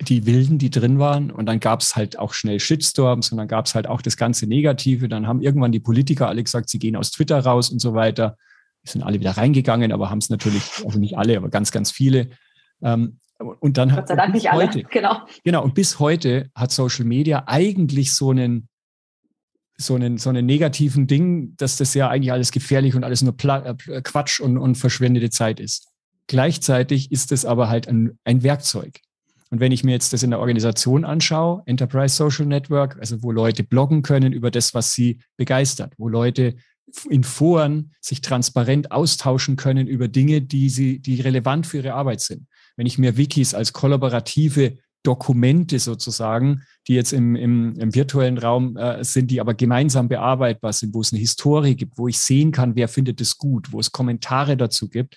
[0.01, 1.31] die Wilden, die drin waren.
[1.31, 4.17] Und dann gab es halt auch schnell Shitstorms und dann gab es halt auch das
[4.17, 5.07] ganze Negative.
[5.07, 8.37] Dann haben irgendwann die Politiker alle gesagt, sie gehen aus Twitter raus und so weiter.
[8.83, 11.91] Die sind alle wieder reingegangen, aber haben es natürlich, also nicht alle, aber ganz, ganz
[11.91, 12.29] viele.
[12.83, 13.19] Ähm,
[13.59, 15.21] und dann Gott sei Dank nicht alle, genau.
[15.43, 18.67] Genau, und bis heute hat Social Media eigentlich so einen,
[19.77, 23.35] so einen, so einen negativen Ding, dass das ja eigentlich alles gefährlich und alles nur
[23.35, 25.87] Pla äh, Quatsch und, und verschwendete Zeit ist.
[26.27, 28.99] Gleichzeitig ist es aber halt ein, ein Werkzeug.
[29.51, 33.31] Und wenn ich mir jetzt das in der Organisation anschaue, Enterprise Social Network, also wo
[33.31, 36.55] Leute bloggen können über das, was sie begeistert, wo Leute
[37.09, 42.21] in Foren sich transparent austauschen können über Dinge, die sie, die relevant für ihre Arbeit
[42.21, 42.47] sind.
[42.77, 48.75] Wenn ich mir Wikis als kollaborative Dokumente sozusagen, die jetzt im, im, im virtuellen Raum
[48.75, 52.51] äh, sind, die aber gemeinsam bearbeitbar sind, wo es eine Historie gibt, wo ich sehen
[52.51, 55.15] kann, wer findet es gut, wo es Kommentare dazu gibt.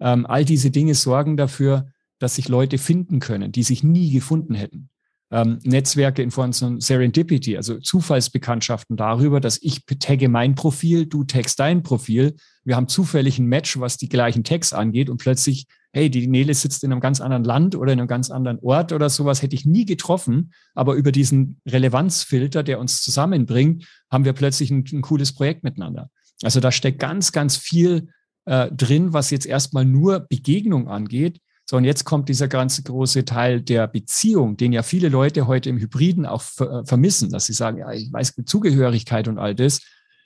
[0.00, 4.54] Ähm, all diese Dinge sorgen dafür, dass sich Leute finden können, die sich nie gefunden
[4.54, 4.88] hätten.
[5.30, 11.24] Ähm, Netzwerke in Form von Serendipity, also Zufallsbekanntschaften darüber, dass ich tagge mein Profil, du
[11.24, 12.36] taggst dein Profil.
[12.64, 15.66] Wir haben zufällig ein Match, was die gleichen Tags angeht und plötzlich,
[15.96, 18.92] hey, die Nele sitzt in einem ganz anderen Land oder in einem ganz anderen Ort
[18.92, 20.52] oder sowas, hätte ich nie getroffen.
[20.74, 26.10] Aber über diesen Relevanzfilter, der uns zusammenbringt, haben wir plötzlich ein, ein cooles Projekt miteinander.
[26.42, 28.10] Also da steckt ganz, ganz viel
[28.44, 31.40] äh, drin, was jetzt erstmal nur Begegnung angeht.
[31.64, 35.70] So, und jetzt kommt dieser ganze große Teil der Beziehung, den ja viele Leute heute
[35.70, 39.54] im Hybriden auch ver äh, vermissen, dass sie sagen, ja, ich weiß Zugehörigkeit und all
[39.54, 39.80] das.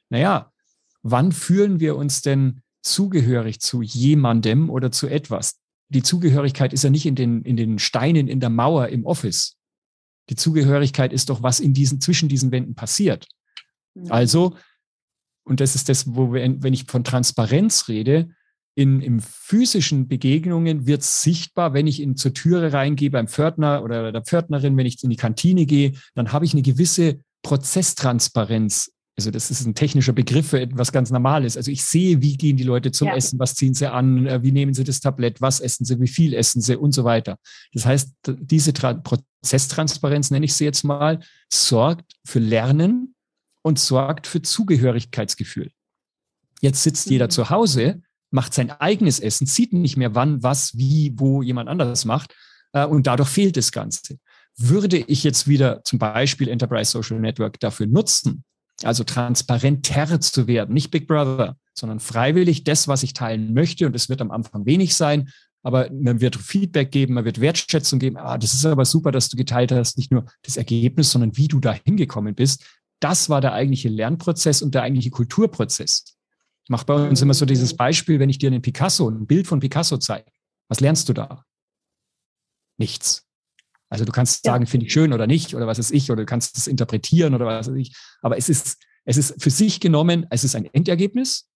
[0.09, 0.51] Naja,
[1.03, 5.60] wann fühlen wir uns denn zugehörig zu jemandem oder zu etwas?
[5.91, 9.57] Die Zugehörigkeit ist ja nicht in den, in den Steinen in der Mauer im Office.
[10.31, 13.27] Die Zugehörigkeit ist doch, was in diesen, zwischen diesen Wänden passiert.
[13.95, 14.11] Mhm.
[14.11, 14.57] Also,
[15.45, 18.31] und das ist das, wo wir, wenn ich von Transparenz rede,
[18.77, 23.83] in, in physischen Begegnungen wird es sichtbar, wenn ich in zur Türe reingehe beim Pförtner
[23.83, 28.93] oder der Pförtnerin, wenn ich in die Kantine gehe, dann habe ich eine gewisse Prozesstransparenz.
[29.21, 31.59] Also das ist ein technischer Begriff für etwas ganz Normales.
[31.59, 33.17] Also ich sehe, wie gehen die Leute zum ja.
[33.17, 36.09] Essen, was ziehen sie an, äh, wie nehmen sie das Tablett, was essen sie, wie
[36.09, 37.37] viel essen sie und so weiter.
[37.75, 41.21] Das heißt, diese Tra Prozesstransparenz, nenne ich sie jetzt mal,
[41.53, 43.15] sorgt für Lernen
[43.61, 45.71] und sorgt für Zugehörigkeitsgefühl.
[46.63, 47.13] Jetzt sitzt mhm.
[47.13, 51.69] jeder zu Hause macht sein eigenes Essen, sieht nicht mehr, wann, was, wie, wo jemand
[51.69, 52.35] anderes macht.
[52.73, 54.19] Äh, und dadurch fehlt das Ganze.
[54.57, 58.45] Würde ich jetzt wieder zum Beispiel Enterprise Social Network dafür nutzen,
[58.83, 63.95] also transparenter zu werden, nicht Big Brother, sondern freiwillig das, was ich teilen möchte, und
[63.95, 65.31] es wird am Anfang wenig sein,
[65.63, 68.17] aber man wird Feedback geben, man wird Wertschätzung geben.
[68.17, 71.49] Ah, das ist aber super, dass du geteilt hast, nicht nur das Ergebnis, sondern wie
[71.49, 72.65] du da hingekommen bist.
[73.01, 76.17] Das war der eigentliche Lernprozess und der eigentliche Kulturprozess.
[76.65, 79.47] Ich mache bei uns immer so dieses Beispiel, wenn ich dir einen Picasso, ein Bild
[79.47, 80.31] von Picasso zeige.
[80.69, 81.45] Was lernst du da?
[82.79, 83.27] Nichts.
[83.91, 84.71] Also du kannst sagen, ja.
[84.71, 87.45] finde ich schön oder nicht, oder was ist ich, oder du kannst es interpretieren oder
[87.45, 87.95] was weiß ich.
[88.23, 91.49] Aber es ist, es ist für sich genommen, es ist ein Endergebnis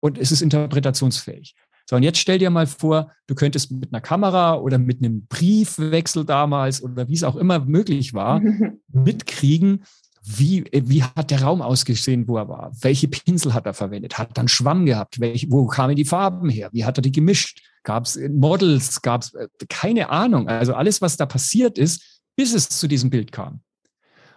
[0.00, 1.54] und es ist interpretationsfähig.
[1.90, 5.26] So, und jetzt stell dir mal vor, du könntest mit einer Kamera oder mit einem
[5.26, 8.40] Briefwechsel damals oder wie es auch immer möglich war,
[8.88, 9.84] mitkriegen,
[10.26, 12.72] wie, wie hat der Raum ausgesehen, wo er war?
[12.80, 14.16] Welche Pinsel hat er verwendet?
[14.16, 15.20] Hat er einen Schwamm gehabt?
[15.20, 16.70] Welch, wo kamen die Farben her?
[16.72, 17.60] Wie hat er die gemischt?
[17.82, 19.02] Gab es Models?
[19.02, 20.48] Gab es äh, keine Ahnung?
[20.48, 23.60] Also alles, was da passiert ist, bis es zu diesem Bild kam.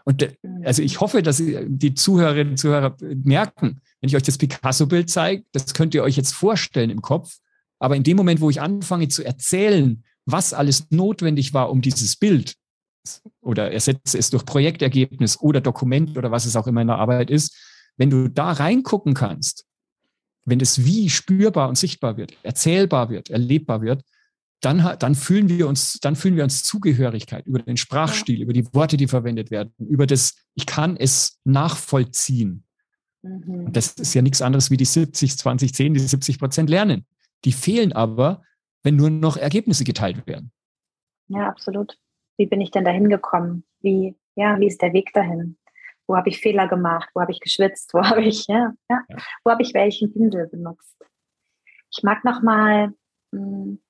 [0.03, 0.29] Und
[0.63, 5.43] also ich hoffe, dass die Zuhörerinnen und Zuhörer merken, wenn ich euch das Picasso-Bild zeige,
[5.51, 7.37] das könnt ihr euch jetzt vorstellen im Kopf.
[7.79, 12.15] Aber in dem Moment, wo ich anfange zu erzählen, was alles notwendig war, um dieses
[12.15, 12.55] Bild
[13.41, 17.29] oder ersetze es durch Projektergebnis oder Dokument oder was es auch immer in der Arbeit
[17.29, 17.55] ist,
[17.97, 19.65] wenn du da reingucken kannst,
[20.45, 24.03] wenn es wie spürbar und sichtbar wird, erzählbar wird, erlebbar wird,
[24.61, 28.43] dann, dann fühlen wir uns, dann fühlen wir uns Zugehörigkeit über den Sprachstil, ja.
[28.43, 32.63] über die Worte, die verwendet werden, über das, ich kann es nachvollziehen.
[33.21, 33.71] Mhm.
[33.71, 37.05] Das ist ja nichts anderes wie die 70, 20, 10, die 70 Prozent lernen.
[37.45, 38.41] Die fehlen aber,
[38.83, 40.51] wenn nur noch Ergebnisse geteilt werden.
[41.27, 41.97] Ja, absolut.
[42.37, 43.65] Wie bin ich denn dahin gekommen?
[43.81, 45.57] Wie, ja, wie ist der Weg dahin?
[46.07, 47.09] Wo habe ich Fehler gemacht?
[47.13, 47.93] Wo habe ich geschwitzt?
[47.93, 49.17] Wo habe ich, ja, ja, ja.
[49.43, 50.95] wo habe ich welchen Pinsel benutzt?
[51.91, 52.93] Ich mag noch mal
[53.33, 53.81] hm,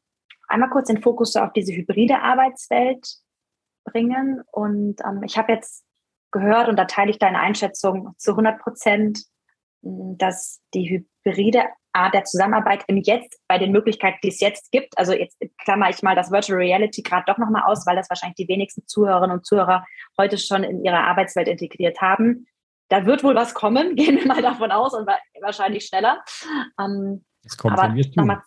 [0.48, 3.18] einmal kurz den Fokus so auf diese hybride Arbeitswelt
[3.84, 4.42] bringen.
[4.52, 5.86] Und ähm, ich habe jetzt
[6.32, 9.24] gehört, und da teile ich deine Einschätzung zu 100 Prozent,
[9.84, 14.72] hm, dass die hybride Art der Zusammenarbeit im Jetzt, bei den Möglichkeiten, die es jetzt
[14.72, 18.10] gibt, also jetzt klammer ich mal das Virtual Reality gerade doch nochmal aus, weil das
[18.10, 19.86] wahrscheinlich die wenigsten Zuhörerinnen und Zuhörer
[20.18, 22.48] heute schon in ihrer Arbeitswelt integriert haben.
[22.90, 25.08] Da wird wohl was kommen, gehen wir mal davon aus und
[25.42, 26.24] wahrscheinlich schneller.
[26.80, 28.38] Ähm, es kommt, wenn wir es tun.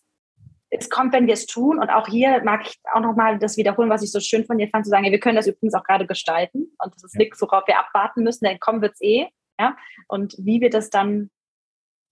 [0.70, 1.78] es kommt, wenn wir es tun.
[1.78, 4.68] Und auch hier mag ich auch nochmal das wiederholen, was ich so schön von dir
[4.68, 6.72] fand, zu sagen, ja, wir können das übrigens auch gerade gestalten.
[6.78, 7.18] Und das ist ja.
[7.18, 9.26] nichts, worauf wir abwarten müssen, denn kommen wird es eh.
[9.58, 9.76] Ja?
[10.08, 11.30] Und wie wir das dann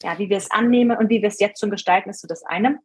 [0.03, 2.45] ja, wie wir es annehmen und wie wir es jetzt schon gestalten, ist so das
[2.45, 2.79] eine.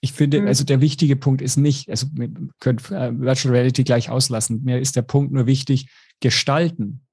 [0.00, 0.48] Ich finde, mhm.
[0.48, 2.28] also der wichtige Punkt ist nicht, also wir
[2.58, 4.62] können äh, Virtual Reality gleich auslassen.
[4.64, 5.88] Mir ist der Punkt nur wichtig,
[6.20, 7.06] gestalten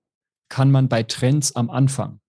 [0.50, 2.20] kann man bei Trends am Anfang.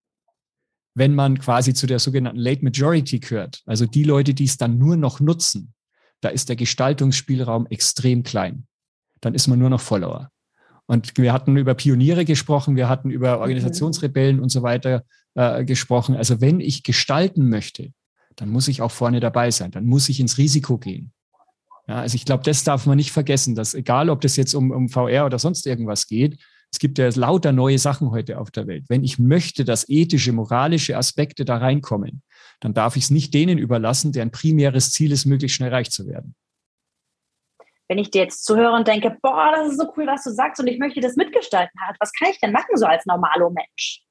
[0.94, 4.76] Wenn man quasi zu der sogenannten Late Majority gehört, also die Leute, die es dann
[4.76, 5.72] nur noch nutzen,
[6.20, 8.66] da ist der Gestaltungsspielraum extrem klein.
[9.22, 10.30] Dann ist man nur noch Follower.
[10.86, 13.42] Und wir hatten über Pioniere gesprochen, wir hatten über mhm.
[13.42, 16.16] Organisationsrebellen und so weiter äh, gesprochen.
[16.16, 17.92] Also wenn ich gestalten möchte,
[18.36, 21.12] dann muss ich auch vorne dabei sein, dann muss ich ins Risiko gehen.
[21.88, 24.70] Ja, also ich glaube, das darf man nicht vergessen, dass egal, ob das jetzt um,
[24.70, 26.38] um VR oder sonst irgendwas geht,
[26.72, 28.84] es gibt ja lauter neue Sachen heute auf der Welt.
[28.88, 32.22] Wenn ich möchte, dass ethische, moralische Aspekte da reinkommen,
[32.60, 36.06] dann darf ich es nicht denen überlassen, deren primäres Ziel ist, möglichst schnell reich zu
[36.06, 36.36] werden
[37.90, 40.60] wenn ich dir jetzt zuhöre und denke, boah, das ist so cool, was du sagst
[40.60, 44.04] und ich möchte das mitgestalten, was kann ich denn machen so als normaler Mensch?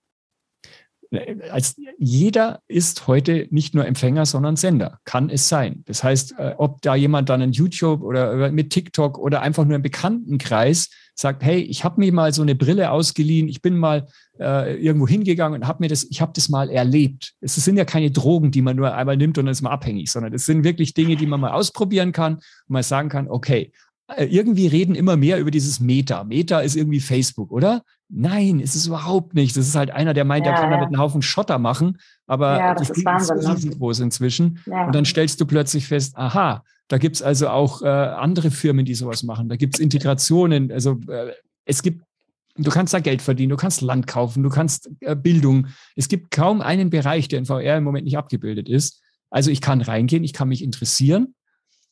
[1.51, 4.99] Als jeder ist heute nicht nur Empfänger, sondern Sender.
[5.05, 5.83] Kann es sein.
[5.85, 9.75] Das heißt, äh, ob da jemand dann in YouTube oder mit TikTok oder einfach nur
[9.75, 14.07] im Bekanntenkreis sagt, hey, ich habe mir mal so eine Brille ausgeliehen, ich bin mal
[14.39, 17.33] äh, irgendwo hingegangen und habe mir das, ich habe das mal erlebt.
[17.41, 20.11] Es sind ja keine Drogen, die man nur einmal nimmt und dann ist man abhängig,
[20.11, 23.73] sondern es sind wirklich Dinge, die man mal ausprobieren kann und mal sagen kann, okay,
[24.17, 26.23] irgendwie reden immer mehr über dieses Meta.
[26.23, 27.83] Meta ist irgendwie Facebook, oder?
[28.07, 29.55] Nein, ist es überhaupt nicht.
[29.55, 30.77] Das ist halt einer, der meint, ja, der kann ja.
[30.77, 33.55] damit einen Haufen Schotter machen, aber ja, das, das ist Wahnsinn, ist ne?
[33.55, 34.59] riesengroß inzwischen.
[34.65, 34.85] Ja.
[34.85, 38.95] Und dann stellst du plötzlich fest, aha, da gibt's also auch äh, andere Firmen, die
[38.95, 39.47] sowas machen.
[39.47, 40.71] Da gibt's Integrationen.
[40.71, 41.33] Also äh,
[41.65, 42.03] es gibt,
[42.57, 45.67] du kannst da Geld verdienen, du kannst Land kaufen, du kannst äh, Bildung.
[45.95, 49.03] Es gibt kaum einen Bereich, der in VR im Moment nicht abgebildet ist.
[49.29, 51.35] Also ich kann reingehen, ich kann mich interessieren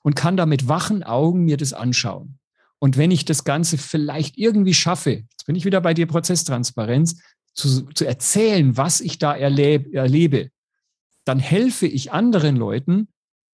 [0.04, 2.40] und kann da mit wachen Augen mir das anschauen.
[2.80, 7.20] Und wenn ich das Ganze vielleicht irgendwie schaffe, jetzt bin ich wieder bei dir Prozesstransparenz,
[7.54, 10.50] zu, zu erzählen, was ich da erlebe, erlebe,
[11.26, 13.10] dann helfe ich anderen Leuten,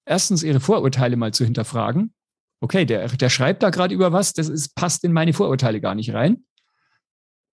[0.05, 2.13] erstens ihre Vorurteile mal zu hinterfragen.
[2.59, 5.95] Okay, der, der schreibt da gerade über was, das ist, passt in meine Vorurteile gar
[5.95, 6.45] nicht rein.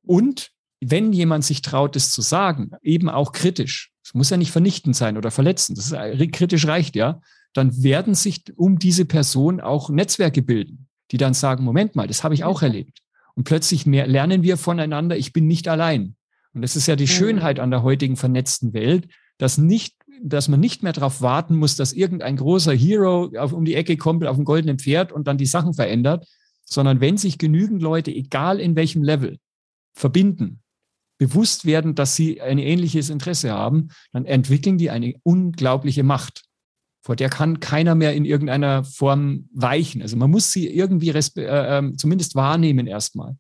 [0.03, 0.51] Und
[0.81, 4.97] wenn jemand sich traut, das zu sagen, eben auch kritisch, es muss ja nicht vernichtend
[4.97, 7.21] sein oder verletzend, das ist, kritisch reicht ja,
[7.53, 12.25] dann werden sich um diese Person auch Netzwerke bilden die dann sagen, Moment mal, das
[12.25, 13.03] habe ich auch erlebt.
[13.35, 16.17] Und plötzlich mehr lernen wir voneinander, ich bin nicht allein.
[16.53, 17.09] Und das ist ja die mhm.
[17.09, 19.09] Schönheit an der heutigen vernetzten Welt,
[19.39, 23.65] dass nicht, dass man nicht mehr darauf warten muss, dass irgendein großer Hero auf, um
[23.65, 26.27] die Ecke kommt auf dem goldenen Pferd und dann die Sachen verändert,
[26.65, 29.39] sondern wenn sich genügend Leute, egal in welchem Level,
[29.95, 30.61] verbinden,
[31.19, 36.45] bewusst werden, dass sie ein ähnliches Interesse haben, dann entwickeln die eine unglaubliche Macht
[37.03, 40.03] vor der kann keiner mehr in irgendeiner Form weichen.
[40.03, 43.37] Also man muss sie irgendwie äh, äh, zumindest wahrnehmen erstmal.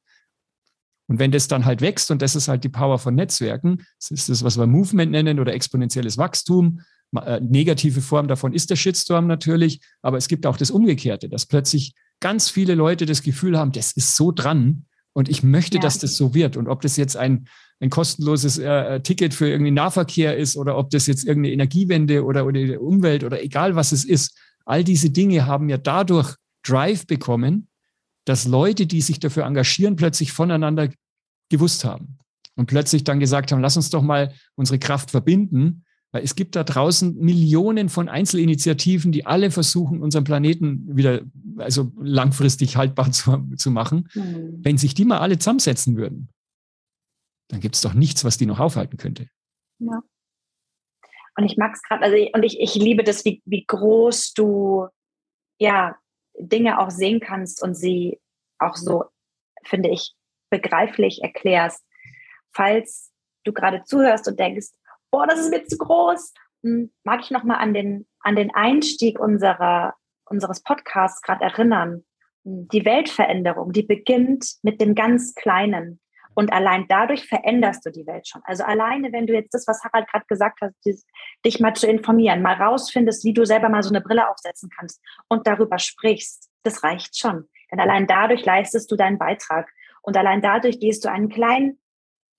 [1.08, 4.10] Und wenn das dann halt wächst, und das ist halt die Power von Netzwerken, das
[4.10, 6.80] ist das, was wir Movement nennen oder exponentielles Wachstum,
[7.12, 11.44] Äh, negative Form davon ist der Shitstorm natürlich, aber es gibt auch das Umgekehrte, dass
[11.44, 15.82] plötzlich ganz viele Leute das Gefühl haben, das ist so dran und ich möchte, ja.
[15.82, 16.56] dass das so wird.
[16.56, 17.48] Und ob das jetzt ein,
[17.80, 22.46] ein kostenloses äh, Ticket für irgendwie Nahverkehr ist oder ob das jetzt irgendeine Energiewende oder,
[22.46, 27.06] oder die Umwelt oder egal was es ist, all diese Dinge haben ja dadurch Drive
[27.06, 27.68] bekommen,
[28.26, 30.90] dass Leute, die sich dafür engagieren, plötzlich voneinander
[31.48, 32.18] gewusst haben
[32.54, 36.56] und plötzlich dann gesagt haben, lass uns doch mal unsere Kraft verbinden weil es gibt
[36.56, 41.22] da draußen Millionen von Einzelinitiativen, die alle versuchen, unseren Planeten wieder
[41.58, 44.08] also langfristig haltbar zu, zu machen.
[44.14, 44.58] Mhm.
[44.62, 46.28] Wenn sich die mal alle zusammensetzen würden,
[47.50, 49.28] dann gibt es doch nichts, was die noch aufhalten könnte.
[49.78, 50.02] Ja.
[51.36, 54.88] Und ich mag es gerade, also und ich, ich liebe das, wie, wie groß du
[55.58, 55.96] ja
[56.38, 58.20] Dinge auch sehen kannst und sie
[58.58, 59.04] auch so,
[59.64, 60.14] finde ich,
[60.50, 61.84] begreiflich erklärst.
[62.52, 63.12] Falls
[63.44, 64.68] du gerade zuhörst und denkst,
[65.10, 66.32] boah, das ist mir zu groß.
[66.62, 69.94] Hm, mag ich nochmal an den, an den Einstieg unserer,
[70.24, 72.04] unseres Podcasts gerade erinnern.
[72.44, 76.00] Die Weltveränderung, die beginnt mit dem ganz Kleinen.
[76.34, 78.42] Und allein dadurch veränderst du die Welt schon.
[78.44, 80.72] Also alleine, wenn du jetzt das, was Harald gerade gesagt hat,
[81.44, 85.02] dich mal zu informieren, mal rausfindest, wie du selber mal so eine Brille aufsetzen kannst
[85.28, 87.48] und darüber sprichst, das reicht schon.
[87.70, 89.68] Denn allein dadurch leistest du deinen Beitrag.
[90.02, 91.78] Und allein dadurch gehst du einen kleinen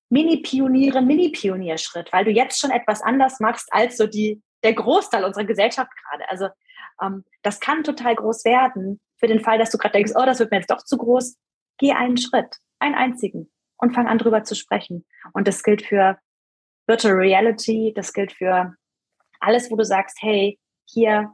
[0.10, 5.46] Mini-Pioniere, Mini-Pionierschritt, weil du jetzt schon etwas anders machst als so die, der Großteil unserer
[5.46, 6.30] Gesellschaft gerade.
[6.30, 6.48] Also
[7.02, 9.00] ähm, das kann total groß werden.
[9.18, 11.38] Für den Fall, dass du gerade denkst, oh, das wird mir jetzt doch zu groß,
[11.78, 13.51] geh einen Schritt, einen einzigen
[13.82, 15.06] und fang an drüber zu sprechen.
[15.34, 16.18] Und das gilt für
[16.88, 18.76] Virtual Reality, das gilt für
[19.40, 21.34] alles, wo du sagst, hey, hier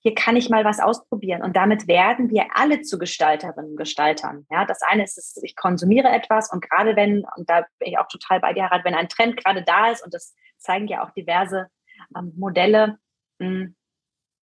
[0.00, 1.42] hier kann ich mal was ausprobieren.
[1.42, 4.46] Und damit werden wir alle zu Gestalterinnen und Gestaltern.
[4.50, 8.08] Ja, das eine ist, ich konsumiere etwas und gerade wenn, und da bin ich auch
[8.08, 11.10] total bei dir, Harald, wenn ein Trend gerade da ist, und das zeigen ja auch
[11.10, 11.68] diverse
[12.16, 12.98] ähm, Modelle,
[13.40, 13.74] hm,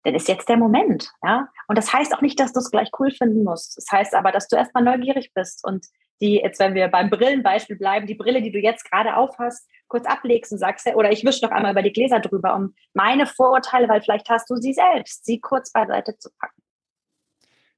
[0.02, 1.10] dann ist jetzt der Moment.
[1.24, 1.48] Ja?
[1.68, 3.76] Und das heißt auch nicht, dass du es gleich cool finden musst.
[3.76, 5.86] Das heißt aber, dass du erstmal neugierig bist und
[6.20, 10.06] die, jetzt wenn wir beim Brillenbeispiel bleiben, die Brille, die du jetzt gerade aufhast, kurz
[10.06, 13.88] ablegst und sagst, oder ich wische noch einmal über die Gläser drüber, um meine Vorurteile,
[13.88, 16.62] weil vielleicht hast du sie selbst, sie kurz beiseite zu packen.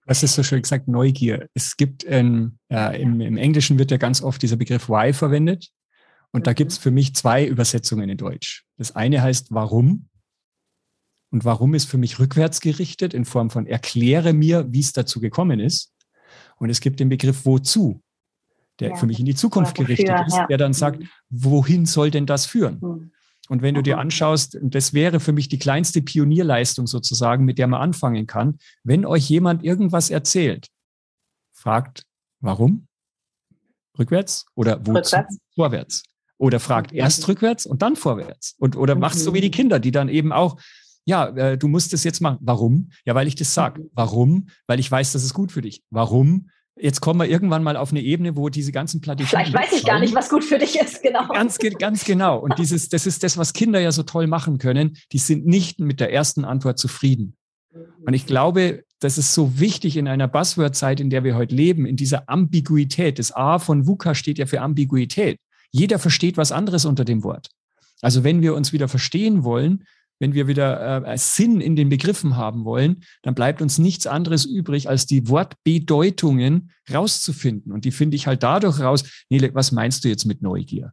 [0.06, 0.88] Was ist so schön gesagt?
[0.88, 1.48] Neugier.
[1.52, 5.68] Es gibt ähm, äh, im, im, Englischen wird ja ganz oft dieser Begriff Why verwendet.
[6.32, 6.44] Und mhm.
[6.44, 8.64] da gibt es für mich zwei Übersetzungen in Deutsch.
[8.78, 10.08] Das eine heißt Warum.
[11.30, 15.20] Und warum ist für mich rückwärts gerichtet in Form von erkläre mir, wie es dazu
[15.20, 15.92] gekommen ist.
[16.56, 18.02] Und es gibt den Begriff Wozu
[18.80, 18.96] der ja.
[18.96, 20.46] für mich in die Zukunft gerichtet ist, ja.
[20.46, 21.08] der dann sagt, mhm.
[21.30, 22.78] wohin soll denn das führen?
[22.80, 23.10] Mhm.
[23.48, 24.02] Und wenn du dir mhm.
[24.02, 29.06] anschaust, das wäre für mich die kleinste Pionierleistung sozusagen, mit der man anfangen kann, wenn
[29.06, 30.68] euch jemand irgendwas erzählt,
[31.52, 32.04] fragt,
[32.40, 32.86] warum?
[33.98, 34.92] Rückwärts oder wozu?
[34.92, 35.38] Rückwärts.
[35.54, 36.02] Vorwärts.
[36.36, 38.54] Oder fragt erst rückwärts und dann vorwärts.
[38.58, 40.60] Und, oder machst so wie die Kinder, die dann eben auch,
[41.04, 42.38] ja, äh, du musst es jetzt machen.
[42.42, 42.90] Warum?
[43.04, 43.88] Ja, weil ich das sage.
[43.92, 44.48] Warum?
[44.68, 45.82] Weil ich weiß, das ist gut für dich.
[45.90, 46.50] Warum?
[46.80, 49.28] Jetzt kommen wir irgendwann mal auf eine Ebene, wo diese ganzen Plattitüden.
[49.28, 51.28] Vielleicht weiß ich gar nicht, was gut für dich ist, genau.
[51.28, 52.38] Ganz, ganz genau.
[52.38, 54.96] Und dieses, das ist das, was Kinder ja so toll machen können.
[55.12, 57.36] Die sind nicht mit der ersten Antwort zufrieden.
[58.04, 61.86] Und ich glaube, das ist so wichtig in einer Buzzword-Zeit, in der wir heute leben,
[61.86, 63.18] in dieser Ambiguität.
[63.18, 65.38] Das A von VUCA steht ja für Ambiguität.
[65.70, 67.48] Jeder versteht was anderes unter dem Wort.
[68.00, 69.84] Also wenn wir uns wieder verstehen wollen,
[70.18, 74.44] wenn wir wieder äh, Sinn in den Begriffen haben wollen, dann bleibt uns nichts anderes
[74.44, 77.72] übrig, als die Wortbedeutungen rauszufinden.
[77.72, 80.92] Und die finde ich halt dadurch raus, Nele, was meinst du jetzt mit Neugier?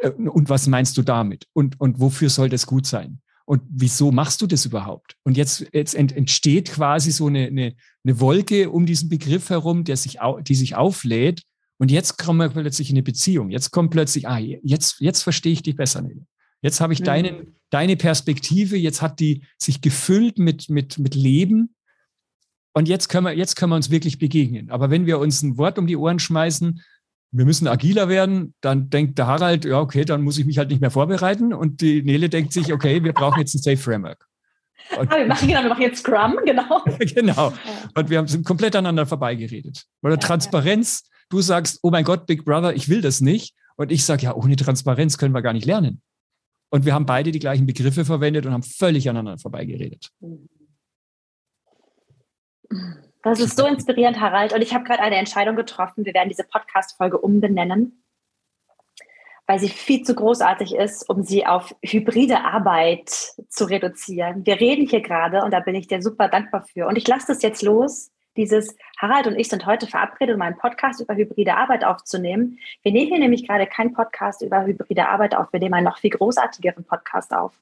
[0.00, 1.46] Äh, und was meinst du damit?
[1.52, 3.20] Und, und wofür soll das gut sein?
[3.44, 5.16] Und wieso machst du das überhaupt?
[5.24, 7.74] Und jetzt, jetzt entsteht quasi so eine, eine,
[8.04, 11.42] eine Wolke um diesen Begriff herum, der sich, die sich auflädt.
[11.78, 13.48] Und jetzt kommen wir plötzlich in eine Beziehung.
[13.48, 16.26] Jetzt kommt plötzlich, ah, jetzt, jetzt verstehe ich dich besser, Nele.
[16.62, 17.04] Jetzt habe ich mhm.
[17.04, 21.74] deinen, deine Perspektive, jetzt hat die sich gefüllt mit, mit, mit Leben.
[22.72, 24.70] Und jetzt können, wir, jetzt können wir uns wirklich begegnen.
[24.70, 26.82] Aber wenn wir uns ein Wort um die Ohren schmeißen,
[27.30, 30.70] wir müssen agiler werden, dann denkt der Harald, ja, okay, dann muss ich mich halt
[30.70, 31.52] nicht mehr vorbereiten.
[31.52, 34.26] Und die Nele denkt sich, okay, wir brauchen jetzt ein Safe Framework.
[34.96, 36.82] Und, ah, wir machen genau, wir machen jetzt Scrum, genau.
[36.98, 37.52] genau.
[37.94, 39.84] Und wir haben sind komplett aneinander vorbeigeredet.
[40.02, 41.16] Oder ja, Transparenz, ja.
[41.30, 43.54] du sagst, oh mein Gott, Big Brother, ich will das nicht.
[43.76, 46.00] Und ich sage, ja, ohne Transparenz können wir gar nicht lernen.
[46.70, 50.10] Und wir haben beide die gleichen Begriffe verwendet und haben völlig aneinander vorbeigeredet.
[53.22, 54.52] Das ist so inspirierend, Harald.
[54.52, 56.04] Und ich habe gerade eine Entscheidung getroffen.
[56.04, 58.04] Wir werden diese Podcast-Folge umbenennen,
[59.46, 63.08] weil sie viel zu großartig ist, um sie auf hybride Arbeit
[63.48, 64.44] zu reduzieren.
[64.44, 66.86] Wir reden hier gerade und da bin ich dir super dankbar für.
[66.86, 70.56] Und ich lasse das jetzt los dieses Harald und ich sind heute verabredet, um einen
[70.56, 72.58] Podcast über hybride Arbeit aufzunehmen.
[72.82, 75.98] Wir nehmen hier nämlich gerade keinen Podcast über hybride Arbeit auf, wir nehmen einen noch
[75.98, 77.52] viel großartigeren Podcast auf.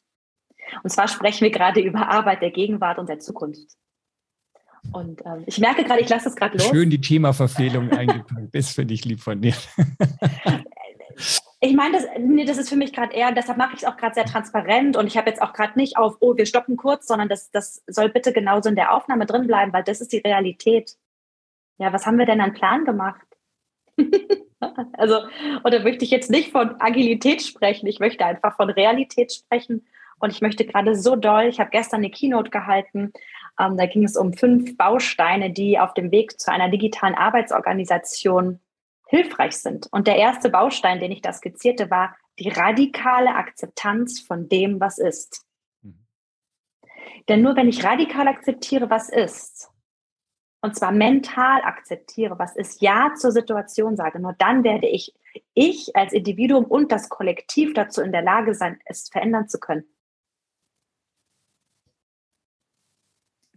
[0.82, 3.76] Und zwar sprechen wir gerade über Arbeit der Gegenwart und der Zukunft.
[4.92, 6.68] Und ähm, ich merke gerade, ich lasse es gerade los.
[6.68, 8.54] Schön die Themaverfehlung eingepackt.
[8.54, 9.54] Das finde ich lieb von dir.
[11.60, 13.96] ich meine, das, nee, das ist für mich gerade eher, deshalb mache ich es auch
[13.96, 17.06] gerade sehr transparent und ich habe jetzt auch gerade nicht auf, oh, wir stoppen kurz,
[17.06, 20.18] sondern das, das soll bitte genauso in der Aufnahme drin bleiben, weil das ist die
[20.18, 20.96] Realität.
[21.78, 23.26] Ja, was haben wir denn an Plan gemacht?
[24.92, 25.20] also,
[25.64, 29.86] oder möchte ich jetzt nicht von Agilität sprechen, ich möchte einfach von Realität sprechen
[30.18, 33.12] und ich möchte gerade so doll, ich habe gestern eine Keynote gehalten,
[33.58, 38.60] ähm, da ging es um fünf Bausteine, die auf dem Weg zu einer digitalen Arbeitsorganisation
[39.06, 39.88] hilfreich sind.
[39.92, 44.98] Und der erste Baustein, den ich da skizzierte, war die radikale Akzeptanz von dem, was
[44.98, 45.46] ist.
[45.82, 46.06] Mhm.
[47.28, 49.70] Denn nur wenn ich radikal akzeptiere, was ist,
[50.60, 55.14] und zwar mental akzeptiere, was ist, Ja zur Situation sage, nur dann werde ich,
[55.54, 59.84] ich als Individuum und das Kollektiv dazu in der Lage sein, es verändern zu können.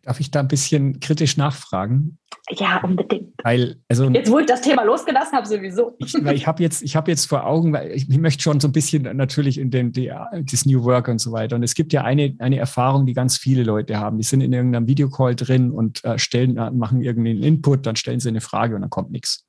[0.10, 2.18] Darf ich da ein bisschen kritisch nachfragen?
[2.50, 3.32] Ja, unbedingt.
[3.44, 5.96] Weil, also, jetzt, wo ich das Thema losgelassen habe, sowieso.
[6.00, 8.72] Ich, ich habe jetzt, hab jetzt vor Augen, weil ich, ich, möchte schon so ein
[8.72, 11.56] bisschen natürlich in den, die, das New Work und so weiter.
[11.56, 14.18] Und es gibt ja eine, eine Erfahrung, die ganz viele Leute haben.
[14.18, 18.20] Die sind in irgendeinem Videocall drin und äh, stellen, äh, machen irgendeinen Input, dann stellen
[18.20, 19.46] sie eine Frage und dann kommt nichts.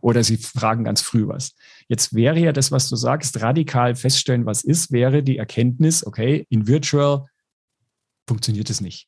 [0.00, 1.54] Oder sie fragen ganz früh was.
[1.86, 6.46] Jetzt wäre ja das, was du sagst, radikal feststellen, was ist, wäre die Erkenntnis, okay,
[6.48, 7.26] in Virtual
[8.26, 9.06] funktioniert es nicht.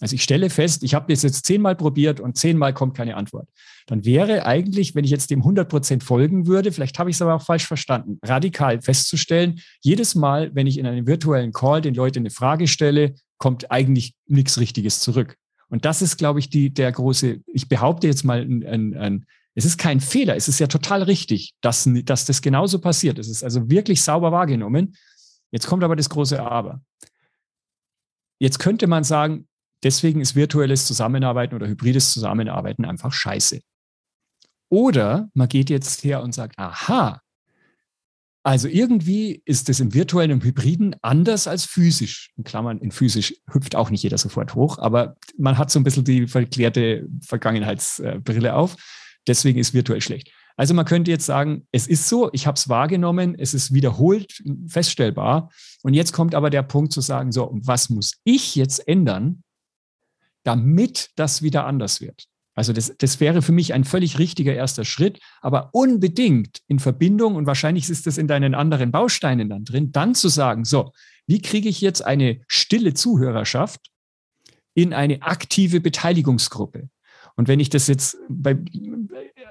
[0.00, 3.48] Also ich stelle fest, ich habe das jetzt zehnmal probiert und zehnmal kommt keine Antwort.
[3.86, 7.22] Dann wäre eigentlich, wenn ich jetzt dem 100 Prozent folgen würde, vielleicht habe ich es
[7.22, 11.94] aber auch falsch verstanden, radikal festzustellen, jedes Mal, wenn ich in einem virtuellen Call den
[11.94, 15.36] Leuten eine Frage stelle, kommt eigentlich nichts Richtiges zurück.
[15.68, 19.26] Und das ist, glaube ich, die, der große, ich behaupte jetzt mal, ein, ein, ein,
[19.54, 23.18] es ist kein Fehler, es ist ja total richtig, dass, dass das genauso passiert.
[23.18, 24.96] Es ist also wirklich sauber wahrgenommen.
[25.52, 26.80] Jetzt kommt aber das große Aber.
[28.40, 29.46] Jetzt könnte man sagen,
[29.84, 33.60] Deswegen ist virtuelles Zusammenarbeiten oder hybrides Zusammenarbeiten einfach scheiße.
[34.70, 37.20] Oder man geht jetzt her und sagt, aha,
[38.42, 42.30] also irgendwie ist es im virtuellen und hybriden anders als physisch.
[42.36, 45.84] In Klammern, in physisch hüpft auch nicht jeder sofort hoch, aber man hat so ein
[45.84, 48.76] bisschen die verklärte Vergangenheitsbrille auf.
[49.26, 50.30] Deswegen ist virtuell schlecht.
[50.56, 54.42] Also man könnte jetzt sagen, es ist so, ich habe es wahrgenommen, es ist wiederholt
[54.68, 55.50] feststellbar.
[55.82, 59.42] Und jetzt kommt aber der Punkt zu sagen, so, was muss ich jetzt ändern,
[60.44, 62.26] damit das wieder anders wird.
[62.54, 67.34] Also das, das wäre für mich ein völlig richtiger erster Schritt, aber unbedingt in Verbindung,
[67.34, 70.92] und wahrscheinlich ist das in deinen anderen Bausteinen dann drin, dann zu sagen, so,
[71.26, 73.80] wie kriege ich jetzt eine stille Zuhörerschaft
[74.74, 76.88] in eine aktive Beteiligungsgruppe?
[77.36, 78.56] Und wenn ich das jetzt bei,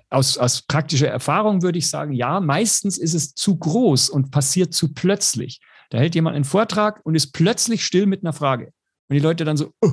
[0.10, 4.74] aus, aus praktischer Erfahrung würde ich sagen, ja, meistens ist es zu groß und passiert
[4.74, 5.60] zu plötzlich.
[5.90, 8.72] Da hält jemand einen Vortrag und ist plötzlich still mit einer Frage.
[9.10, 9.92] Und die Leute dann so, oh,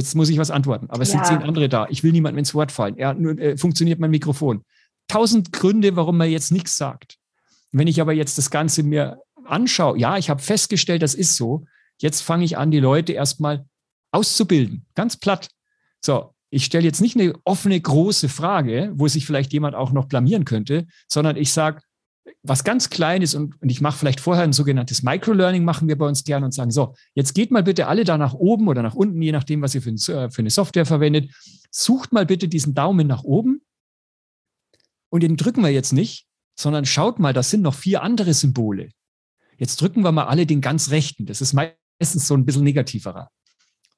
[0.00, 0.86] Jetzt muss ich was antworten.
[0.88, 1.22] Aber es ja.
[1.22, 1.86] sind zehn andere da.
[1.90, 2.96] Ich will niemandem ins Wort fallen.
[2.96, 4.64] Ja, nur, äh, funktioniert mein Mikrofon.
[5.08, 7.18] Tausend Gründe, warum man jetzt nichts sagt.
[7.70, 11.66] Wenn ich aber jetzt das Ganze mir anschaue, ja, ich habe festgestellt, das ist so.
[11.98, 13.66] Jetzt fange ich an, die Leute erstmal
[14.10, 14.86] auszubilden.
[14.94, 15.50] Ganz platt.
[16.00, 20.06] So, ich stelle jetzt nicht eine offene, große Frage, wo sich vielleicht jemand auch noch
[20.06, 21.82] blamieren könnte, sondern ich sage,
[22.42, 26.06] was ganz Kleines und, und ich mache vielleicht vorher ein sogenanntes Microlearning, machen wir bei
[26.06, 28.94] uns gerne und sagen, so, jetzt geht mal bitte alle da nach oben oder nach
[28.94, 31.30] unten, je nachdem, was ihr für, äh, für eine Software verwendet.
[31.70, 33.62] Sucht mal bitte diesen Daumen nach oben
[35.10, 36.26] und den drücken wir jetzt nicht,
[36.58, 38.90] sondern schaut mal, das sind noch vier andere Symbole.
[39.58, 41.26] Jetzt drücken wir mal alle den ganz rechten.
[41.26, 43.30] Das ist meistens so ein bisschen negativerer.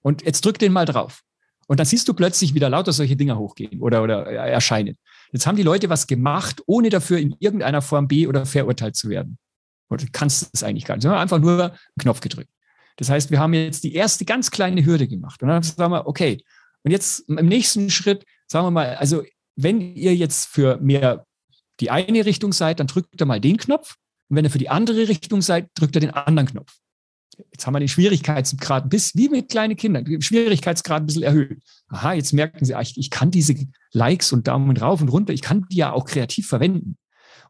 [0.02, 1.22] Und jetzt drück den mal drauf.
[1.68, 4.96] Und dann siehst du plötzlich wieder lauter solche Dinger hochgehen oder, oder erscheinen.
[5.32, 9.08] Jetzt haben die Leute was gemacht, ohne dafür in irgendeiner Form B oder verurteilt zu
[9.08, 9.38] werden.
[9.90, 11.02] Oder kannst es eigentlich gar nicht.
[11.02, 12.50] Sie haben einfach nur einen Knopf gedrückt.
[12.96, 15.42] Das heißt, wir haben jetzt die erste ganz kleine Hürde gemacht.
[15.42, 16.42] Und dann sagen wir, okay,
[16.82, 19.22] und jetzt im nächsten Schritt, sagen wir mal, also
[19.56, 21.26] wenn ihr jetzt für mehr
[21.80, 23.96] die eine Richtung seid, dann drückt ihr mal den Knopf.
[24.28, 26.76] Und wenn ihr für die andere Richtung seid, drückt ihr den anderen Knopf.
[27.50, 31.62] Jetzt haben wir den Schwierigkeitsgrad bis wie mit kleinen Kindern, den Schwierigkeitsgrad ein bisschen erhöht.
[31.88, 33.54] Aha, jetzt merken sie, ich, ich kann diese
[33.92, 36.96] Likes und Daumen rauf und runter, ich kann die ja auch kreativ verwenden.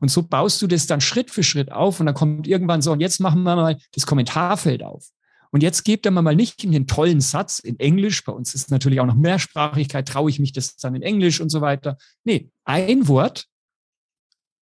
[0.00, 2.92] Und so baust du das dann Schritt für Schritt auf und dann kommt irgendwann so,
[2.92, 5.08] und jetzt machen wir mal das Kommentarfeld auf.
[5.52, 8.70] Und jetzt gebt er mal nicht in den tollen Satz in Englisch, bei uns ist
[8.70, 11.98] natürlich auch noch Mehrsprachigkeit, traue ich mich das dann in Englisch und so weiter.
[12.24, 13.46] Nee, ein Wort,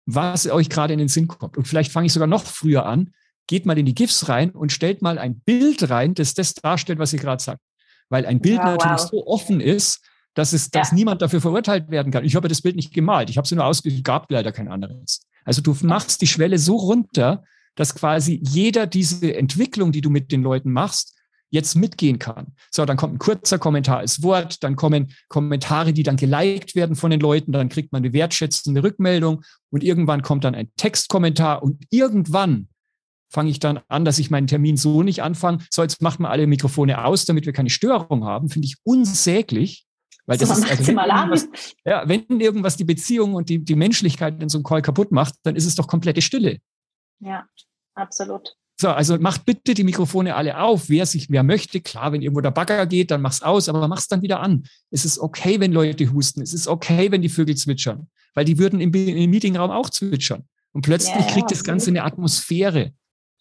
[0.05, 1.57] was euch gerade in den Sinn kommt.
[1.57, 3.13] Und vielleicht fange ich sogar noch früher an,
[3.51, 7.01] geht mal in die GIFs rein und stellt mal ein Bild rein, das das darstellt,
[7.01, 7.61] was ihr gerade sagt.
[8.09, 9.11] Weil ein Bild ja, natürlich wow.
[9.11, 10.95] so offen ist, dass es, dass ja.
[10.95, 12.25] niemand dafür verurteilt werden kann.
[12.25, 13.29] Ich habe das Bild nicht gemalt.
[13.29, 15.27] Ich habe es nur ausgegeben, gab leider kein anderes.
[15.45, 17.43] Also du machst die Schwelle so runter,
[17.75, 21.17] dass quasi jeder diese Entwicklung, die du mit den Leuten machst,
[21.51, 22.55] jetzt mitgehen kann.
[22.71, 26.95] So, dann kommt ein kurzer Kommentar als Wort, dann kommen Kommentare, die dann geliked werden
[26.95, 31.65] von den Leuten, dann kriegt man eine wertschätzende Rückmeldung und irgendwann kommt dann ein Textkommentar
[31.65, 32.69] und irgendwann
[33.31, 35.59] fange ich dann an, dass ich meinen Termin so nicht anfange.
[35.71, 38.49] So, jetzt macht man alle Mikrofone aus, damit wir keine Störung haben.
[38.49, 39.87] Finde ich unsäglich.
[40.27, 41.49] Weil das ist, also wenn,
[41.85, 45.35] ja, wenn irgendwas die Beziehung und die, die Menschlichkeit in so einem Call kaputt macht,
[45.43, 46.59] dann ist es doch komplette Stille.
[47.21, 47.47] Ja,
[47.95, 48.55] absolut.
[48.81, 50.89] So, also macht bitte die Mikrofone alle auf.
[50.89, 54.09] Wer sich, wer möchte, klar, wenn irgendwo der Bagger geht, dann mach's aus, aber mach's
[54.09, 54.65] dann wieder an.
[54.91, 56.41] Es ist okay, wenn Leute husten.
[56.41, 60.45] Es ist okay, wenn die Vögel zwitschern, weil die würden im, im Meetingraum auch zwitschern.
[60.73, 62.93] Und plötzlich ja, kriegt das Ganze eine Atmosphäre.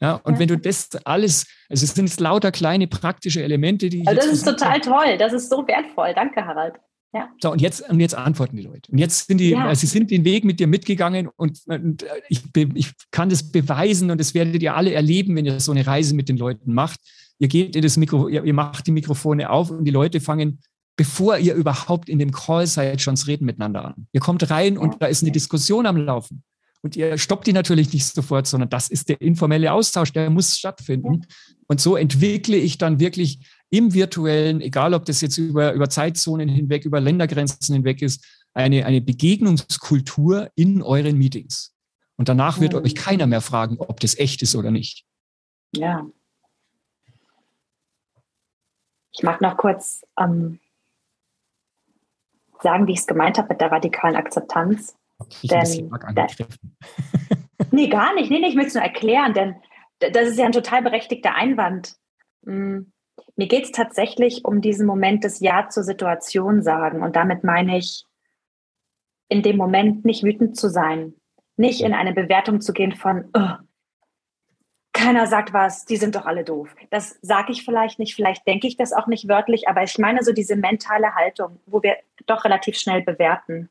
[0.01, 0.39] Ja, und ja.
[0.39, 4.07] wenn du das alles, also es sind jetzt lauter kleine praktische Elemente, die.
[4.07, 5.17] Also das ist total toll.
[5.17, 6.13] Das ist so wertvoll.
[6.15, 6.75] Danke, Harald.
[7.13, 7.27] Ja.
[7.41, 8.91] So, und jetzt, und jetzt antworten die Leute.
[8.91, 9.65] Und jetzt sind die, ja.
[9.65, 12.43] also sie sind den Weg mit dir mitgegangen und, und ich,
[12.75, 16.13] ich kann das beweisen und das werdet ihr alle erleben, wenn ihr so eine Reise
[16.13, 16.99] mit den Leuten macht.
[17.39, 20.59] Ihr geht in das Mikro, ihr, ihr macht die Mikrofone auf und die Leute fangen,
[20.97, 24.07] bevor ihr überhaupt in dem Call seid, schon das Reden miteinander an.
[24.11, 26.43] Ihr kommt rein und da ist eine Diskussion am Laufen.
[26.81, 30.57] Und ihr stoppt die natürlich nicht sofort, sondern das ist der informelle Austausch, der muss
[30.57, 31.25] stattfinden.
[31.67, 33.39] Und so entwickle ich dann wirklich
[33.69, 38.85] im virtuellen, egal ob das jetzt über, über Zeitzonen hinweg, über Ländergrenzen hinweg ist, eine,
[38.85, 41.75] eine Begegnungskultur in euren Meetings.
[42.15, 42.83] Und danach wird mhm.
[42.83, 45.05] euch keiner mehr fragen, ob das echt ist oder nicht.
[45.73, 46.05] Ja.
[49.11, 50.59] Ich mag noch kurz ähm,
[52.61, 54.95] sagen, wie ich es gemeint habe mit der radikalen Akzeptanz.
[55.41, 56.27] Ich denn, da,
[57.71, 58.31] nee, gar nicht.
[58.31, 59.55] Nee, nee, ich möchte es nur erklären, denn
[59.99, 61.95] das ist ja ein total berechtigter Einwand.
[62.45, 62.91] Hm.
[63.35, 67.03] Mir geht es tatsächlich um diesen Moment des Ja zur Situation sagen.
[67.03, 68.05] Und damit meine ich,
[69.27, 71.13] in dem Moment nicht wütend zu sein,
[71.55, 73.51] nicht in eine Bewertung zu gehen von, oh,
[74.93, 76.75] keiner sagt was, die sind doch alle doof.
[76.89, 80.23] Das sage ich vielleicht nicht, vielleicht denke ich das auch nicht wörtlich, aber ich meine
[80.23, 83.69] so diese mentale Haltung, wo wir doch relativ schnell bewerten,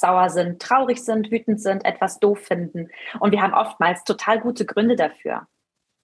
[0.00, 2.88] sauer sind, traurig sind, wütend sind, etwas doof finden.
[3.20, 5.46] Und wir haben oftmals total gute Gründe dafür.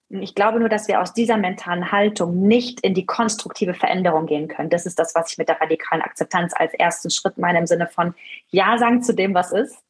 [0.09, 4.47] Ich glaube nur, dass wir aus dieser mentalen Haltung nicht in die konstruktive Veränderung gehen
[4.47, 4.69] können.
[4.69, 7.87] Das ist das, was ich mit der radikalen Akzeptanz als ersten Schritt meine, im Sinne
[7.87, 8.13] von
[8.49, 9.81] Ja sagen zu dem, was ist.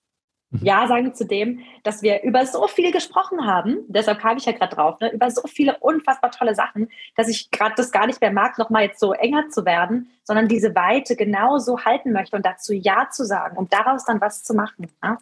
[0.51, 0.65] Mhm.
[0.65, 3.79] Ja sagen zu dem, dass wir über so viel gesprochen haben.
[3.87, 7.51] Deshalb kam ich ja gerade drauf, ne, über so viele unfassbar tolle Sachen, dass ich
[7.51, 11.15] gerade das gar nicht mehr mag, nochmal jetzt so enger zu werden, sondern diese Weite
[11.15, 14.87] genauso halten möchte und dazu Ja zu sagen, um daraus dann was zu machen.
[15.03, 15.17] Ja?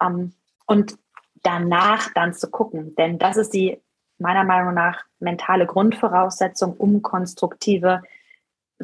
[0.00, 0.32] Ähm,
[0.66, 0.96] und
[1.42, 3.80] danach dann zu gucken, denn das ist die
[4.18, 8.02] meiner Meinung nach mentale Grundvoraussetzung, um konstruktive,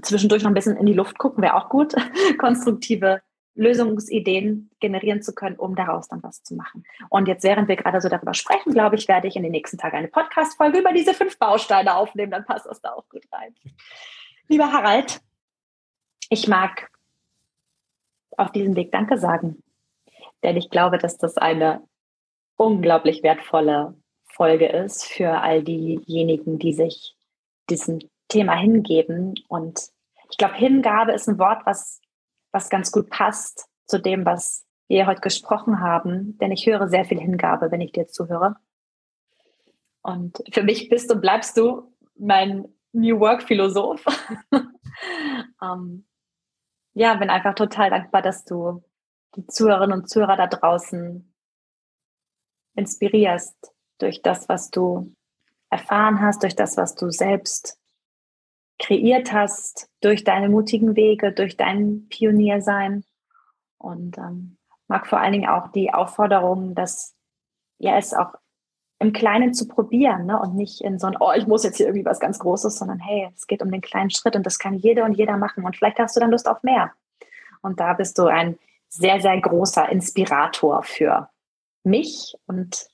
[0.03, 1.95] zwischendurch noch ein bisschen in die Luft gucken, wäre auch gut,
[2.39, 3.23] konstruktive
[3.59, 6.85] Lösungsideen generieren zu können, um daraus dann was zu machen.
[7.11, 9.79] Und jetzt, während wir gerade so darüber sprechen, glaube ich, werde ich in den nächsten
[9.79, 13.55] Tagen eine Podcast-Folge über diese fünf Bausteine aufnehmen, dann passt das da auch gut rein.
[14.47, 15.21] Lieber Harald,
[16.31, 16.89] ich mag
[18.37, 19.63] auf diesem Weg Danke sagen,
[20.45, 21.83] denn ich glaube, dass das eine
[22.57, 23.95] unglaublich wertvolle
[24.25, 27.17] Folge ist für all diejenigen, die sich
[27.69, 27.99] diesem
[28.29, 29.35] Thema hingeben.
[29.49, 29.91] Und
[30.31, 32.01] ich glaube, Hingabe ist ein Wort, was,
[32.53, 37.05] was ganz gut passt zu dem, was wir heute gesprochen haben, denn ich höre sehr
[37.05, 38.57] viel Hingabe, wenn ich dir zuhöre.
[40.03, 44.05] Und für mich bist und bleibst du mein New Work Philosoph.
[45.63, 46.07] ähm,
[46.95, 48.83] ja, bin einfach total dankbar, dass du
[49.37, 51.33] die Zuhörerinnen und Zuhörer da draußen
[52.75, 55.15] inspirierst, durch das, was du
[55.71, 57.79] erfahren hast, durch das, was du selbst
[58.79, 63.05] kreiert hast, durch deine mutigen Wege, durch dein Pioniersein.
[63.79, 64.57] Und ähm,
[64.87, 67.15] mag vor allen Dingen auch die Aufforderung, dass
[67.79, 68.35] ja es auch
[69.01, 70.41] im Kleinen zu probieren ne?
[70.41, 72.99] und nicht in so ein, oh, ich muss jetzt hier irgendwie was ganz Großes, sondern
[72.99, 75.77] hey, es geht um den kleinen Schritt und das kann jede und jeder machen und
[75.77, 76.93] vielleicht hast du dann Lust auf mehr.
[77.63, 81.29] Und da bist du ein sehr, sehr großer Inspirator für
[81.85, 82.89] mich und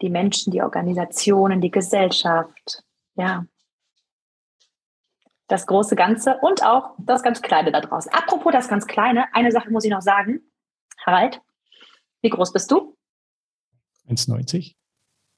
[0.00, 2.82] die Menschen, die Organisationen, die Gesellschaft,
[3.14, 3.44] ja.
[5.48, 8.12] Das große Ganze und auch das ganz Kleine da draußen.
[8.12, 10.40] Apropos das ganz Kleine, eine Sache muss ich noch sagen.
[11.04, 11.40] Harald,
[12.22, 12.96] wie groß bist du?
[14.08, 14.74] 1,90.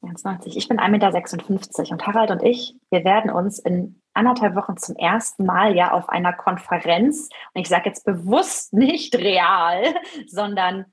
[0.02, 0.56] 1,90.
[0.56, 4.97] Ich bin 1,56 Meter und Harald und ich, wir werden uns in anderthalb Wochen zum
[4.97, 9.82] ersten Mal ja auf einer Konferenz, und ich sage jetzt bewusst nicht real,
[10.26, 10.86] sondern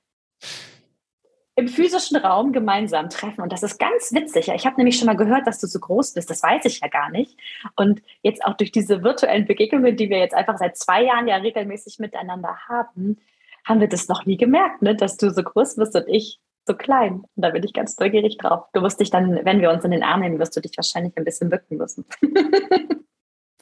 [1.55, 3.41] im physischen Raum gemeinsam treffen.
[3.41, 4.47] Und das ist ganz witzig.
[4.47, 6.29] Ich habe nämlich schon mal gehört, dass du so groß bist.
[6.29, 7.37] Das weiß ich ja gar nicht.
[7.75, 11.37] Und jetzt auch durch diese virtuellen Begegnungen, die wir jetzt einfach seit zwei Jahren ja
[11.37, 13.17] regelmäßig miteinander haben,
[13.65, 14.95] haben wir das noch nie gemerkt, ne?
[14.95, 17.23] dass du so groß bist und ich so klein.
[17.35, 18.65] Und da bin ich ganz neugierig drauf.
[18.73, 21.15] Du wirst dich dann, wenn wir uns in den Arm nehmen, wirst du dich wahrscheinlich
[21.17, 22.05] ein bisschen bücken müssen.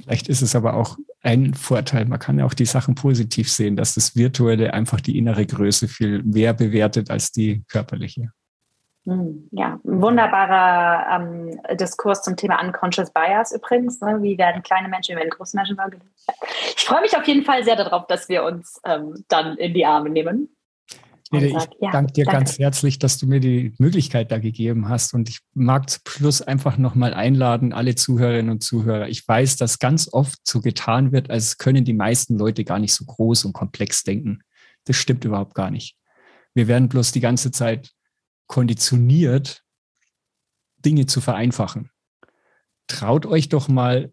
[0.10, 2.06] Vielleicht ist es aber auch ein Vorteil.
[2.06, 5.88] Man kann ja auch die Sachen positiv sehen, dass das Virtuelle einfach die innere Größe
[5.88, 8.32] viel mehr bewertet als die körperliche.
[9.06, 14.02] Hm, ja, ein wunderbarer ähm, Diskurs zum Thema Unconscious Bias übrigens.
[14.02, 14.18] Ne?
[14.24, 16.10] Wie werden kleine Menschen, wie werden große Menschen wahrgenommen?
[16.76, 19.86] Ich freue mich auf jeden Fall sehr darauf, dass wir uns ähm, dann in die
[19.86, 20.50] Arme nehmen.
[21.32, 22.40] Nede, ich ja, danke dir danke.
[22.40, 25.14] ganz herzlich, dass du mir die Möglichkeit da gegeben hast.
[25.14, 29.10] Und ich mag zum Schluss einfach nochmal einladen, alle Zuhörerinnen und Zuhörer.
[29.10, 32.94] Ich weiß, dass ganz oft so getan wird, als können die meisten Leute gar nicht
[32.94, 34.40] so groß und komplex denken.
[34.86, 35.96] Das stimmt überhaupt gar nicht.
[36.56, 37.92] Wir werden bloß die ganze Zeit
[38.48, 39.64] konditioniert,
[40.78, 41.92] Dinge zu vereinfachen.
[42.88, 44.12] Traut euch doch mal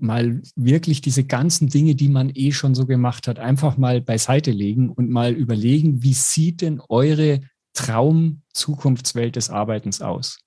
[0.00, 4.50] mal wirklich diese ganzen Dinge, die man eh schon so gemacht hat, einfach mal beiseite
[4.50, 7.40] legen und mal überlegen, wie sieht denn eure
[7.74, 10.40] Traum-Zukunftswelt des Arbeitens aus?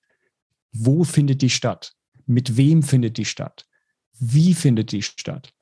[0.72, 1.92] Wo findet die statt?
[2.26, 3.66] Mit wem findet die statt?
[4.18, 5.52] Wie findet die statt?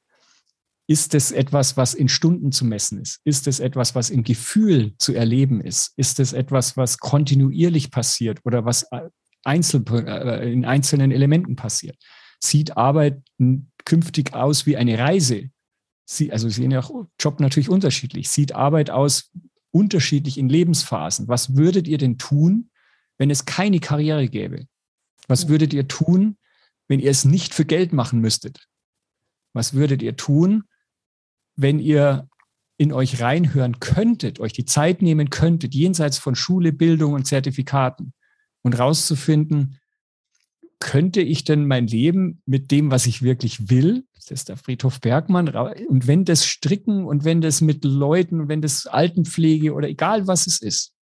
[0.87, 3.21] Ist es etwas, was in Stunden zu messen ist?
[3.25, 5.93] Ist es etwas, was im Gefühl zu erleben ist?
[5.97, 8.87] Ist es etwas, was kontinuierlich passiert oder was
[9.45, 11.97] einzel äh, in einzelnen Elementen passiert?
[12.43, 13.23] Sieht Arbeit
[13.85, 15.51] künftig aus wie eine Reise?
[16.05, 18.29] Sie, also sehen ja auch Job natürlich unterschiedlich.
[18.29, 19.31] Sieht Arbeit aus
[19.71, 21.29] unterschiedlich in Lebensphasen?
[21.29, 22.71] Was würdet ihr denn tun,
[23.19, 24.67] wenn es keine Karriere gäbe?
[25.29, 26.39] Was würdet ihr tun,
[26.89, 28.67] wenn ihr es nicht für Geld machen müsstet?
[29.53, 30.65] Was würdet ihr tun,
[31.57, 32.29] wenn ihr
[32.79, 38.15] in euch reinhören könntet, euch die Zeit nehmen könntet, jenseits von Schule, Bildung und Zertifikaten
[38.63, 39.79] und rauszufinden,
[40.81, 45.01] könnte ich denn mein Leben mit dem, was ich wirklich will, das ist der Friedhof
[45.01, 50.27] Bergmann, und wenn das Stricken und wenn das mit Leuten, wenn das Altenpflege oder egal
[50.27, 50.95] was es ist,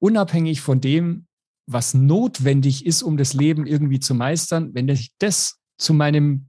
[0.00, 1.26] unabhängig von dem,
[1.66, 6.48] was notwendig ist, um das Leben irgendwie zu meistern, wenn ich das zu meinem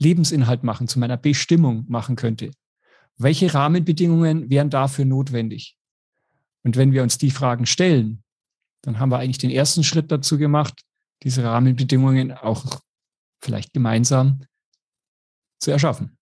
[0.00, 2.50] Lebensinhalt machen, zu meiner Bestimmung machen könnte,
[3.16, 5.76] welche Rahmenbedingungen wären dafür notwendig?
[6.64, 8.22] Und wenn wir uns die Fragen stellen,
[8.82, 10.82] dann haben wir eigentlich den ersten Schritt dazu gemacht,
[11.22, 12.80] diese Rahmenbedingungen auch
[13.40, 14.44] vielleicht gemeinsam
[15.60, 16.16] zu erschaffen.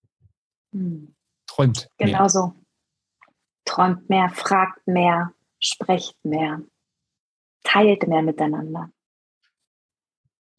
[0.73, 1.15] Hm.
[1.47, 1.89] Träumt.
[1.97, 2.53] Genau so.
[3.65, 6.61] Träumt mehr, fragt mehr, sprecht mehr,
[7.63, 8.91] teilt mehr miteinander.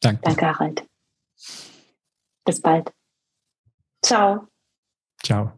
[0.01, 0.21] Danke.
[0.23, 0.87] Danke, Harald.
[2.45, 2.93] Bis bald.
[4.03, 4.47] Ciao.
[5.23, 5.53] Ciao.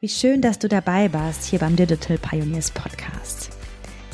[0.00, 3.43] Wie schön, dass du dabei warst hier beim Digital Pioneers Podcast.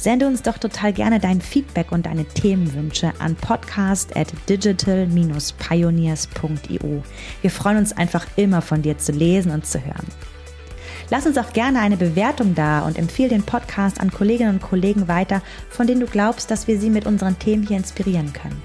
[0.00, 7.02] Sende uns doch total gerne dein Feedback und deine Themenwünsche an podcast at digital-pioneers.io.
[7.42, 10.06] Wir freuen uns einfach immer von dir zu lesen und zu hören.
[11.10, 15.06] Lass uns auch gerne eine Bewertung da und empfehle den Podcast an Kolleginnen und Kollegen
[15.06, 18.62] weiter, von denen du glaubst, dass wir sie mit unseren Themen hier inspirieren können.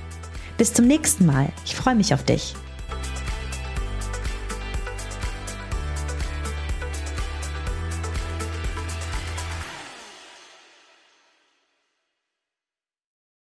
[0.58, 1.50] Bis zum nächsten Mal.
[1.66, 2.56] Ich freue mich auf dich.